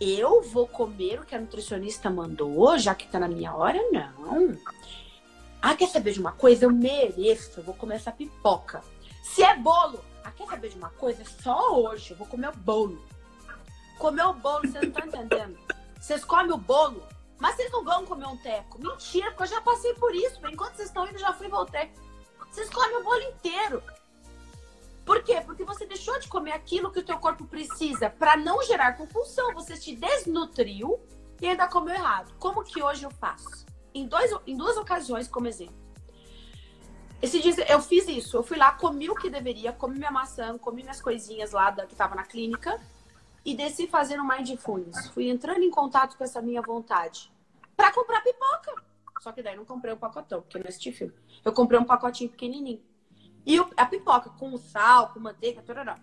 Eu 0.00 0.42
vou 0.42 0.66
comer 0.66 1.20
o 1.20 1.24
que 1.24 1.34
a 1.34 1.40
nutricionista 1.40 2.10
mandou, 2.10 2.76
já 2.78 2.94
que 2.94 3.06
tá 3.06 3.20
na 3.20 3.28
minha 3.28 3.54
hora? 3.54 3.78
Não. 3.92 4.58
Ah, 5.62 5.76
quer 5.76 5.88
saber 5.88 6.12
de 6.12 6.20
uma 6.20 6.32
coisa? 6.32 6.64
Eu 6.64 6.72
mereço, 6.72 7.60
eu 7.60 7.64
vou 7.64 7.74
comer 7.74 7.96
essa 7.96 8.10
pipoca. 8.10 8.82
Se 9.24 9.42
é 9.42 9.56
bolo, 9.56 10.04
ah, 10.22 10.30
quer 10.30 10.46
saber 10.46 10.68
de 10.68 10.76
uma 10.76 10.90
coisa? 10.90 11.22
É 11.22 11.24
só 11.24 11.80
hoje 11.80 12.10
eu 12.10 12.16
vou 12.16 12.26
comer 12.26 12.50
o 12.50 12.56
bolo. 12.58 13.02
Comer 13.98 14.26
o 14.26 14.34
bolo, 14.34 14.60
vocês 14.60 14.74
não 14.74 14.90
estão 14.90 15.06
entendendo. 15.06 15.58
Vocês 15.98 16.22
comem 16.22 16.52
o 16.52 16.58
bolo, 16.58 17.02
mas 17.38 17.56
vocês 17.56 17.72
não 17.72 17.82
vão 17.82 18.04
comer 18.04 18.26
um 18.26 18.36
teco. 18.36 18.78
Mentira, 18.78 19.30
porque 19.30 19.44
eu 19.44 19.46
já 19.46 19.62
passei 19.62 19.94
por 19.94 20.14
isso. 20.14 20.38
Enquanto 20.46 20.76
vocês 20.76 20.88
estão 20.88 21.08
indo, 21.08 21.18
já 21.18 21.32
fui 21.32 21.48
voltei. 21.48 21.90
Vocês 22.52 22.68
comem 22.68 22.98
o 22.98 23.02
bolo 23.02 23.22
inteiro. 23.22 23.82
Por 25.06 25.22
quê? 25.22 25.40
Porque 25.40 25.64
você 25.64 25.86
deixou 25.86 26.20
de 26.20 26.28
comer 26.28 26.52
aquilo 26.52 26.92
que 26.92 27.00
o 27.00 27.04
teu 27.04 27.18
corpo 27.18 27.46
precisa 27.46 28.10
para 28.10 28.36
não 28.36 28.62
gerar 28.62 28.92
compulsão. 28.98 29.54
Você 29.54 29.74
te 29.78 29.96
desnutriu 29.96 31.00
e 31.40 31.48
ainda 31.48 31.66
comeu 31.66 31.94
errado. 31.94 32.34
Como 32.38 32.62
que 32.62 32.82
hoje 32.82 33.04
eu 33.04 33.10
faço? 33.10 33.64
Em, 33.94 34.06
dois, 34.06 34.30
em 34.46 34.54
duas 34.54 34.76
ocasiões, 34.76 35.26
como 35.26 35.48
exemplo. 35.48 35.83
Esse 37.24 37.40
dia 37.40 37.54
eu 37.70 37.80
fiz 37.80 38.06
isso. 38.06 38.36
Eu 38.36 38.42
fui 38.42 38.58
lá, 38.58 38.70
comi 38.72 39.08
o 39.08 39.14
que 39.14 39.30
deveria, 39.30 39.72
comi 39.72 39.96
minha 39.96 40.10
maçã, 40.10 40.58
comi 40.58 40.82
minhas 40.82 41.00
coisinhas 41.00 41.52
lá 41.52 41.70
da, 41.70 41.86
que 41.86 41.96
tava 41.96 42.14
na 42.14 42.22
clínica 42.22 42.78
e 43.42 43.56
desci 43.56 43.86
fazendo 43.86 44.22
mindfulness. 44.22 45.08
Fui 45.08 45.30
entrando 45.30 45.62
em 45.62 45.70
contato 45.70 46.18
com 46.18 46.24
essa 46.24 46.42
minha 46.42 46.60
vontade 46.60 47.32
para 47.74 47.90
comprar 47.92 48.20
pipoca. 48.20 48.74
Só 49.22 49.32
que 49.32 49.42
daí 49.42 49.56
não 49.56 49.64
comprei 49.64 49.90
o 49.90 49.96
um 49.96 49.98
pacotão, 49.98 50.42
porque 50.42 50.58
não 50.58 50.66
assisti 50.68 50.92
filme. 50.92 51.14
Eu 51.42 51.50
comprei 51.54 51.80
um 51.80 51.84
pacotinho 51.84 52.28
pequenininho. 52.28 52.82
E 53.46 53.56
a 53.74 53.86
pipoca 53.86 54.28
com 54.28 54.54
sal, 54.58 55.14
com 55.14 55.18
manteiga, 55.18 55.62
tarará. 55.62 55.98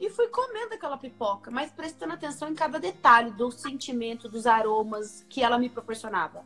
E 0.00 0.10
fui 0.10 0.26
comendo 0.30 0.74
aquela 0.74 0.98
pipoca, 0.98 1.48
mas 1.52 1.70
prestando 1.70 2.14
atenção 2.14 2.48
em 2.48 2.56
cada 2.56 2.80
detalhe 2.80 3.30
do 3.30 3.52
sentimento, 3.52 4.28
dos 4.28 4.48
aromas 4.48 5.24
que 5.28 5.44
ela 5.44 5.56
me 5.56 5.70
proporcionava 5.70 6.44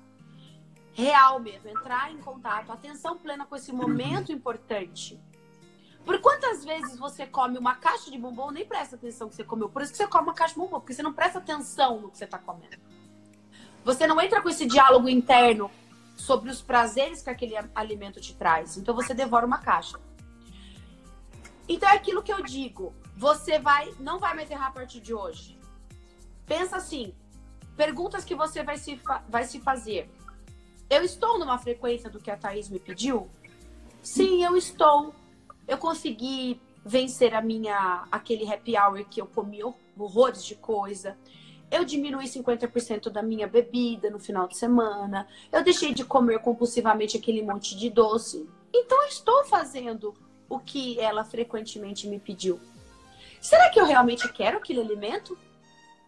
real 0.94 1.40
mesmo, 1.40 1.68
entrar 1.68 2.10
em 2.12 2.18
contato, 2.18 2.70
atenção 2.70 3.18
plena 3.18 3.44
com 3.44 3.56
esse 3.56 3.72
momento 3.72 4.32
importante. 4.32 5.20
Por 6.04 6.20
quantas 6.20 6.64
vezes 6.64 6.98
você 6.98 7.26
come 7.26 7.58
uma 7.58 7.74
caixa 7.74 8.10
de 8.10 8.18
bombom 8.18 8.50
nem 8.50 8.64
presta 8.64 8.94
atenção 8.94 9.28
que 9.28 9.34
você 9.34 9.44
comeu? 9.44 9.68
Por 9.68 9.82
isso 9.82 9.90
que 9.90 9.98
você 9.98 10.06
come 10.06 10.24
uma 10.24 10.34
caixa 10.34 10.54
de 10.54 10.60
bombom, 10.60 10.78
porque 10.78 10.94
você 10.94 11.02
não 11.02 11.12
presta 11.12 11.38
atenção 11.38 12.00
no 12.00 12.10
que 12.10 12.18
você 12.18 12.24
está 12.24 12.38
comendo. 12.38 12.76
Você 13.84 14.06
não 14.06 14.20
entra 14.20 14.40
com 14.40 14.48
esse 14.48 14.66
diálogo 14.66 15.08
interno 15.08 15.70
sobre 16.16 16.50
os 16.50 16.62
prazeres 16.62 17.22
que 17.22 17.30
aquele 17.30 17.54
alimento 17.74 18.20
te 18.20 18.34
traz. 18.34 18.76
Então 18.76 18.94
você 18.94 19.12
devora 19.12 19.44
uma 19.44 19.58
caixa. 19.58 19.98
Então 21.68 21.88
é 21.88 21.92
aquilo 21.92 22.22
que 22.22 22.32
eu 22.32 22.42
digo. 22.42 22.94
Você 23.16 23.58
vai, 23.58 23.92
não 23.98 24.18
vai 24.18 24.34
mais 24.34 24.50
errar 24.50 24.68
a 24.68 24.72
partir 24.72 25.00
de 25.00 25.12
hoje. 25.12 25.58
Pensa 26.46 26.76
assim: 26.76 27.14
perguntas 27.76 28.24
que 28.24 28.34
você 28.34 28.62
vai 28.62 28.76
se, 28.76 29.00
vai 29.28 29.44
se 29.44 29.60
fazer. 29.60 30.10
Eu 30.94 31.02
estou 31.02 31.40
numa 31.40 31.58
frequência 31.58 32.08
do 32.08 32.20
que 32.20 32.30
a 32.30 32.36
Thaís 32.36 32.68
me 32.68 32.78
pediu? 32.78 33.28
Sim, 34.00 34.44
eu 34.44 34.56
estou. 34.56 35.12
Eu 35.66 35.76
consegui 35.76 36.60
vencer 36.86 37.34
a 37.34 37.42
minha 37.42 38.06
aquele 38.12 38.48
happy 38.48 38.78
hour 38.78 39.04
que 39.04 39.20
eu 39.20 39.26
comi 39.26 39.58
horrores 39.98 40.44
de 40.44 40.54
coisa. 40.54 41.18
Eu 41.68 41.84
diminui 41.84 42.26
50% 42.26 43.10
da 43.10 43.24
minha 43.24 43.48
bebida 43.48 44.08
no 44.08 44.20
final 44.20 44.46
de 44.46 44.56
semana. 44.56 45.26
Eu 45.50 45.64
deixei 45.64 45.92
de 45.92 46.04
comer 46.04 46.38
compulsivamente 46.38 47.16
aquele 47.16 47.42
monte 47.42 47.76
de 47.76 47.90
doce. 47.90 48.48
Então 48.72 49.02
eu 49.02 49.08
estou 49.08 49.44
fazendo 49.46 50.14
o 50.48 50.60
que 50.60 51.00
ela 51.00 51.24
frequentemente 51.24 52.06
me 52.06 52.20
pediu. 52.20 52.60
Será 53.40 53.68
que 53.68 53.80
eu 53.80 53.84
realmente 53.84 54.32
quero 54.32 54.58
aquele 54.58 54.80
alimento? 54.80 55.36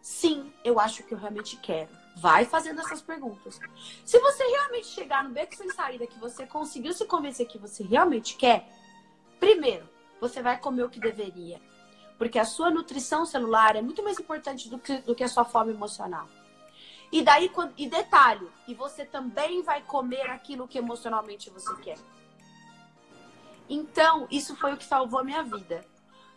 Sim, 0.00 0.52
eu 0.62 0.78
acho 0.78 1.02
que 1.02 1.12
eu 1.12 1.18
realmente 1.18 1.56
quero. 1.56 1.90
Vai 2.16 2.46
fazendo 2.46 2.80
essas 2.80 3.02
perguntas. 3.02 3.60
Se 4.04 4.18
você 4.18 4.42
realmente 4.42 4.86
chegar 4.86 5.22
no 5.22 5.30
beco 5.30 5.54
sem 5.54 5.70
saída 5.70 6.06
que 6.06 6.18
você 6.18 6.46
conseguiu 6.46 6.94
se 6.94 7.04
convencer 7.04 7.46
que 7.46 7.58
você 7.58 7.82
realmente 7.82 8.36
quer, 8.36 8.66
primeiro, 9.38 9.86
você 10.18 10.40
vai 10.40 10.58
comer 10.58 10.84
o 10.84 10.88
que 10.88 10.98
deveria. 10.98 11.60
Porque 12.16 12.38
a 12.38 12.44
sua 12.46 12.70
nutrição 12.70 13.26
celular 13.26 13.76
é 13.76 13.82
muito 13.82 14.02
mais 14.02 14.18
importante 14.18 14.70
do 14.70 14.78
que, 14.78 14.98
do 14.98 15.14
que 15.14 15.22
a 15.22 15.28
sua 15.28 15.44
fome 15.44 15.72
emocional. 15.72 16.26
E 17.12 17.22
daí, 17.22 17.50
e 17.76 17.88
detalhe, 17.88 18.48
e 18.66 18.74
você 18.74 19.04
também 19.04 19.62
vai 19.62 19.82
comer 19.82 20.22
aquilo 20.30 20.66
que 20.66 20.78
emocionalmente 20.78 21.50
você 21.50 21.74
quer. 21.76 21.98
Então, 23.68 24.26
isso 24.30 24.56
foi 24.56 24.72
o 24.72 24.76
que 24.76 24.84
salvou 24.84 25.20
a 25.20 25.24
minha 25.24 25.42
vida. 25.42 25.84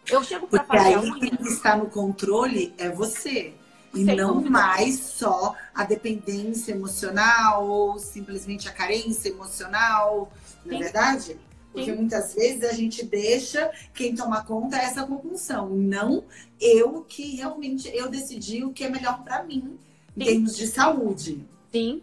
Eu 0.09 0.23
chego 0.23 0.47
para 0.47 0.63
fazer 0.63 0.88
aí, 0.88 0.93
a 0.93 0.99
unha. 0.99 1.19
Quem 1.19 1.47
está 1.47 1.75
no 1.77 1.89
controle 1.89 2.73
é 2.77 2.89
você. 2.89 3.55
E 3.93 4.05
Sem 4.05 4.15
não 4.15 4.35
dúvida. 4.35 4.51
mais 4.51 4.99
só 4.99 5.55
a 5.73 5.83
dependência 5.83 6.73
emocional 6.73 7.67
ou 7.67 7.97
simplesmente 7.97 8.67
a 8.67 8.71
carência 8.71 9.29
emocional, 9.29 10.31
não 10.65 10.75
é 10.75 10.79
verdade? 10.79 11.37
Porque 11.71 11.91
Sim. 11.91 11.97
muitas 11.97 12.33
vezes 12.33 12.63
a 12.63 12.73
gente 12.73 13.05
deixa 13.05 13.71
quem 13.93 14.15
toma 14.15 14.43
conta 14.43 14.77
essa 14.77 15.05
compulsão, 15.05 15.69
não 15.69 16.23
eu 16.59 17.03
que 17.03 17.35
realmente 17.35 17.87
eu 17.93 18.09
decidi 18.09 18.63
o 18.63 18.73
que 18.73 18.83
é 18.83 18.89
melhor 18.89 19.23
para 19.23 19.43
mim 19.43 19.79
Sim. 20.13 20.21
em 20.21 20.25
termos 20.25 20.57
de 20.57 20.67
saúde. 20.67 21.43
Sim, 21.71 22.01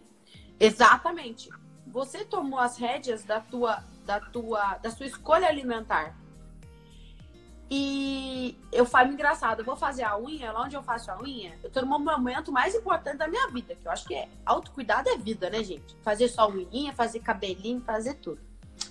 exatamente. 0.59 1.49
Você 1.87 2.25
tomou 2.25 2.59
as 2.59 2.77
rédeas 2.77 3.25
da 3.25 3.41
tua, 3.41 3.83
da 4.05 4.21
tua, 4.21 4.75
da 4.79 4.91
sua 4.91 5.07
escolha 5.07 5.47
alimentar. 5.49 6.17
E 7.69 8.57
eu 8.71 8.85
falo 8.85 9.13
engraçado, 9.13 9.61
eu 9.61 9.65
vou 9.65 9.77
fazer 9.77 10.05
a 10.05 10.17
unha, 10.17 10.53
lá 10.53 10.63
onde 10.63 10.77
eu 10.77 10.83
faço 10.83 11.11
a 11.11 11.21
unha, 11.21 11.59
eu 11.65 11.71
tô 11.71 11.81
no 11.81 11.99
momento 11.99 12.53
mais 12.53 12.75
importante 12.77 13.17
da 13.17 13.27
minha 13.27 13.49
vida, 13.49 13.75
que 13.75 13.87
eu 13.87 13.91
acho 13.91 14.07
que 14.07 14.15
é 14.15 14.29
autocuidado 14.45 15.09
é 15.09 15.17
vida, 15.17 15.51
né, 15.51 15.65
gente? 15.65 15.97
Fazer 16.03 16.29
só 16.29 16.49
unha, 16.49 16.93
fazer 16.93 17.21
cabelinho, 17.21 17.81
fazer 17.81 18.15
tudo. 18.15 18.41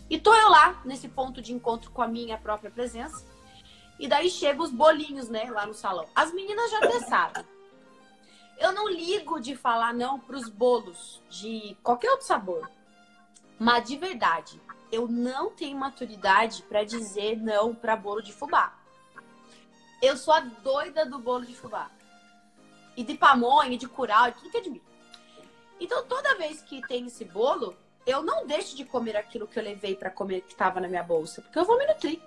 E 0.09 0.19
tô 0.19 0.34
eu 0.34 0.49
lá, 0.49 0.82
nesse 0.84 1.07
ponto 1.07 1.41
de 1.41 1.53
encontro 1.53 1.89
com 1.91 2.01
a 2.01 2.07
minha 2.07 2.38
própria 2.38 2.69
presença. 2.69 3.26
E 3.97 4.07
daí 4.09 4.30
chegam 4.30 4.65
os 4.65 4.71
bolinhos, 4.71 5.30
né, 5.30 5.49
lá 5.49 5.65
no 5.65 5.73
salão. 5.73 6.05
As 6.13 6.34
meninas 6.34 6.69
já 6.69 6.78
até 6.80 6.99
sabem. 7.01 7.45
Eu 8.57 8.73
não 8.73 8.89
ligo 8.89 9.39
de 9.39 9.55
falar 9.55 9.93
não 9.93 10.19
pros 10.19 10.49
bolos 10.49 11.21
de 11.30 11.78
qualquer 11.82 12.11
outro 12.11 12.26
sabor. 12.26 12.69
Mas 13.57 13.88
de 13.88 13.95
verdade, 13.95 14.61
eu 14.91 15.07
não 15.07 15.51
tenho 15.51 15.77
maturidade 15.77 16.63
para 16.63 16.83
dizer 16.83 17.38
não 17.38 17.73
para 17.73 17.95
bolo 17.95 18.21
de 18.21 18.33
fubá. 18.33 18.73
Eu 20.01 20.17
sou 20.17 20.33
a 20.33 20.39
doida 20.39 21.05
do 21.05 21.19
bolo 21.19 21.45
de 21.45 21.55
fubá. 21.55 21.89
E 22.95 23.03
de 23.03 23.15
pamonha, 23.15 23.73
e 23.73 23.77
de 23.77 23.88
curau, 23.88 24.27
e 24.27 24.31
tudo 24.31 24.49
que 24.49 24.57
é 24.57 24.61
de 24.61 24.69
mim. 24.69 24.81
Então, 25.79 26.05
toda 26.05 26.36
vez 26.36 26.61
que 26.61 26.81
tem 26.88 27.07
esse 27.07 27.25
bolo, 27.25 27.75
eu 28.05 28.21
não 28.21 28.45
deixo 28.45 28.75
de 28.75 28.86
comer 28.86 29.17
aquilo 29.17 29.47
que 29.47 29.59
eu 29.59 29.63
levei 29.63 29.95
para 29.95 30.09
comer 30.09 30.41
que 30.41 30.53
estava 30.53 30.79
na 30.79 30.88
minha 30.88 31.03
bolsa, 31.03 31.41
porque 31.41 31.57
eu 31.57 31.65
vou 31.65 31.77
me 31.77 31.86
nutrir. 31.86 32.21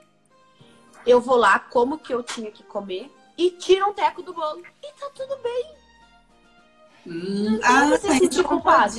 Eu 1.06 1.20
vou 1.20 1.36
lá, 1.36 1.58
como 1.58 1.98
que 1.98 2.12
eu 2.12 2.22
tinha 2.22 2.50
que 2.50 2.62
comer 2.62 3.10
e 3.36 3.52
tiro 3.52 3.88
um 3.88 3.94
teco 3.94 4.22
do 4.22 4.34
bolo. 4.34 4.62
E 4.82 4.92
tá 4.92 5.08
tudo 5.14 5.36
bem. 5.38 5.77
Hum, 7.08 7.58
ah, 7.62 7.86
você 7.86 8.12
se 8.12 8.18
sentir 8.18 8.44
culpado. 8.44 8.94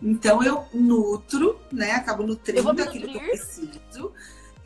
Então 0.00 0.42
eu 0.42 0.64
nutro, 0.72 1.58
né? 1.72 1.92
Acabo 1.92 2.22
nutrindo 2.22 2.70
aquilo 2.82 3.08
que 3.08 3.16
eu 3.16 3.20
preciso 3.20 4.12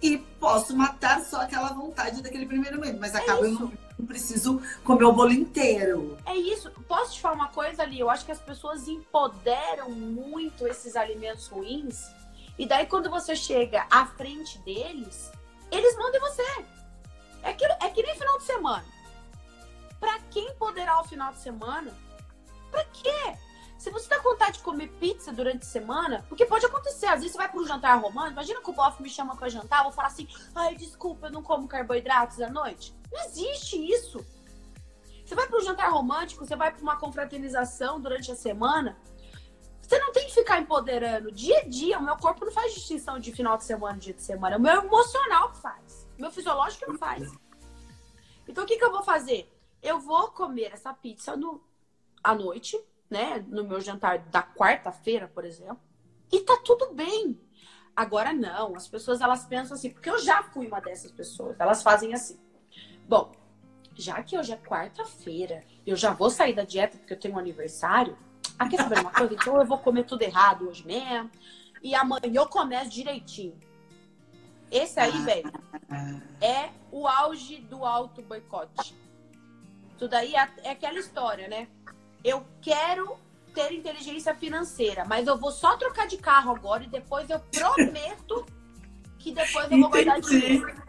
e 0.02 0.18
posso 0.38 0.76
matar 0.76 1.20
só 1.22 1.40
aquela 1.40 1.72
vontade 1.72 2.22
daquele 2.22 2.46
primeiro 2.46 2.78
momento, 2.78 3.00
mas 3.00 3.14
é 3.14 3.18
acaba 3.18 3.46
eu 3.46 3.52
não, 3.52 3.72
não, 3.98 4.06
preciso 4.06 4.60
comer 4.84 5.04
o 5.04 5.12
bolo 5.12 5.32
inteiro. 5.32 6.16
É 6.26 6.36
isso. 6.36 6.70
Posso 6.86 7.14
te 7.14 7.20
falar 7.20 7.34
uma 7.34 7.48
coisa 7.48 7.82
ali? 7.82 7.98
Eu 7.98 8.10
acho 8.10 8.24
que 8.24 8.32
as 8.32 8.40
pessoas 8.40 8.86
empoderam 8.86 9.90
muito 9.90 10.66
esses 10.66 10.94
alimentos 10.94 11.48
ruins 11.48 12.04
e 12.58 12.66
daí 12.66 12.86
quando 12.86 13.08
você 13.08 13.34
chega 13.34 13.86
à 13.90 14.06
frente 14.06 14.58
deles, 14.58 15.32
eles 15.70 15.96
mandam 15.96 16.20
você. 16.20 16.64
É 17.42 17.52
que, 17.52 17.64
é 17.64 17.88
que 17.88 18.02
nem 18.02 18.14
final 18.14 18.38
de 18.38 18.44
semana. 18.44 18.84
Para 19.98 20.18
quem 20.30 20.48
empoderar 20.50 21.00
o 21.00 21.04
final 21.04 21.32
de 21.32 21.40
semana, 21.40 21.92
Pra 22.70 22.84
quê? 22.84 23.36
Se 23.78 23.90
você 23.90 24.08
tá 24.08 24.20
com 24.20 24.30
vontade 24.30 24.58
de 24.58 24.64
comer 24.64 24.88
pizza 24.98 25.32
durante 25.32 25.62
a 25.62 25.66
semana, 25.66 26.24
porque 26.28 26.44
pode 26.44 26.66
acontecer, 26.66 27.06
às 27.06 27.20
vezes 27.20 27.32
você 27.32 27.38
vai 27.38 27.48
para 27.48 27.60
um 27.60 27.66
jantar 27.66 27.96
romântico, 28.00 28.32
imagina 28.32 28.60
que 28.60 28.70
o 28.70 28.72
bofe 28.72 29.02
me 29.02 29.08
chama 29.08 29.36
para 29.36 29.48
jantar, 29.48 29.84
vou 29.84 29.92
falar 29.92 30.08
assim, 30.08 30.26
ai, 30.54 30.74
desculpa, 30.74 31.28
eu 31.28 31.30
não 31.30 31.42
como 31.42 31.68
carboidratos 31.68 32.40
à 32.40 32.50
noite. 32.50 32.92
Não 33.12 33.24
existe 33.24 33.76
isso. 33.76 34.24
Você 35.24 35.34
vai 35.34 35.46
para 35.46 35.58
um 35.58 35.62
jantar 35.62 35.92
romântico, 35.92 36.44
você 36.44 36.56
vai 36.56 36.72
para 36.72 36.82
uma 36.82 36.96
confraternização 36.96 38.00
durante 38.00 38.32
a 38.32 38.34
semana, 38.34 38.98
você 39.80 39.98
não 40.00 40.12
tem 40.12 40.26
que 40.26 40.34
ficar 40.34 40.58
empoderando. 40.58 41.32
Dia 41.32 41.60
a 41.60 41.64
dia, 41.68 41.98
o 41.98 42.02
meu 42.02 42.16
corpo 42.16 42.44
não 42.44 42.52
faz 42.52 42.74
distinção 42.74 43.18
de 43.18 43.32
final 43.32 43.56
de 43.56 43.64
semana 43.64 43.96
dia 43.96 44.12
de 44.12 44.22
semana. 44.22 44.58
O 44.58 44.60
meu 44.60 44.82
emocional 44.82 45.50
que 45.52 45.62
faz. 45.62 46.06
O 46.18 46.20
meu 46.20 46.30
fisiológico 46.30 46.90
não 46.90 46.98
faz. 46.98 47.32
Então, 48.46 48.64
o 48.64 48.66
que, 48.66 48.76
que 48.76 48.84
eu 48.84 48.90
vou 48.90 49.02
fazer? 49.02 49.50
Eu 49.82 49.98
vou 49.98 50.28
comer 50.28 50.72
essa 50.74 50.92
pizza 50.92 51.36
no, 51.36 51.62
à 52.22 52.34
noite, 52.34 52.78
né? 53.10 53.44
No 53.48 53.64
meu 53.64 53.80
jantar 53.80 54.18
da 54.18 54.42
quarta-feira, 54.42 55.28
por 55.28 55.44
exemplo. 55.44 55.80
E 56.30 56.40
tá 56.40 56.56
tudo 56.64 56.92
bem. 56.92 57.40
Agora 57.94 58.32
não, 58.32 58.76
as 58.76 58.86
pessoas 58.86 59.20
elas 59.20 59.44
pensam 59.44 59.76
assim, 59.76 59.90
porque 59.90 60.08
eu 60.08 60.18
já 60.18 60.42
fui 60.42 60.66
uma 60.66 60.80
dessas 60.80 61.10
pessoas. 61.10 61.58
Elas 61.58 61.82
fazem 61.82 62.14
assim. 62.14 62.38
Bom, 63.08 63.32
já 63.94 64.22
que 64.22 64.38
hoje 64.38 64.52
é 64.52 64.56
quarta-feira, 64.56 65.64
eu 65.84 65.96
já 65.96 66.12
vou 66.12 66.30
sair 66.30 66.54
da 66.54 66.62
dieta 66.62 66.96
porque 66.98 67.14
eu 67.14 67.18
tenho 67.18 67.34
um 67.34 67.38
aniversário. 67.38 68.16
Ah, 68.58 68.68
quer 68.68 68.76
saber 68.76 69.00
uma 69.00 69.12
coisa? 69.12 69.34
Então 69.34 69.58
eu 69.58 69.66
vou 69.66 69.78
comer 69.78 70.04
tudo 70.04 70.22
errado 70.22 70.68
hoje 70.68 70.86
mesmo. 70.86 71.30
E 71.82 71.94
amanhã 71.94 72.20
eu 72.32 72.46
começo 72.46 72.90
direitinho. 72.90 73.58
Esse 74.70 75.00
aí, 75.00 75.18
velho, 75.24 75.50
é 76.40 76.70
o 76.92 77.08
auge 77.08 77.58
do 77.58 77.84
auto 77.84 78.20
boicote. 78.22 78.94
Tudo 79.96 80.14
aí 80.14 80.34
é, 80.34 80.48
é 80.62 80.70
aquela 80.70 80.98
história, 80.98 81.48
né? 81.48 81.68
Eu 82.24 82.44
quero 82.60 83.16
ter 83.54 83.72
inteligência 83.72 84.34
financeira, 84.34 85.04
mas 85.04 85.26
eu 85.26 85.36
vou 85.36 85.50
só 85.50 85.76
trocar 85.76 86.06
de 86.06 86.16
carro 86.16 86.54
agora 86.54 86.84
e 86.84 86.88
depois 86.88 87.28
eu 87.30 87.40
prometo 87.40 88.46
que 89.18 89.32
depois 89.32 89.70
eu 89.70 89.78
vou 89.78 89.88
Entendi. 89.88 90.04
guardar 90.04 90.20
dinheiro. 90.20 90.82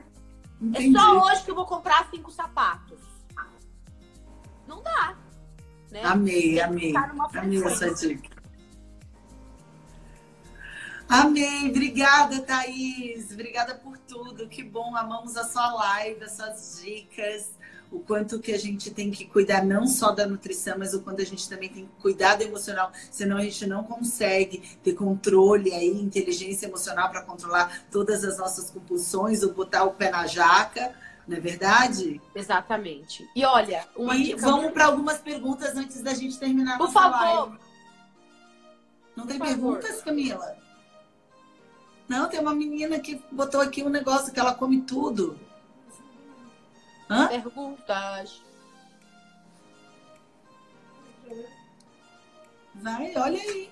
Entendi. 0.62 0.96
É 0.96 1.00
só 1.00 1.20
hoje 1.20 1.44
que 1.44 1.52
eu 1.52 1.56
vou 1.56 1.66
comprar 1.66 2.10
cinco 2.10 2.32
sapatos. 2.32 3.00
Não 4.68 4.84
dá. 4.84 5.18
Né? 5.90 6.02
Amei, 6.04 6.60
amei. 6.62 6.94
Amei 6.96 7.64
essa 7.64 7.94
dica. 7.94 8.39
Amei, 11.10 11.70
obrigada, 11.70 12.40
Thaís. 12.42 13.32
Obrigada 13.32 13.76
por 13.76 13.98
tudo. 13.98 14.48
Que 14.48 14.64
bom, 14.64 14.96
amamos 14.96 15.36
a 15.36 15.44
sua 15.44 15.74
live, 15.74 16.24
as 16.24 16.34
suas 16.34 16.82
dicas 16.84 17.60
o 17.92 18.00
quanto 18.00 18.40
que 18.40 18.52
a 18.52 18.58
gente 18.58 18.92
tem 18.92 19.10
que 19.10 19.26
cuidar 19.26 19.66
não 19.66 19.88
só 19.88 20.12
da 20.12 20.28
nutrição, 20.28 20.78
mas 20.78 20.94
o 20.94 21.02
quanto 21.02 21.22
a 21.22 21.26
gente 21.26 21.50
também 21.50 21.70
tem 21.70 21.86
que 21.86 22.02
cuidar 22.02 22.36
do 22.36 22.44
emocional, 22.44 22.92
senão 23.12 23.38
a 23.38 23.42
gente 23.42 23.66
não 23.66 23.84
consegue 23.84 24.78
ter 24.84 24.94
controle 24.94 25.74
aí, 25.74 25.90
inteligência 25.90 26.68
emocional 26.68 27.10
para 27.10 27.24
controlar 27.24 27.84
todas 27.92 28.24
as 28.24 28.38
nossas 28.38 28.70
compulsões 28.70 29.42
ou 29.42 29.54
botar 29.54 29.84
o 29.84 29.92
pé 29.92 30.12
na 30.12 30.28
jaca. 30.28 30.94
Não 31.28 31.38
é 31.38 31.40
verdade? 31.40 32.20
Exatamente. 32.34 33.28
E 33.36 33.46
olha, 33.46 33.88
uma 33.96 34.16
e 34.16 34.34
vamos 34.34 34.62
muito... 34.62 34.74
para 34.74 34.86
algumas 34.86 35.20
perguntas 35.20 35.76
antes 35.76 36.02
da 36.02 36.14
gente 36.14 36.40
terminar 36.40 36.78
Por 36.78 36.92
favor. 36.92 37.50
Live. 37.50 37.60
Não 39.16 39.28
tem 39.28 39.38
perguntas, 39.38 40.02
Camila? 40.02 40.58
Não, 42.10 42.28
tem 42.28 42.40
uma 42.40 42.56
menina 42.56 43.00
que 43.00 43.24
botou 43.32 43.62
aqui 43.62 43.84
um 43.84 43.90
negócio 43.90 44.34
que 44.34 44.40
ela 44.40 44.56
come 44.56 44.82
tudo. 44.82 45.40
Hã? 47.08 47.28
Perguntas. 47.28 48.42
Vai, 52.74 53.16
olha 53.16 53.40
aí. 53.40 53.72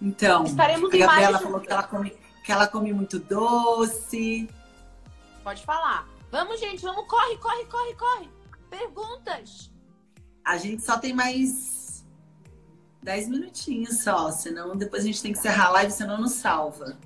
Então, 0.00 0.44
Estaremos 0.44 0.94
a 0.94 0.96
Gabriela 0.96 1.38
falou 1.38 1.60
que 1.60 1.70
ela, 1.70 1.82
come, 1.82 2.10
que 2.44 2.52
ela 2.52 2.66
come 2.66 2.92
muito 2.94 3.18
doce. 3.18 4.48
Pode 5.44 5.64
falar. 5.66 6.08
Vamos, 6.30 6.60
gente, 6.60 6.80
vamos, 6.80 7.06
corre, 7.06 7.36
corre, 7.36 7.64
corre, 7.66 7.94
corre. 7.94 8.37
Perguntas. 8.70 9.70
A 10.44 10.56
gente 10.56 10.82
só 10.82 10.98
tem 10.98 11.12
mais 11.12 12.04
10 13.02 13.28
minutinhos 13.28 14.00
só, 14.00 14.30
senão 14.30 14.76
depois 14.76 15.02
a 15.02 15.06
gente 15.06 15.22
tem 15.22 15.32
que 15.32 15.38
encerrar 15.38 15.66
a 15.66 15.70
live, 15.70 15.92
senão 15.92 16.20
não 16.20 16.28
salva. 16.28 16.98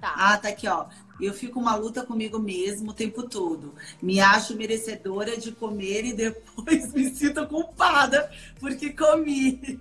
Tá. 0.00 0.14
Ah, 0.16 0.38
tá 0.38 0.48
aqui, 0.48 0.68
ó. 0.68 0.86
Eu 1.20 1.34
fico 1.34 1.58
uma 1.58 1.74
luta 1.74 2.06
comigo 2.06 2.38
mesmo 2.38 2.90
o 2.90 2.94
tempo 2.94 3.28
todo. 3.28 3.74
Me 4.00 4.20
acho 4.20 4.56
merecedora 4.56 5.36
de 5.36 5.50
comer 5.50 6.04
e 6.04 6.12
depois 6.12 6.92
me 6.94 7.10
sinto 7.10 7.46
culpada 7.48 8.30
porque 8.60 8.92
comi. 8.92 9.80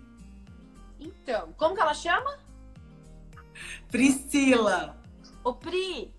Então, 1.00 1.54
como 1.56 1.76
que 1.76 1.82
ela 1.82 1.94
chama? 1.94 2.40
Priscila. 3.90 4.98
Ô 5.44 5.54
Pri, 5.54 6.14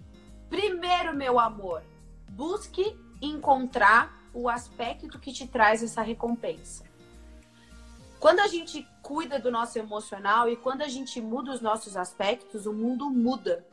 primeiro, 0.48 1.14
meu 1.14 1.38
amor, 1.38 1.82
busque 2.30 2.96
encontrar 3.20 4.17
o 4.32 4.48
aspecto 4.48 5.18
que 5.18 5.32
te 5.32 5.46
traz 5.46 5.82
essa 5.82 6.02
recompensa. 6.02 6.84
Quando 8.18 8.40
a 8.40 8.48
gente 8.48 8.86
cuida 9.02 9.38
do 9.38 9.50
nosso 9.50 9.78
emocional 9.78 10.48
e 10.48 10.56
quando 10.56 10.82
a 10.82 10.88
gente 10.88 11.20
muda 11.20 11.52
os 11.52 11.60
nossos 11.60 11.96
aspectos, 11.96 12.66
o 12.66 12.72
mundo 12.72 13.08
muda. 13.08 13.64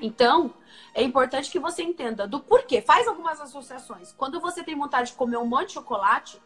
Então, 0.00 0.54
é 0.94 1.02
importante 1.02 1.50
que 1.50 1.58
você 1.58 1.82
entenda 1.82 2.26
do 2.26 2.40
porquê. 2.40 2.80
Faz 2.80 3.06
algumas 3.08 3.40
associações. 3.40 4.12
Quando 4.12 4.40
você 4.40 4.62
tem 4.62 4.76
vontade 4.76 5.10
de 5.10 5.16
comer 5.16 5.38
um 5.38 5.46
monte 5.46 5.68
de 5.68 5.74
chocolate, 5.74 6.40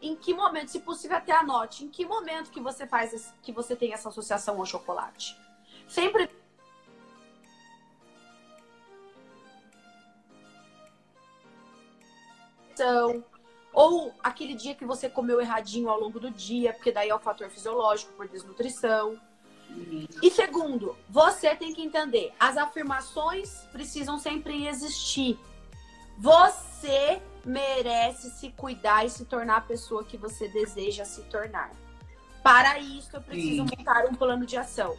em 0.00 0.16
que 0.16 0.32
momento, 0.32 0.68
se 0.68 0.80
possível 0.80 1.16
até 1.16 1.32
anote, 1.32 1.84
em 1.84 1.88
que 1.88 2.06
momento 2.06 2.50
que 2.50 2.60
você 2.60 2.86
faz 2.86 3.34
que 3.42 3.52
você 3.52 3.76
tem 3.76 3.92
essa 3.92 4.08
associação 4.08 4.58
ao 4.58 4.66
chocolate? 4.66 5.36
Sempre 5.86 6.30
Ou 13.72 14.12
aquele 14.22 14.54
dia 14.54 14.74
que 14.74 14.84
você 14.84 15.08
comeu 15.08 15.40
erradinho 15.40 15.88
ao 15.88 16.00
longo 16.00 16.18
do 16.18 16.30
dia, 16.30 16.72
porque 16.72 16.90
daí 16.90 17.10
é 17.10 17.14
o 17.14 17.18
fator 17.18 17.48
fisiológico 17.48 18.12
por 18.14 18.26
desnutrição. 18.26 19.20
E 20.22 20.30
segundo, 20.30 20.96
você 21.08 21.54
tem 21.54 21.74
que 21.74 21.82
entender, 21.82 22.32
as 22.40 22.56
afirmações 22.56 23.66
precisam 23.70 24.18
sempre 24.18 24.66
existir. 24.66 25.38
Você 26.16 27.22
merece 27.44 28.30
se 28.30 28.50
cuidar 28.50 29.04
e 29.04 29.10
se 29.10 29.24
tornar 29.24 29.58
a 29.58 29.60
pessoa 29.60 30.04
que 30.04 30.16
você 30.16 30.48
deseja 30.48 31.04
se 31.04 31.22
tornar. 31.24 31.70
Para 32.42 32.78
isso, 32.78 33.14
eu 33.14 33.20
preciso 33.20 33.68
Sim. 33.68 33.76
montar 33.76 34.06
um 34.06 34.14
plano 34.14 34.44
de 34.46 34.56
ação. 34.56 34.96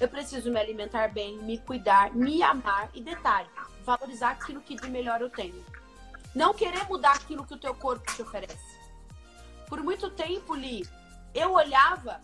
Eu 0.00 0.08
preciso 0.08 0.50
me 0.50 0.60
alimentar 0.60 1.08
bem, 1.08 1.36
me 1.38 1.58
cuidar, 1.58 2.14
me 2.14 2.42
amar 2.42 2.90
e 2.94 3.02
detalhe, 3.02 3.48
valorizar 3.84 4.30
aquilo 4.30 4.60
que 4.60 4.74
de 4.74 4.88
melhor 4.88 5.20
eu 5.20 5.28
tenho. 5.28 5.64
Não 6.34 6.54
querer 6.54 6.84
mudar 6.88 7.12
aquilo 7.12 7.44
que 7.44 7.54
o 7.54 7.58
teu 7.58 7.74
corpo 7.74 8.12
te 8.14 8.22
oferece. 8.22 8.78
Por 9.68 9.82
muito 9.82 10.10
tempo, 10.10 10.54
Li, 10.54 10.86
eu 11.34 11.52
olhava 11.52 12.20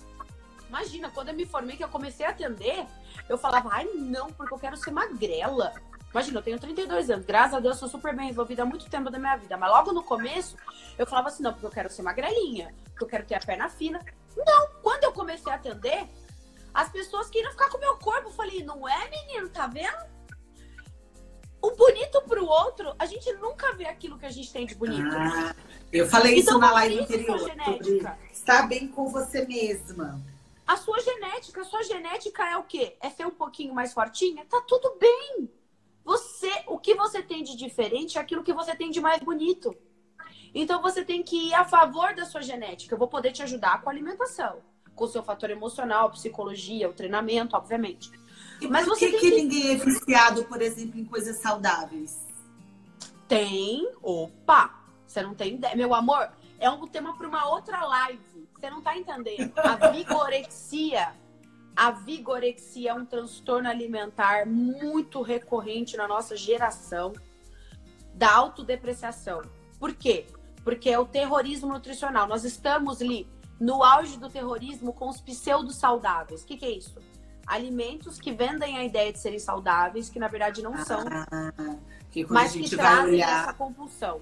Imagina, 0.68 1.10
quando 1.10 1.28
eu 1.28 1.34
me 1.34 1.46
formei, 1.46 1.76
que 1.76 1.84
eu 1.84 1.88
comecei 1.88 2.26
a 2.26 2.30
atender, 2.30 2.86
eu 3.28 3.38
falava, 3.38 3.68
ai, 3.72 3.84
não, 3.94 4.32
porque 4.32 4.52
eu 4.52 4.58
quero 4.58 4.76
ser 4.76 4.90
magrela. 4.90 5.72
Imagina, 6.10 6.38
eu 6.38 6.42
tenho 6.42 6.58
32 6.58 7.10
anos, 7.10 7.26
graças 7.26 7.54
a 7.54 7.60
Deus, 7.60 7.78
sou 7.78 7.88
super 7.88 8.14
bem 8.14 8.28
resolvida 8.28 8.62
há 8.62 8.66
muito 8.66 8.88
tempo 8.88 9.10
da 9.10 9.18
minha 9.18 9.36
vida. 9.36 9.56
Mas 9.56 9.70
logo 9.70 9.92
no 9.92 10.02
começo, 10.02 10.56
eu 10.98 11.06
falava 11.06 11.28
assim, 11.28 11.42
não, 11.42 11.52
porque 11.52 11.66
eu 11.66 11.70
quero 11.70 11.90
ser 11.90 12.02
magrelinha, 12.02 12.74
porque 12.90 13.04
eu 13.04 13.08
quero 13.08 13.26
ter 13.26 13.34
a 13.34 13.40
perna 13.40 13.68
fina. 13.68 14.00
Não, 14.36 14.68
quando 14.82 15.04
eu 15.04 15.12
comecei 15.12 15.52
a 15.52 15.56
atender, 15.56 16.08
as 16.72 16.88
pessoas 16.88 17.30
queriam 17.30 17.50
ficar 17.52 17.70
com 17.70 17.78
o 17.78 17.80
meu 17.80 17.96
corpo. 17.98 18.28
Eu 18.28 18.32
falei, 18.32 18.64
não 18.64 18.88
é, 18.88 19.08
menino, 19.08 19.48
tá 19.48 19.66
vendo? 19.66 20.15
O 21.66 21.74
bonito 21.74 22.22
pro 22.22 22.46
outro, 22.46 22.94
a 22.96 23.06
gente 23.06 23.32
nunca 23.34 23.72
vê 23.72 23.86
aquilo 23.86 24.16
que 24.16 24.24
a 24.24 24.30
gente 24.30 24.52
tem 24.52 24.64
de 24.64 24.76
bonito. 24.76 25.08
Ah, 25.10 25.52
eu 25.92 26.06
falei 26.06 26.38
então, 26.38 26.52
isso 26.52 26.58
na 26.60 26.70
live 26.70 27.00
anterior. 27.00 27.50
Estar 28.32 28.68
bem 28.68 28.86
com 28.86 29.08
você 29.08 29.44
mesma. 29.44 30.22
A 30.64 30.76
sua 30.76 31.00
genética, 31.00 31.62
a 31.62 31.64
sua 31.64 31.82
genética 31.82 32.48
é 32.48 32.56
o 32.56 32.62
quê? 32.62 32.96
É 33.00 33.10
ser 33.10 33.26
um 33.26 33.32
pouquinho 33.32 33.74
mais 33.74 33.92
fortinha? 33.92 34.44
Tá 34.48 34.60
tudo 34.60 34.96
bem. 35.00 35.50
Você, 36.04 36.52
o 36.68 36.78
que 36.78 36.94
você 36.94 37.20
tem 37.20 37.42
de 37.42 37.56
diferente 37.56 38.16
é 38.16 38.20
aquilo 38.20 38.44
que 38.44 38.52
você 38.52 38.76
tem 38.76 38.88
de 38.88 39.00
mais 39.00 39.20
bonito. 39.20 39.76
Então 40.54 40.80
você 40.80 41.04
tem 41.04 41.20
que 41.20 41.48
ir 41.48 41.54
a 41.54 41.64
favor 41.64 42.14
da 42.14 42.24
sua 42.26 42.42
genética. 42.42 42.94
Eu 42.94 42.98
vou 42.98 43.08
poder 43.08 43.32
te 43.32 43.42
ajudar 43.42 43.82
com 43.82 43.90
a 43.90 43.92
alimentação, 43.92 44.62
com 44.94 45.04
o 45.04 45.08
seu 45.08 45.24
fator 45.24 45.50
emocional, 45.50 46.12
psicologia, 46.12 46.88
o 46.88 46.94
treinamento, 46.94 47.56
obviamente. 47.56 48.08
E 48.60 48.66
Mas 48.66 48.86
por 48.86 48.96
que, 48.96 49.10
que, 49.12 49.18
que 49.18 49.30
ninguém 49.30 49.72
é 49.72 49.76
viciado, 49.76 50.44
por 50.44 50.62
exemplo, 50.62 50.98
em 50.98 51.04
coisas 51.04 51.40
saudáveis? 51.40 52.26
Tem. 53.28 53.88
Opa! 54.02 54.82
Você 55.06 55.22
não 55.22 55.34
tem 55.34 55.54
ideia. 55.54 55.76
Meu 55.76 55.94
amor, 55.94 56.30
é 56.58 56.70
um 56.70 56.86
tema 56.86 57.16
para 57.16 57.28
uma 57.28 57.48
outra 57.48 57.84
live. 57.84 58.48
Você 58.54 58.70
não 58.70 58.78
está 58.78 58.96
entendendo. 58.96 59.52
A 59.58 59.76
vigorexia, 59.90 61.12
a 61.74 61.90
vigorexia 61.90 62.90
é 62.90 62.94
um 62.94 63.04
transtorno 63.04 63.68
alimentar 63.68 64.46
muito 64.46 65.22
recorrente 65.22 65.96
na 65.96 66.08
nossa 66.08 66.36
geração 66.36 67.12
da 68.14 68.32
autodepreciação. 68.32 69.42
Por 69.78 69.94
quê? 69.94 70.26
Porque 70.64 70.88
é 70.88 70.98
o 70.98 71.04
terrorismo 71.04 71.68
nutricional. 71.68 72.26
Nós 72.26 72.44
estamos 72.44 73.02
ali 73.02 73.28
no 73.60 73.82
auge 73.82 74.18
do 74.18 74.28
terrorismo 74.28 74.92
com 74.92 75.08
os 75.08 75.20
pseudos 75.20 75.76
saudáveis. 75.76 76.42
O 76.42 76.46
que, 76.46 76.56
que 76.56 76.64
é 76.64 76.70
isso? 76.70 76.98
Alimentos 77.46 78.18
que 78.18 78.32
vendem 78.32 78.76
a 78.76 78.84
ideia 78.84 79.12
de 79.12 79.18
serem 79.18 79.38
saudáveis, 79.38 80.08
que 80.08 80.18
na 80.18 80.28
verdade 80.28 80.62
não 80.62 80.76
são, 80.84 81.04
ah, 81.08 81.76
que 82.10 82.26
mas 82.28 82.52
que 82.52 82.68
trazem 82.68 83.14
olhar... 83.14 83.42
essa 83.42 83.52
compulsão. 83.52 84.20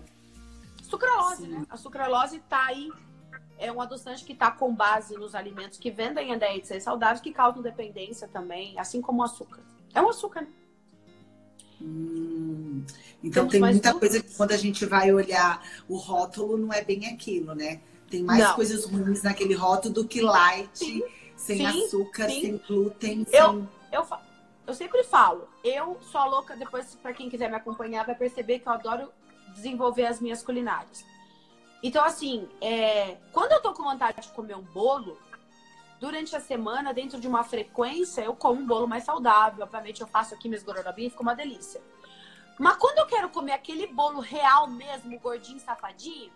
Sucralose, 0.83 1.43
Sim. 1.43 1.49
né? 1.49 1.67
A 1.71 1.77
sucralose 1.77 2.37
está 2.37 2.67
aí 2.67 2.91
é 3.59 3.71
um 3.73 3.81
adoçante 3.81 4.25
que 4.25 4.33
está 4.33 4.51
com 4.51 4.75
base 4.75 5.15
nos 5.15 5.35
alimentos 5.35 5.79
que 5.79 5.91
vendem 5.91 6.33
a 6.33 6.37
ideia 6.37 6.61
de 6.61 6.67
ser 6.67 6.81
saudáveis, 6.81 7.21
que 7.21 7.33
causam 7.33 7.63
dependência 7.63 8.29
também, 8.29 8.79
assim 8.79 9.01
como 9.01 9.23
o 9.23 9.25
açúcar. 9.25 9.61
É 9.95 10.03
um 10.03 10.09
açúcar, 10.09 10.43
né? 10.43 10.49
Hum, 11.81 12.85
então 13.23 13.47
Temos 13.47 13.53
tem 13.53 13.61
muita 13.61 13.95
coisa 13.95 14.23
que 14.23 14.35
quando 14.35 14.53
a 14.53 14.57
gente 14.57 14.87
vai 14.87 15.13
olhar 15.13 15.63
o 15.89 15.97
rótulo 15.97 16.57
não 16.57 16.73
é 16.73 16.83
bem 16.83 17.07
aquilo, 17.07 17.55
né? 17.55 17.81
Tem 18.09 18.23
mais 18.23 18.43
não. 18.43 18.55
coisas 18.55 18.85
ruins 18.85 19.23
naquele 19.23 19.55
rótulo 19.55 19.95
do 19.95 20.05
que 20.07 20.21
light, 20.21 20.71
sim. 20.73 21.03
sem 21.37 21.59
sim, 21.59 21.67
açúcar, 21.67 22.29
sim. 22.29 22.41
sem 22.41 22.57
glúten, 22.59 23.27
eu, 23.33 23.53
sem... 23.53 23.69
Eu, 23.93 24.07
eu 24.67 24.75
sempre 24.75 25.05
falo, 25.05 25.49
eu 25.63 25.99
sou 26.03 26.21
a 26.21 26.25
louca, 26.25 26.57
depois 26.57 26.95
para 26.97 27.13
quem 27.13 27.29
quiser 27.29 27.49
me 27.51 27.57
acompanhar 27.57 28.05
vai 28.05 28.15
perceber 28.15 28.61
que 28.61 28.69
eu 28.69 28.73
adoro 28.73 29.13
desenvolver 29.55 30.07
as 30.07 30.21
minhas 30.21 30.43
culinárias. 30.43 31.05
Então, 31.83 32.03
assim, 32.03 32.49
é, 32.61 33.19
quando 33.31 33.53
eu 33.53 33.61
tô 33.61 33.75
com 33.75 33.83
vontade 33.83 34.23
de 34.23 34.29
comer 34.29 34.57
um 34.57 34.63
bolo, 34.63 35.19
durante 36.01 36.37
a 36.37 36.41
semana, 36.41 36.93
dentro 36.93 37.19
de 37.19 37.27
uma 37.27 37.45
frequência, 37.45 38.23
eu 38.23 38.35
como 38.35 38.61
um 38.61 38.67
bolo 38.67 38.87
mais 38.87 39.05
saudável. 39.05 39.65
Obviamente, 39.65 40.01
eu 40.01 40.07
faço 40.07 40.35
aqui 40.35 40.49
minhas 40.49 40.63
gororobinhas, 40.63 41.13
fica 41.13 41.23
uma 41.23 41.35
delícia. 41.35 41.81
Mas 42.59 42.77
quando 42.77 42.99
eu 42.99 43.07
quero 43.07 43.29
comer 43.31 43.53
aquele 43.53 43.87
bolo 43.87 44.21
real 44.21 44.67
mesmo, 44.69 45.19
gordinho, 45.19 45.59
safadinho, 45.59 46.33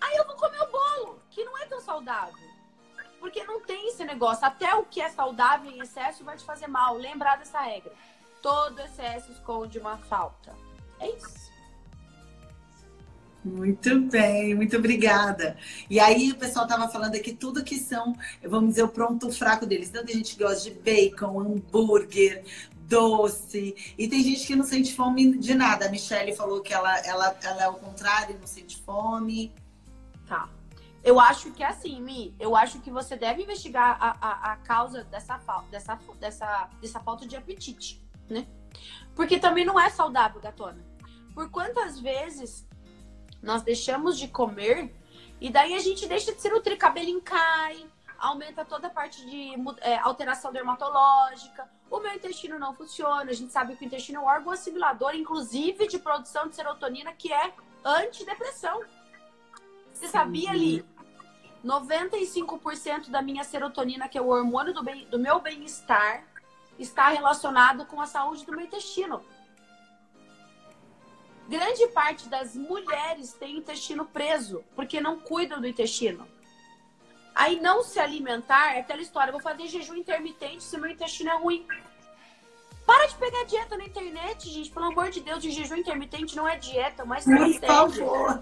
aí 0.00 0.16
eu 0.16 0.26
vou 0.26 0.36
comer 0.36 0.60
o 0.62 0.70
bolo, 0.70 1.22
que 1.30 1.44
não 1.44 1.56
é 1.58 1.66
tão 1.66 1.80
saudável. 1.80 2.53
Porque 3.24 3.42
não 3.42 3.58
tem 3.58 3.88
esse 3.88 4.04
negócio. 4.04 4.44
Até 4.44 4.74
o 4.74 4.84
que 4.84 5.00
é 5.00 5.08
saudável 5.08 5.70
em 5.70 5.80
excesso 5.80 6.22
vai 6.22 6.36
te 6.36 6.44
fazer 6.44 6.66
mal. 6.66 6.94
Lembrar 6.94 7.38
dessa 7.38 7.58
regra. 7.58 7.90
Todo 8.42 8.78
excesso 8.80 9.32
esconde 9.32 9.78
uma 9.78 9.96
falta. 9.96 10.54
É 11.00 11.08
isso. 11.08 11.50
Muito 13.42 13.98
bem, 14.10 14.54
muito 14.54 14.76
obrigada. 14.76 15.56
E 15.88 15.98
aí 15.98 16.32
o 16.32 16.36
pessoal 16.36 16.66
estava 16.66 16.86
falando 16.86 17.14
aqui 17.14 17.32
tudo 17.32 17.64
que 17.64 17.78
são, 17.78 18.14
vamos 18.42 18.70
dizer, 18.70 18.82
o 18.82 18.88
pronto 18.88 19.32
fraco 19.32 19.64
deles. 19.64 19.88
Tanta 19.88 20.12
gente 20.12 20.36
gosta 20.36 20.68
de 20.68 20.78
bacon, 20.78 21.40
hambúrguer, 21.40 22.44
doce. 22.86 23.74
E 23.96 24.06
tem 24.06 24.22
gente 24.22 24.46
que 24.46 24.54
não 24.54 24.66
sente 24.66 24.94
fome 24.94 25.38
de 25.38 25.54
nada. 25.54 25.86
A 25.86 25.90
Michelle 25.90 26.36
falou 26.36 26.60
que 26.60 26.74
ela, 26.74 26.98
ela, 27.06 27.34
ela 27.42 27.62
é 27.62 27.68
o 27.68 27.74
contrário, 27.74 28.36
não 28.38 28.46
sente 28.46 28.76
fome. 28.82 29.50
Tá. 30.28 30.46
Eu 31.04 31.20
acho 31.20 31.52
que 31.52 31.62
é 31.62 31.66
assim, 31.66 32.00
Mi. 32.00 32.34
Eu 32.40 32.56
acho 32.56 32.80
que 32.80 32.90
você 32.90 33.14
deve 33.14 33.42
investigar 33.42 33.98
a, 34.00 34.16
a, 34.20 34.52
a 34.52 34.56
causa 34.56 35.04
dessa, 35.04 35.38
dessa, 35.70 35.98
dessa, 36.18 36.70
dessa 36.80 37.00
falta 37.00 37.26
de 37.26 37.36
apetite, 37.36 38.02
né? 38.28 38.46
Porque 39.14 39.38
também 39.38 39.66
não 39.66 39.78
é 39.78 39.90
saudável, 39.90 40.40
gatona. 40.40 40.82
Por 41.34 41.50
quantas 41.50 42.00
vezes 42.00 42.66
nós 43.42 43.62
deixamos 43.62 44.18
de 44.18 44.28
comer 44.28 44.94
e 45.40 45.50
daí 45.50 45.74
a 45.74 45.78
gente 45.78 46.08
deixa 46.08 46.32
de 46.32 46.40
se 46.40 46.48
nutrir, 46.48 46.78
cabelinho 46.78 47.20
cai, 47.20 47.86
aumenta 48.18 48.64
toda 48.64 48.86
a 48.86 48.90
parte 48.90 49.28
de 49.28 49.52
é, 49.82 49.98
alteração 49.98 50.50
dermatológica, 50.52 51.68
o 51.90 52.00
meu 52.00 52.14
intestino 52.14 52.58
não 52.58 52.74
funciona, 52.74 53.30
a 53.30 53.34
gente 53.34 53.52
sabe 53.52 53.76
que 53.76 53.84
o 53.84 53.86
intestino 53.86 54.20
é 54.20 54.22
um 54.22 54.26
órgão 54.26 54.52
assimilador, 54.52 55.14
inclusive 55.14 55.86
de 55.86 55.98
produção 55.98 56.48
de 56.48 56.56
serotonina, 56.56 57.12
que 57.12 57.30
é 57.30 57.52
antidepressão. 57.84 58.82
Você 59.92 60.08
sabia 60.08 60.50
ali? 60.50 60.84
95% 61.64 63.10
da 63.10 63.22
minha 63.22 63.42
serotonina, 63.42 64.08
que 64.08 64.18
é 64.18 64.20
o 64.20 64.28
hormônio 64.28 64.74
do, 64.74 64.82
bem, 64.82 65.06
do 65.06 65.18
meu 65.18 65.40
bem-estar, 65.40 66.24
está 66.78 67.08
relacionado 67.08 67.86
com 67.86 68.00
a 68.00 68.06
saúde 68.06 68.44
do 68.44 68.52
meu 68.52 68.60
intestino. 68.60 69.24
Grande 71.48 71.86
parte 71.88 72.28
das 72.28 72.54
mulheres 72.54 73.32
tem 73.32 73.58
intestino 73.58 74.04
preso, 74.04 74.64
porque 74.74 75.00
não 75.00 75.18
cuidam 75.18 75.60
do 75.60 75.66
intestino. 75.66 76.26
Aí 77.34 77.60
não 77.60 77.82
se 77.82 77.98
alimentar 77.98 78.76
é 78.76 78.80
aquela 78.80 79.02
história, 79.02 79.32
vou 79.32 79.40
fazer 79.40 79.66
jejum 79.66 79.96
intermitente 79.96 80.62
se 80.62 80.78
meu 80.78 80.90
intestino 80.90 81.30
é 81.30 81.36
ruim. 81.36 81.66
Para 82.86 83.06
de 83.06 83.14
pegar 83.16 83.44
dieta 83.44 83.76
na 83.76 83.84
internet, 83.84 84.48
gente. 84.50 84.70
Pelo 84.70 84.86
amor 84.86 85.10
de 85.10 85.20
Deus, 85.20 85.42
de 85.42 85.50
jejum 85.50 85.76
intermitente 85.76 86.36
não 86.36 86.46
é 86.46 86.56
dieta, 86.56 87.02
uma 87.02 87.18
estratégia. 87.18 87.60
Por 87.60 87.66
favor. 87.66 88.40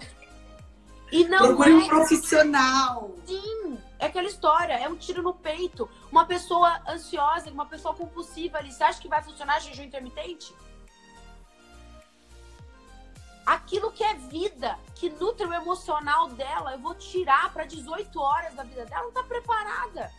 E 1.13 1.25
não 1.25 1.37
Procure 1.37 1.71
é... 1.71 1.75
um 1.75 1.87
profissional. 1.87 3.11
Sim, 3.23 3.77
é 3.99 4.07
aquela 4.07 4.27
história, 4.27 4.73
é 4.73 4.89
um 4.89 4.95
tiro 4.95 5.21
no 5.21 5.35
peito. 5.35 5.87
Uma 6.11 6.25
pessoa 6.25 6.81
ansiosa, 6.89 7.51
uma 7.51 7.67
pessoa 7.67 7.93
compulsiva 7.93 8.57
ali, 8.57 8.71
você 8.71 8.83
acha 8.83 8.99
que 8.99 9.07
vai 9.07 9.21
funcionar 9.21 9.59
jejum 9.59 9.83
intermitente? 9.83 10.55
aquilo 13.45 13.91
que 13.91 14.03
é 14.03 14.13
vida, 14.13 14.79
que 14.95 15.09
nutre 15.09 15.45
o 15.45 15.53
emocional 15.53 16.29
dela, 16.29 16.71
eu 16.71 16.79
vou 16.79 16.95
tirar 16.95 17.51
para 17.51 17.65
18 17.65 18.17
horas 18.17 18.53
da 18.55 18.63
vida 18.63 18.85
dela, 18.85 19.01
ela 19.01 19.01
não 19.01 19.09
está 19.09 19.23
preparada. 19.23 20.09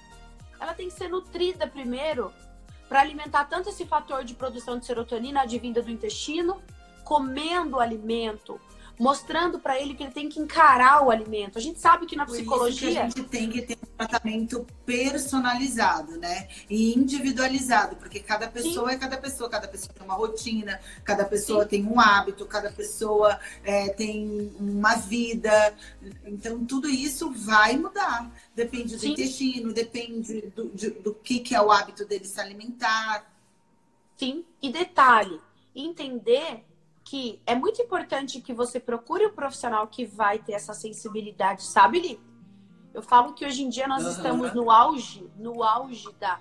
Ela 0.61 0.74
tem 0.74 0.88
que 0.88 0.95
ser 0.95 1.09
nutrida 1.09 1.66
primeiro 1.66 2.32
para 2.86 3.01
alimentar 3.01 3.47
tanto 3.47 3.70
esse 3.70 3.86
fator 3.86 4.24
de 4.24 4.34
produção 4.34 4.78
de 4.78 4.84
serotonina 4.84 5.40
advinda 5.40 5.82
do 5.82 5.90
intestino, 5.90 6.62
comendo 7.03 7.80
alimento, 7.80 8.61
mostrando 8.99 9.59
para 9.59 9.80
ele 9.80 9.95
que 9.95 10.03
ele 10.03 10.12
tem 10.12 10.28
que 10.28 10.40
encarar 10.40 11.05
o 11.05 11.11
alimento. 11.11 11.59
A 11.59 11.61
gente 11.61 11.80
sabe 11.80 12.07
que 12.07 12.16
na 12.16 12.24
Por 12.24 12.34
psicologia. 12.34 12.90
Que 12.90 12.99
a 12.99 13.03
gente 13.09 13.22
tem 13.24 13.51
que 13.51 13.62
ter 13.62 13.76
um 13.82 13.97
tratamento 13.97 14.66
personalizado, 14.86 16.16
né? 16.18 16.49
E 16.68 16.95
individualizado, 16.95 17.97
porque 17.97 18.20
cada 18.20 18.49
pessoa 18.49 18.90
Sim. 18.90 18.95
é 18.95 18.99
cada 18.99 19.16
pessoa, 19.16 19.51
cada 19.51 19.68
pessoa 19.68 19.92
tem 19.95 20.05
uma 20.05 20.14
rotina, 20.14 20.80
cada 21.05 21.24
pessoa 21.24 21.64
Sim. 21.64 21.68
tem 21.68 21.86
um 21.86 21.99
hábito, 22.01 22.47
cada 22.47 22.70
pessoa 22.70 23.38
é, 23.64 23.88
tem 23.90 24.55
uma 24.59 24.95
vida. 24.97 25.74
Então, 26.24 26.64
tudo 26.64 26.88
isso 26.88 27.30
vai 27.32 27.76
mudar. 27.76 28.30
Depende 28.55 28.95
do 28.95 29.01
Sim. 29.01 29.12
intestino, 29.12 29.72
depende 29.72 30.42
do, 30.55 30.66
do, 30.66 30.90
do 31.03 31.14
que, 31.14 31.40
que 31.40 31.55
é 31.55 31.61
o 31.61 31.70
hábito 31.70 32.05
dele 32.05 32.24
se 32.24 32.40
alimentar. 32.40 33.30
Sim, 34.16 34.45
e 34.62 34.70
detalhe, 34.70 35.40
entender 35.74 36.64
que 37.14 37.40
é 37.46 37.54
muito 37.54 37.80
importante 37.80 38.40
que 38.40 38.52
você 38.52 38.80
procure 38.80 39.24
um 39.24 39.32
profissional 39.32 39.86
que 39.86 40.04
vai 40.04 40.40
ter 40.40 40.54
essa 40.54 40.74
sensibilidade, 40.74 41.62
sabe, 41.62 42.00
Li? 42.00 42.20
Eu 42.92 43.02
falo 43.02 43.34
que 43.34 43.46
hoje 43.46 43.62
em 43.62 43.68
dia 43.68 43.86
nós 43.86 44.02
uhum. 44.02 44.10
estamos 44.10 44.52
no 44.52 44.68
auge, 44.68 45.30
no 45.36 45.62
auge 45.62 46.12
da 46.14 46.40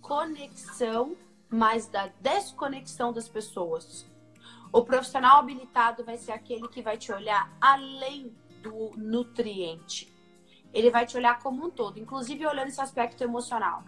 conexão, 0.00 1.14
mas 1.46 1.88
da 1.88 2.06
desconexão 2.22 3.12
das 3.12 3.28
pessoas. 3.28 4.10
O 4.72 4.82
profissional 4.82 5.40
habilitado 5.40 6.02
vai 6.02 6.16
ser 6.16 6.32
aquele 6.32 6.68
que 6.68 6.80
vai 6.80 6.96
te 6.96 7.12
olhar 7.12 7.54
além 7.60 8.34
do 8.62 8.92
nutriente. 8.96 10.10
Ele 10.72 10.90
vai 10.90 11.04
te 11.04 11.18
olhar 11.18 11.38
como 11.40 11.66
um 11.66 11.70
todo, 11.70 11.98
inclusive 11.98 12.46
olhando 12.46 12.68
esse 12.68 12.80
aspecto 12.80 13.22
emocional. 13.22 13.84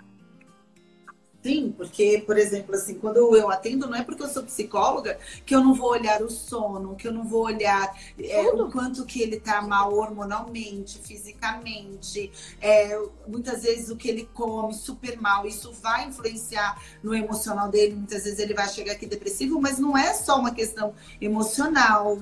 Sim, 1.47 1.73
porque, 1.77 2.25
por 2.27 2.37
exemplo, 2.37 2.75
assim, 2.75 2.95
quando 2.95 3.37
eu 3.37 3.49
atendo, 3.49 3.87
não 3.87 3.97
é 3.97 4.03
porque 4.03 4.25
eu 4.25 4.29
sou 4.29 4.43
psicóloga 4.43 5.17
que 5.45 5.55
eu 5.55 5.63
não 5.63 5.75
vou 5.75 5.91
olhar 5.91 6.21
o 6.21 6.29
sono, 6.29 6.97
que 6.97 7.07
eu 7.07 7.13
não 7.13 7.23
vou 7.23 7.45
olhar 7.45 7.97
é, 8.19 8.49
o 8.49 8.69
quanto 8.69 9.07
que 9.07 9.23
ele 9.23 9.39
tá 9.39 9.63
mal 9.63 9.95
hormonalmente, 9.95 10.99
fisicamente, 10.99 12.33
é, 12.61 13.01
muitas 13.29 13.63
vezes 13.63 13.91
o 13.91 13.97
que 13.97 14.09
ele 14.09 14.29
come 14.35 14.75
super 14.75 15.21
mal, 15.21 15.47
isso 15.47 15.71
vai 15.71 16.09
influenciar 16.09 16.83
no 17.01 17.15
emocional 17.15 17.69
dele, 17.71 17.95
muitas 17.95 18.25
vezes 18.25 18.41
ele 18.41 18.53
vai 18.53 18.69
chegar 18.69 18.95
aqui 18.95 19.07
depressivo, 19.07 19.61
mas 19.61 19.79
não 19.79 19.97
é 19.97 20.15
só 20.15 20.41
uma 20.41 20.53
questão 20.53 20.95
emocional. 21.21 22.19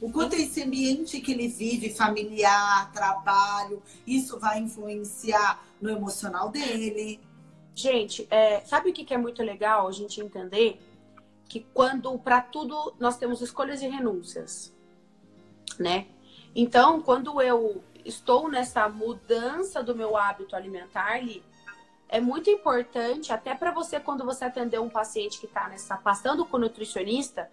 O 0.00 0.12
quanto 0.12 0.36
esse 0.36 0.62
ambiente 0.62 1.20
que 1.20 1.32
ele 1.32 1.48
vive, 1.48 1.90
familiar, 1.92 2.92
trabalho, 2.92 3.82
isso 4.06 4.38
vai 4.38 4.60
influenciar 4.60 5.66
no 5.80 5.90
emocional 5.90 6.50
dele. 6.50 7.20
Gente, 7.78 8.26
é, 8.28 8.58
sabe 8.62 8.90
o 8.90 8.92
que, 8.92 9.04
que 9.04 9.14
é 9.14 9.16
muito 9.16 9.40
legal 9.40 9.86
a 9.86 9.92
gente 9.92 10.20
entender? 10.20 10.80
Que 11.48 11.64
quando, 11.72 12.18
para 12.18 12.40
tudo, 12.40 12.92
nós 12.98 13.16
temos 13.16 13.40
escolhas 13.40 13.80
e 13.80 13.86
renúncias, 13.86 14.74
né? 15.78 16.08
Então, 16.56 17.00
quando 17.00 17.40
eu 17.40 17.80
estou 18.04 18.50
nessa 18.50 18.88
mudança 18.88 19.80
do 19.80 19.94
meu 19.94 20.16
hábito 20.16 20.56
alimentar, 20.56 21.20
é 22.08 22.20
muito 22.20 22.50
importante, 22.50 23.32
até 23.32 23.54
para 23.54 23.70
você, 23.70 24.00
quando 24.00 24.24
você 24.24 24.46
atender 24.46 24.80
um 24.80 24.90
paciente 24.90 25.38
que 25.38 25.46
está 25.46 25.68
nessa 25.68 25.96
passando 25.96 26.44
com 26.44 26.56
o 26.56 26.60
nutricionista, 26.60 27.48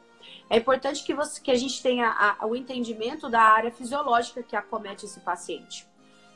é 0.49 0.57
importante 0.57 1.03
que, 1.03 1.13
você, 1.13 1.39
que 1.39 1.51
a 1.51 1.55
gente 1.55 1.83
tenha 1.83 2.09
a, 2.09 2.43
o 2.47 2.55
entendimento 2.55 3.29
da 3.29 3.41
área 3.41 3.71
fisiológica 3.71 4.41
que 4.41 4.55
acomete 4.55 5.05
esse 5.05 5.19
paciente. 5.19 5.87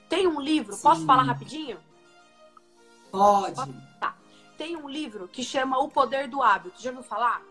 Tem 0.07 0.27
um 0.27 0.39
livro, 0.39 0.73
Sim. 0.75 0.83
posso 0.83 1.05
falar 1.07 1.23
rapidinho? 1.23 1.88
Pode. 3.11 3.73
Tá. 3.99 4.15
Tem 4.57 4.75
um 4.75 4.89
livro 4.89 5.27
que 5.27 5.43
chama 5.43 5.77
O 5.79 5.89
Poder 5.89 6.27
do 6.27 6.41
Hábito. 6.41 6.81
Já 6.81 6.89
ouviu 6.89 7.03
falar? 7.03 7.41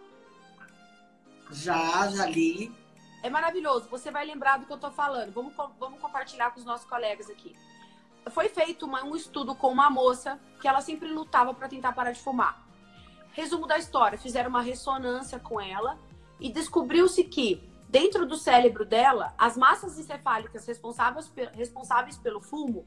Já, 1.51 2.09
já 2.09 2.27
li. 2.27 2.73
É 3.23 3.31
maravilhoso. 3.31 3.89
Você 3.89 4.11
vai 4.11 4.27
lembrar 4.27 4.59
do 4.59 4.67
que 4.67 4.73
eu 4.73 4.79
tô 4.79 4.91
falando. 4.91 5.33
Vamos, 5.33 5.55
vamos 5.79 6.01
compartilhar 6.01 6.51
com 6.51 6.61
os 6.61 6.65
nossos 6.65 6.87
colegas 6.87 7.29
aqui. 7.31 7.57
Foi 8.31 8.49
feito 8.49 8.85
uma, 8.85 9.03
um 9.05 9.17
estudo 9.17 9.55
com 9.55 9.69
uma 9.69 9.89
moça 9.91 10.39
que 10.61 10.69
ela 10.69 10.81
sempre 10.81 11.09
lutava 11.09 11.55
para 11.55 11.69
tentar 11.69 11.93
parar 11.93 12.13
de 12.13 12.21
fumar. 12.21 12.63
Resumo 13.33 13.67
da 13.67 13.79
história: 13.79 14.19
fizeram 14.19 14.51
uma 14.51 14.63
ressonância 14.63 15.39
com 15.39 15.61
ela 15.61 15.99
e 16.39 16.51
descobriu-se 16.51 17.25
que 17.25 17.69
dentro 17.89 18.27
do 18.27 18.37
cérebro 18.37 18.85
dela, 18.85 19.35
as 19.39 19.57
massas 19.57 19.99
encefálicas 19.99 20.67
responsáveis, 20.67 21.33
responsáveis 21.55 22.19
pelo 22.19 22.41
fumo 22.41 22.87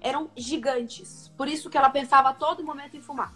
eram 0.00 0.30
gigantes. 0.36 1.32
Por 1.36 1.48
isso 1.48 1.70
que 1.70 1.76
ela 1.76 1.90
pensava 1.90 2.30
a 2.30 2.34
todo 2.34 2.64
momento 2.64 2.96
em 2.96 3.00
fumar. 3.00 3.32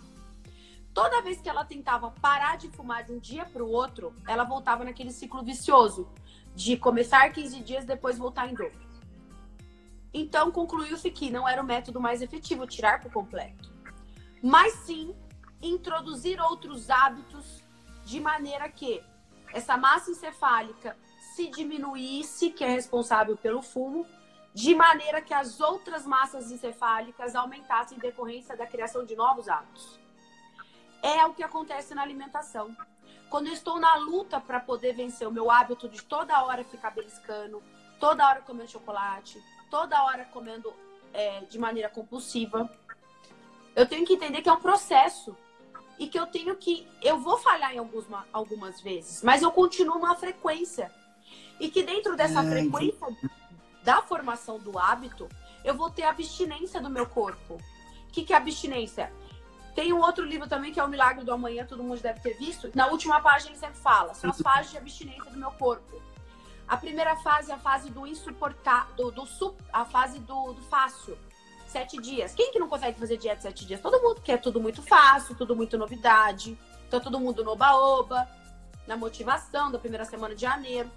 Toda 0.92 1.22
vez 1.22 1.40
que 1.40 1.48
ela 1.48 1.64
tentava 1.64 2.10
parar 2.10 2.56
de 2.56 2.68
fumar 2.68 3.04
de 3.04 3.12
um 3.12 3.18
dia 3.18 3.44
para 3.44 3.62
o 3.62 3.70
outro, 3.70 4.14
ela 4.26 4.44
voltava 4.44 4.84
naquele 4.84 5.12
ciclo 5.12 5.42
vicioso 5.42 6.08
de 6.54 6.76
começar 6.76 7.32
15 7.32 7.60
dias 7.60 7.84
depois 7.84 8.18
voltar 8.18 8.48
em 8.48 8.54
dobro. 8.54 8.88
Então 10.12 10.50
concluiu-se 10.50 11.10
que 11.10 11.30
não 11.30 11.48
era 11.48 11.62
o 11.62 11.64
método 11.64 12.00
mais 12.00 12.20
efetivo 12.20 12.66
tirar 12.66 13.00
por 13.00 13.12
completo, 13.12 13.72
mas 14.42 14.72
sim 14.80 15.14
introduzir 15.62 16.40
outros 16.40 16.90
hábitos 16.90 17.62
de 18.04 18.18
maneira 18.20 18.68
que 18.68 19.02
essa 19.52 19.76
massa 19.76 20.10
encefálica 20.10 20.96
se 21.20 21.48
diminuísse, 21.48 22.50
que 22.50 22.64
é 22.64 22.68
responsável 22.68 23.36
pelo 23.36 23.62
fumo, 23.62 24.06
de 24.58 24.74
maneira 24.74 25.22
que 25.22 25.32
as 25.32 25.60
outras 25.60 26.04
massas 26.04 26.50
encefálicas 26.50 27.36
aumentassem 27.36 27.96
em 27.96 28.00
decorrência 28.00 28.56
da 28.56 28.66
criação 28.66 29.04
de 29.04 29.14
novos 29.14 29.48
hábitos. 29.48 30.00
É 31.00 31.24
o 31.24 31.32
que 31.32 31.44
acontece 31.44 31.94
na 31.94 32.02
alimentação. 32.02 32.76
Quando 33.30 33.46
eu 33.46 33.52
estou 33.52 33.78
na 33.78 33.94
luta 33.94 34.40
para 34.40 34.58
poder 34.58 34.94
vencer 34.94 35.28
o 35.28 35.30
meu 35.30 35.48
hábito 35.48 35.88
de 35.88 36.02
toda 36.02 36.42
hora 36.42 36.64
ficar 36.64 36.90
beliscando, 36.90 37.62
toda 38.00 38.26
hora 38.26 38.40
comendo 38.40 38.68
chocolate, 38.68 39.40
toda 39.70 40.02
hora 40.02 40.24
comendo 40.24 40.74
é, 41.12 41.42
de 41.42 41.56
maneira 41.56 41.88
compulsiva, 41.88 42.68
eu 43.76 43.86
tenho 43.86 44.04
que 44.04 44.14
entender 44.14 44.42
que 44.42 44.48
é 44.48 44.52
um 44.52 44.60
processo 44.60 45.36
e 46.00 46.08
que 46.08 46.18
eu 46.18 46.26
tenho 46.26 46.56
que. 46.56 46.84
Eu 47.00 47.20
vou 47.20 47.38
falhar 47.38 47.72
em 47.72 47.78
algumas, 47.78 48.24
algumas 48.32 48.80
vezes, 48.80 49.22
mas 49.22 49.40
eu 49.40 49.52
continuo 49.52 49.98
uma 49.98 50.16
frequência. 50.16 50.92
E 51.60 51.70
que 51.70 51.84
dentro 51.84 52.16
dessa 52.16 52.42
é, 52.42 52.50
frequência 52.50 53.06
da 53.88 54.02
formação 54.02 54.58
do 54.58 54.78
hábito, 54.78 55.26
eu 55.64 55.74
vou 55.74 55.88
ter 55.88 56.02
abstinência 56.02 56.78
do 56.78 56.90
meu 56.90 57.06
corpo. 57.06 57.54
O 57.54 58.12
que, 58.12 58.22
que 58.22 58.34
é 58.34 58.36
abstinência? 58.36 59.10
Tem 59.74 59.94
um 59.94 60.00
outro 60.02 60.26
livro 60.26 60.46
também 60.46 60.70
que 60.70 60.78
é 60.78 60.84
O 60.84 60.88
Milagre 60.88 61.24
do 61.24 61.32
Amanhã, 61.32 61.64
todo 61.64 61.82
mundo 61.82 61.98
deve 61.98 62.20
ter 62.20 62.34
visto. 62.34 62.70
Na 62.74 62.88
última 62.88 63.18
página 63.22 63.52
ele 63.52 63.58
sempre 63.58 63.78
fala, 63.78 64.12
são 64.12 64.28
as 64.28 64.42
fases 64.42 64.72
de 64.72 64.76
abstinência 64.76 65.30
do 65.30 65.38
meu 65.38 65.50
corpo. 65.52 66.02
A 66.68 66.76
primeira 66.76 67.16
fase 67.16 67.50
é 67.50 67.54
a 67.54 67.58
fase 67.58 67.88
do 67.88 68.06
insuportável, 68.06 68.94
do, 68.94 69.10
do, 69.10 69.56
a 69.72 69.86
fase 69.86 70.18
do, 70.18 70.52
do 70.52 70.60
fácil. 70.64 71.16
Sete 71.66 71.96
dias. 71.96 72.34
Quem 72.34 72.52
que 72.52 72.58
não 72.58 72.68
consegue 72.68 72.98
fazer 72.98 73.16
dieta 73.16 73.40
sete 73.40 73.64
dias? 73.64 73.80
Todo 73.80 74.02
mundo 74.02 74.20
quer 74.20 74.38
tudo 74.38 74.60
muito 74.60 74.82
fácil, 74.82 75.34
tudo 75.34 75.56
muito 75.56 75.78
novidade. 75.78 76.58
Então 76.86 77.00
todo 77.00 77.18
mundo 77.18 77.42
no 77.42 77.52
oba-oba, 77.52 78.28
na 78.86 78.98
motivação 78.98 79.72
da 79.72 79.78
primeira 79.78 80.04
semana 80.04 80.34
de 80.34 80.42
janeiro. 80.42 80.90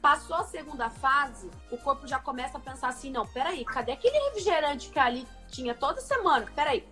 Passou 0.00 0.36
a 0.36 0.44
segunda 0.44 0.88
fase, 0.88 1.50
o 1.70 1.76
corpo 1.78 2.06
já 2.06 2.18
começa 2.18 2.58
a 2.58 2.60
pensar 2.60 2.88
assim: 2.88 3.10
não, 3.10 3.26
peraí, 3.26 3.64
cadê 3.64 3.92
aquele 3.92 4.18
refrigerante 4.28 4.88
que 4.90 4.98
ali 4.98 5.26
tinha 5.48 5.74
toda 5.74 6.00
semana? 6.00 6.46
Peraí. 6.54 6.86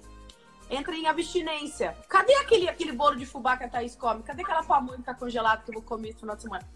Entra 0.71 0.95
em 0.95 1.07
abstinência. 1.07 1.97
Cadê 2.09 2.35
aquele, 2.35 2.69
aquele 2.69 2.93
bolo 2.93 3.17
de 3.17 3.25
fubá 3.25 3.57
que 3.57 3.65
a 3.65 3.69
Thaís 3.69 3.97
come? 3.97 4.23
Cadê 4.23 4.43
aquela 4.43 4.63
pamonha 4.63 5.15
congelada 5.19 5.63
que 5.63 5.71
eu 5.71 5.75
vou 5.75 5.83
comer 5.83 6.13
no 6.13 6.19
final 6.19 6.37
de 6.37 6.43
semana? 6.43 6.69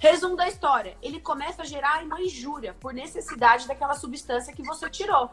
Resumo 0.00 0.34
da 0.34 0.48
história: 0.48 0.96
ele 1.00 1.20
começa 1.20 1.62
a 1.62 1.64
gerar 1.64 2.02
uma 2.02 2.20
injúria 2.20 2.74
por 2.74 2.92
necessidade 2.92 3.68
daquela 3.68 3.94
substância 3.94 4.52
que 4.52 4.62
você 4.62 4.90
tirou. 4.90 5.30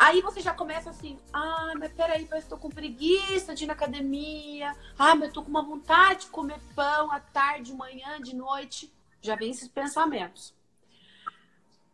Aí 0.00 0.22
você 0.22 0.40
já 0.40 0.54
começa 0.54 0.88
assim, 0.88 1.18
ah, 1.30 1.74
mas 1.78 1.92
peraí, 1.92 2.26
eu 2.30 2.38
estou 2.38 2.56
com 2.56 2.70
preguiça 2.70 3.54
de 3.54 3.64
ir 3.64 3.66
na 3.66 3.74
academia. 3.74 4.74
Ah, 4.98 5.14
mas 5.14 5.28
eu 5.28 5.34
tô 5.34 5.42
com 5.42 5.50
uma 5.50 5.62
vontade 5.62 6.20
de 6.20 6.26
comer 6.28 6.58
pão 6.74 7.12
à 7.12 7.20
tarde, 7.20 7.64
de 7.64 7.74
manhã, 7.74 8.18
de 8.18 8.34
noite. 8.34 8.90
Já 9.20 9.36
vem 9.36 9.50
esses 9.50 9.68
pensamentos. 9.68 10.54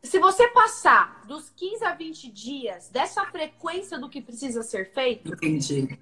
Se 0.04 0.20
você 0.20 0.46
passar 0.50 1.26
dos 1.26 1.50
15 1.50 1.84
a 1.84 1.94
20 1.94 2.30
dias 2.30 2.88
dessa 2.90 3.24
frequência 3.26 3.98
do 3.98 4.08
que 4.08 4.22
precisa 4.22 4.62
ser 4.62 4.92
feito, 4.92 5.32
Entendi. 5.34 5.98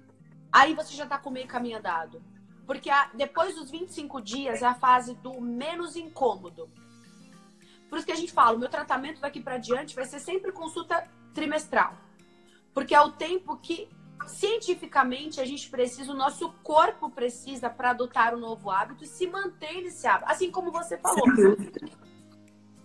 aí 0.51 0.75
você 0.75 0.93
já 0.93 1.05
está 1.05 1.17
com 1.17 1.31
meio 1.31 1.47
caminho 1.47 1.79
andado. 1.79 2.21
Porque 2.67 2.87
a, 2.87 3.09
depois 3.15 3.55
dos 3.55 3.71
25 3.71 4.21
dias 4.21 4.61
é 4.61 4.67
a 4.67 4.75
fase 4.75 5.15
do 5.15 5.41
menos 5.41 5.95
incômodo. 5.95 6.69
Por 7.89 7.97
isso 7.97 8.05
que 8.05 8.13
a 8.13 8.15
gente 8.15 8.31
fala, 8.31 8.55
o 8.55 8.59
meu 8.59 8.69
tratamento 8.69 9.19
daqui 9.19 9.41
para 9.41 9.57
diante 9.57 9.95
vai 9.95 10.05
ser 10.05 10.19
sempre 10.19 10.51
consulta 10.51 11.09
trimestral. 11.35 11.93
Porque 12.73 12.95
é 12.95 13.01
o 13.01 13.11
tempo 13.11 13.57
que 13.57 13.87
cientificamente 14.25 15.39
a 15.39 15.45
gente 15.45 15.69
precisa, 15.69 16.11
o 16.11 16.15
nosso 16.15 16.49
corpo 16.63 17.11
precisa 17.11 17.69
para 17.69 17.91
adotar 17.91 18.33
um 18.33 18.39
novo 18.39 18.71
hábito 18.71 19.03
e 19.03 19.07
se 19.07 19.27
manter 19.27 19.83
nesse 19.83 20.07
hábito. 20.07 20.31
Assim 20.31 20.49
como 20.49 20.71
você 20.71 20.97
falou. 20.97 21.25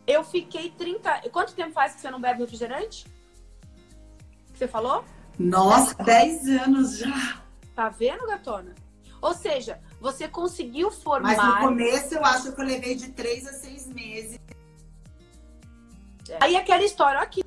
Eu 0.07 0.25
fiquei 0.25 0.71
30. 0.71 1.31
Quanto 1.31 1.55
tempo 1.55 1.73
faz 1.73 1.95
que 1.95 2.01
você 2.01 2.11
não 2.11 2.21
bebe 2.21 2.41
refrigerante? 2.41 3.07
Que 4.53 4.59
você 4.59 4.69
falou? 4.69 5.05
Nossa, 5.39 5.95
10 5.95 6.49
anos 6.49 6.99
já. 6.99 7.41
Tá 7.75 7.89
vendo, 7.89 8.27
gatona? 8.27 8.75
Ou 9.23 9.33
seja, 9.35 9.81
Você 10.01 10.27
conseguiu 10.27 10.91
formar. 10.91 11.37
Mas 11.37 11.55
no 11.55 11.69
começo 11.69 12.15
eu 12.15 12.25
acho 12.25 12.53
que 12.53 12.61
eu 12.61 12.65
levei 12.65 12.95
de 12.95 13.11
três 13.11 13.47
a 13.47 13.53
seis 13.53 13.87
meses. 13.87 14.41
Aí 16.41 16.57
aquela 16.57 16.83
história, 16.83 17.25
que 17.27 17.43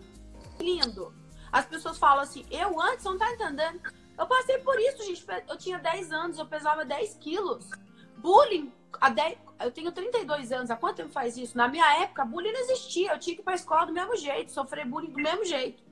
lindo. 0.64 1.14
As 1.52 1.66
pessoas 1.66 1.98
falam 1.98 2.24
assim, 2.24 2.46
eu 2.50 2.80
antes, 2.82 3.06
não 3.06 3.18
tá 3.18 3.32
entendendo. 3.32 3.80
Eu 4.18 4.26
passei 4.26 4.58
por 4.60 4.80
isso, 4.80 5.04
gente. 5.04 5.26
Eu 5.48 5.58
tinha 5.58 5.78
10 5.78 6.12
anos, 6.12 6.38
eu 6.40 6.46
pesava 6.46 6.86
10 6.86 7.16
quilos. 7.16 7.70
Bullying, 8.18 8.72
há 9.00 9.10
10, 9.10 9.38
eu 9.60 9.72
tenho 9.72 9.92
32 9.92 10.52
anos, 10.52 10.72
há 10.72 10.76
quanto 10.76 10.98
tempo 10.98 11.12
faz 11.12 11.38
isso? 11.38 11.58
Na 11.58 11.68
minha 11.68 12.02
época, 12.02 12.26
bullying 12.26 12.52
não 12.52 12.62
existia. 12.62 13.14
Eu 13.14 13.20
tinha 13.20 13.36
que 13.36 13.42
ir 13.42 13.44
pra 13.44 13.54
escola 13.54 13.86
do 13.86 13.94
mesmo 13.94 14.16
jeito, 14.16 14.52
sofrer 14.52 14.86
bullying 14.86 15.12
do 15.12 15.22
mesmo 15.22 15.46
jeito. 15.46 15.84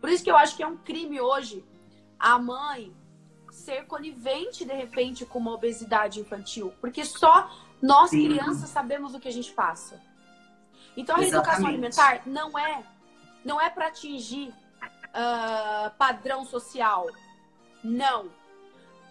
Por 0.00 0.08
isso 0.08 0.22
que 0.22 0.30
eu 0.30 0.36
acho 0.36 0.56
que 0.56 0.62
é 0.62 0.66
um 0.66 0.76
crime 0.76 1.20
hoje 1.20 1.64
a 2.18 2.38
mãe 2.38 2.94
ser 3.50 3.86
conivente, 3.86 4.64
de 4.64 4.72
repente, 4.72 5.24
com 5.24 5.38
uma 5.38 5.52
obesidade 5.52 6.20
infantil. 6.20 6.72
Porque 6.80 7.04
só 7.04 7.50
nós, 7.82 8.10
Sim. 8.10 8.28
crianças, 8.28 8.68
sabemos 8.70 9.14
o 9.14 9.20
que 9.20 9.28
a 9.28 9.32
gente 9.32 9.52
passa. 9.52 10.00
Então, 10.96 11.16
a 11.16 11.20
Exatamente. 11.20 11.34
educação 11.34 11.66
alimentar 11.66 12.22
não 12.26 12.58
é, 12.58 12.84
não 13.46 13.60
é 13.60 13.70
para 13.70 13.86
atingir 13.86 14.48
uh, 14.48 15.90
padrão 15.96 16.44
social. 16.44 17.06
Não. 17.82 18.28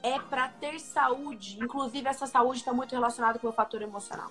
É 0.04 0.20
para 0.20 0.50
ter 0.50 0.78
saúde. 0.80 1.58
Inclusive, 1.60 2.08
essa 2.08 2.28
saúde 2.28 2.60
está 2.60 2.74
muito 2.74 2.92
relacionada 2.92 3.40
com 3.40 3.48
o 3.48 3.54
fator 3.54 3.82
emocional. 3.82 4.30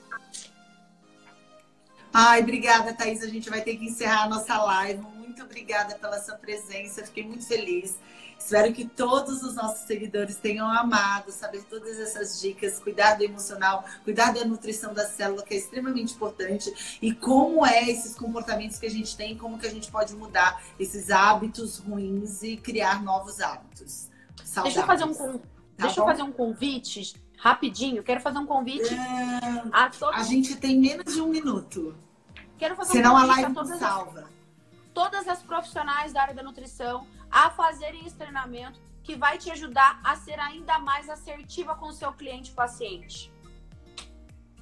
Ai, 2.17 2.43
obrigada, 2.43 2.95
Thaís. 2.95 3.25
A 3.25 3.27
gente 3.27 3.51
vai 3.51 3.61
ter 3.61 3.77
que 3.77 3.87
encerrar 3.87 4.23
a 4.23 4.29
nossa 4.29 4.57
live. 4.63 5.03
Muito 5.17 5.43
obrigada 5.43 5.97
pela 5.97 6.23
sua 6.23 6.37
presença. 6.37 7.05
Fiquei 7.05 7.27
muito 7.27 7.45
feliz. 7.45 7.99
Espero 8.39 8.73
que 8.73 8.85
todos 8.85 9.43
os 9.43 9.57
nossos 9.57 9.85
seguidores 9.85 10.37
tenham 10.37 10.69
amado 10.69 11.33
saber 11.33 11.65
todas 11.65 11.99
essas 11.99 12.41
dicas, 12.41 12.79
cuidar 12.79 13.15
do 13.15 13.25
emocional, 13.25 13.85
cuidar 14.05 14.33
da 14.33 14.45
nutrição 14.45 14.95
da 14.95 15.05
célula, 15.05 15.43
que 15.43 15.55
é 15.55 15.57
extremamente 15.57 16.15
importante, 16.15 16.99
e 17.03 17.13
como 17.13 17.67
é 17.67 17.91
esses 17.91 18.15
comportamentos 18.15 18.79
que 18.79 18.87
a 18.87 18.91
gente 18.91 19.17
tem, 19.17 19.37
como 19.37 19.59
que 19.59 19.67
a 19.67 19.71
gente 19.71 19.91
pode 19.91 20.15
mudar 20.15 20.63
esses 20.79 21.11
hábitos 21.11 21.79
ruins 21.79 22.45
e 22.45 22.57
criar 22.57 23.03
novos 23.03 23.41
hábitos. 23.41 24.09
Saudáveis. 24.45 24.75
Deixa 24.75 24.81
eu 24.81 24.87
fazer 24.87 25.05
um, 25.05 25.39
tá 25.39 25.47
deixa 25.79 26.01
eu 26.01 26.05
fazer 26.05 26.23
um 26.23 26.33
convite 26.33 27.24
rapidinho. 27.45 28.03
Quero 28.03 28.23
fazer 28.23 28.39
um 28.39 28.47
convite 28.47 28.95
é... 28.95 29.63
a 29.71 29.91
todos. 29.91 30.19
A 30.19 30.23
gente 30.23 30.57
tem 30.57 30.81
menos 30.81 31.13
de 31.13 31.21
um 31.21 31.29
minuto. 31.29 31.95
Quero 32.57 32.75
fazer 32.75 32.93
Senão 32.93 33.15
um 33.15 33.21
convite 33.21 33.39
a 33.39 33.43
live 33.43 33.55
não 33.55 33.79
salva. 33.79 34.21
As, 34.21 34.27
todas 34.95 35.29
as 35.29 35.43
profissionais 35.43 36.15
da 36.15 36.23
área 36.23 36.35
da 36.35 36.43
nutrição 36.43 37.07
a 37.31 37.51
fazerem 37.51 38.07
esse 38.07 38.17
treinamento 38.17 38.81
que 39.03 39.15
vai 39.15 39.37
te 39.37 39.51
ajudar 39.51 40.01
a 40.03 40.17
ser 40.17 40.41
ainda 40.41 40.79
mais 40.79 41.11
assertiva 41.11 41.75
com 41.75 41.89
o 41.89 41.93
seu 41.93 42.11
cliente 42.15 42.53
paciente. 42.53 43.31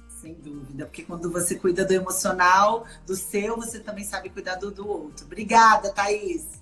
Sem 0.09 0.33
dúvida, 0.33 0.85
porque 0.85 1.03
quando 1.03 1.31
você 1.31 1.55
cuida 1.55 1.85
do 1.85 1.93
emocional, 1.93 2.85
do 3.05 3.15
seu, 3.15 3.55
você 3.55 3.79
também 3.79 4.03
sabe 4.03 4.29
cuidar 4.29 4.55
do, 4.55 4.71
do 4.71 4.85
outro. 4.85 5.25
Obrigada, 5.25 5.93
Thaís. 5.93 6.61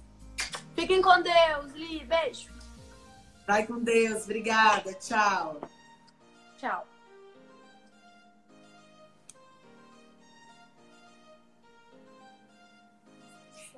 Fiquem 0.76 1.02
com 1.02 1.22
Deus, 1.22 1.72
Li. 1.74 2.06
Beijo. 2.06 2.52
Vai 3.48 3.66
com 3.66 3.80
Deus. 3.80 4.24
Obrigada. 4.24 4.94
Tchau. 4.96 5.62
Tchau. 6.62 6.86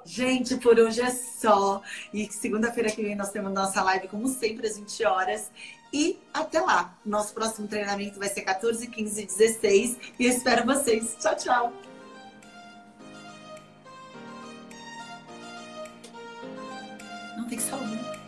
Gente, 0.05 0.57
por 0.57 0.77
hoje 0.77 0.99
é 0.99 1.09
só. 1.09 1.81
E 2.13 2.29
segunda-feira 2.29 2.91
que 2.91 3.01
vem 3.01 3.15
nós 3.15 3.31
temos 3.31 3.53
nossa 3.53 3.81
live, 3.83 4.09
como 4.09 4.27
sempre, 4.27 4.67
às 4.67 4.77
20 4.77 5.05
horas. 5.05 5.49
E 5.93 6.19
até 6.33 6.59
lá. 6.59 6.93
Nosso 7.05 7.33
próximo 7.33 7.69
treinamento 7.69 8.19
vai 8.19 8.27
ser 8.27 8.41
14, 8.41 8.85
15 8.85 9.21
e 9.21 9.25
16. 9.27 9.97
E 10.19 10.25
eu 10.25 10.29
espero 10.29 10.65
vocês. 10.65 11.15
Tchau, 11.21 11.35
tchau. 11.37 11.73
Não 17.37 17.47
tem 17.47 17.57
que 17.57 17.63
salvar. 17.63 18.22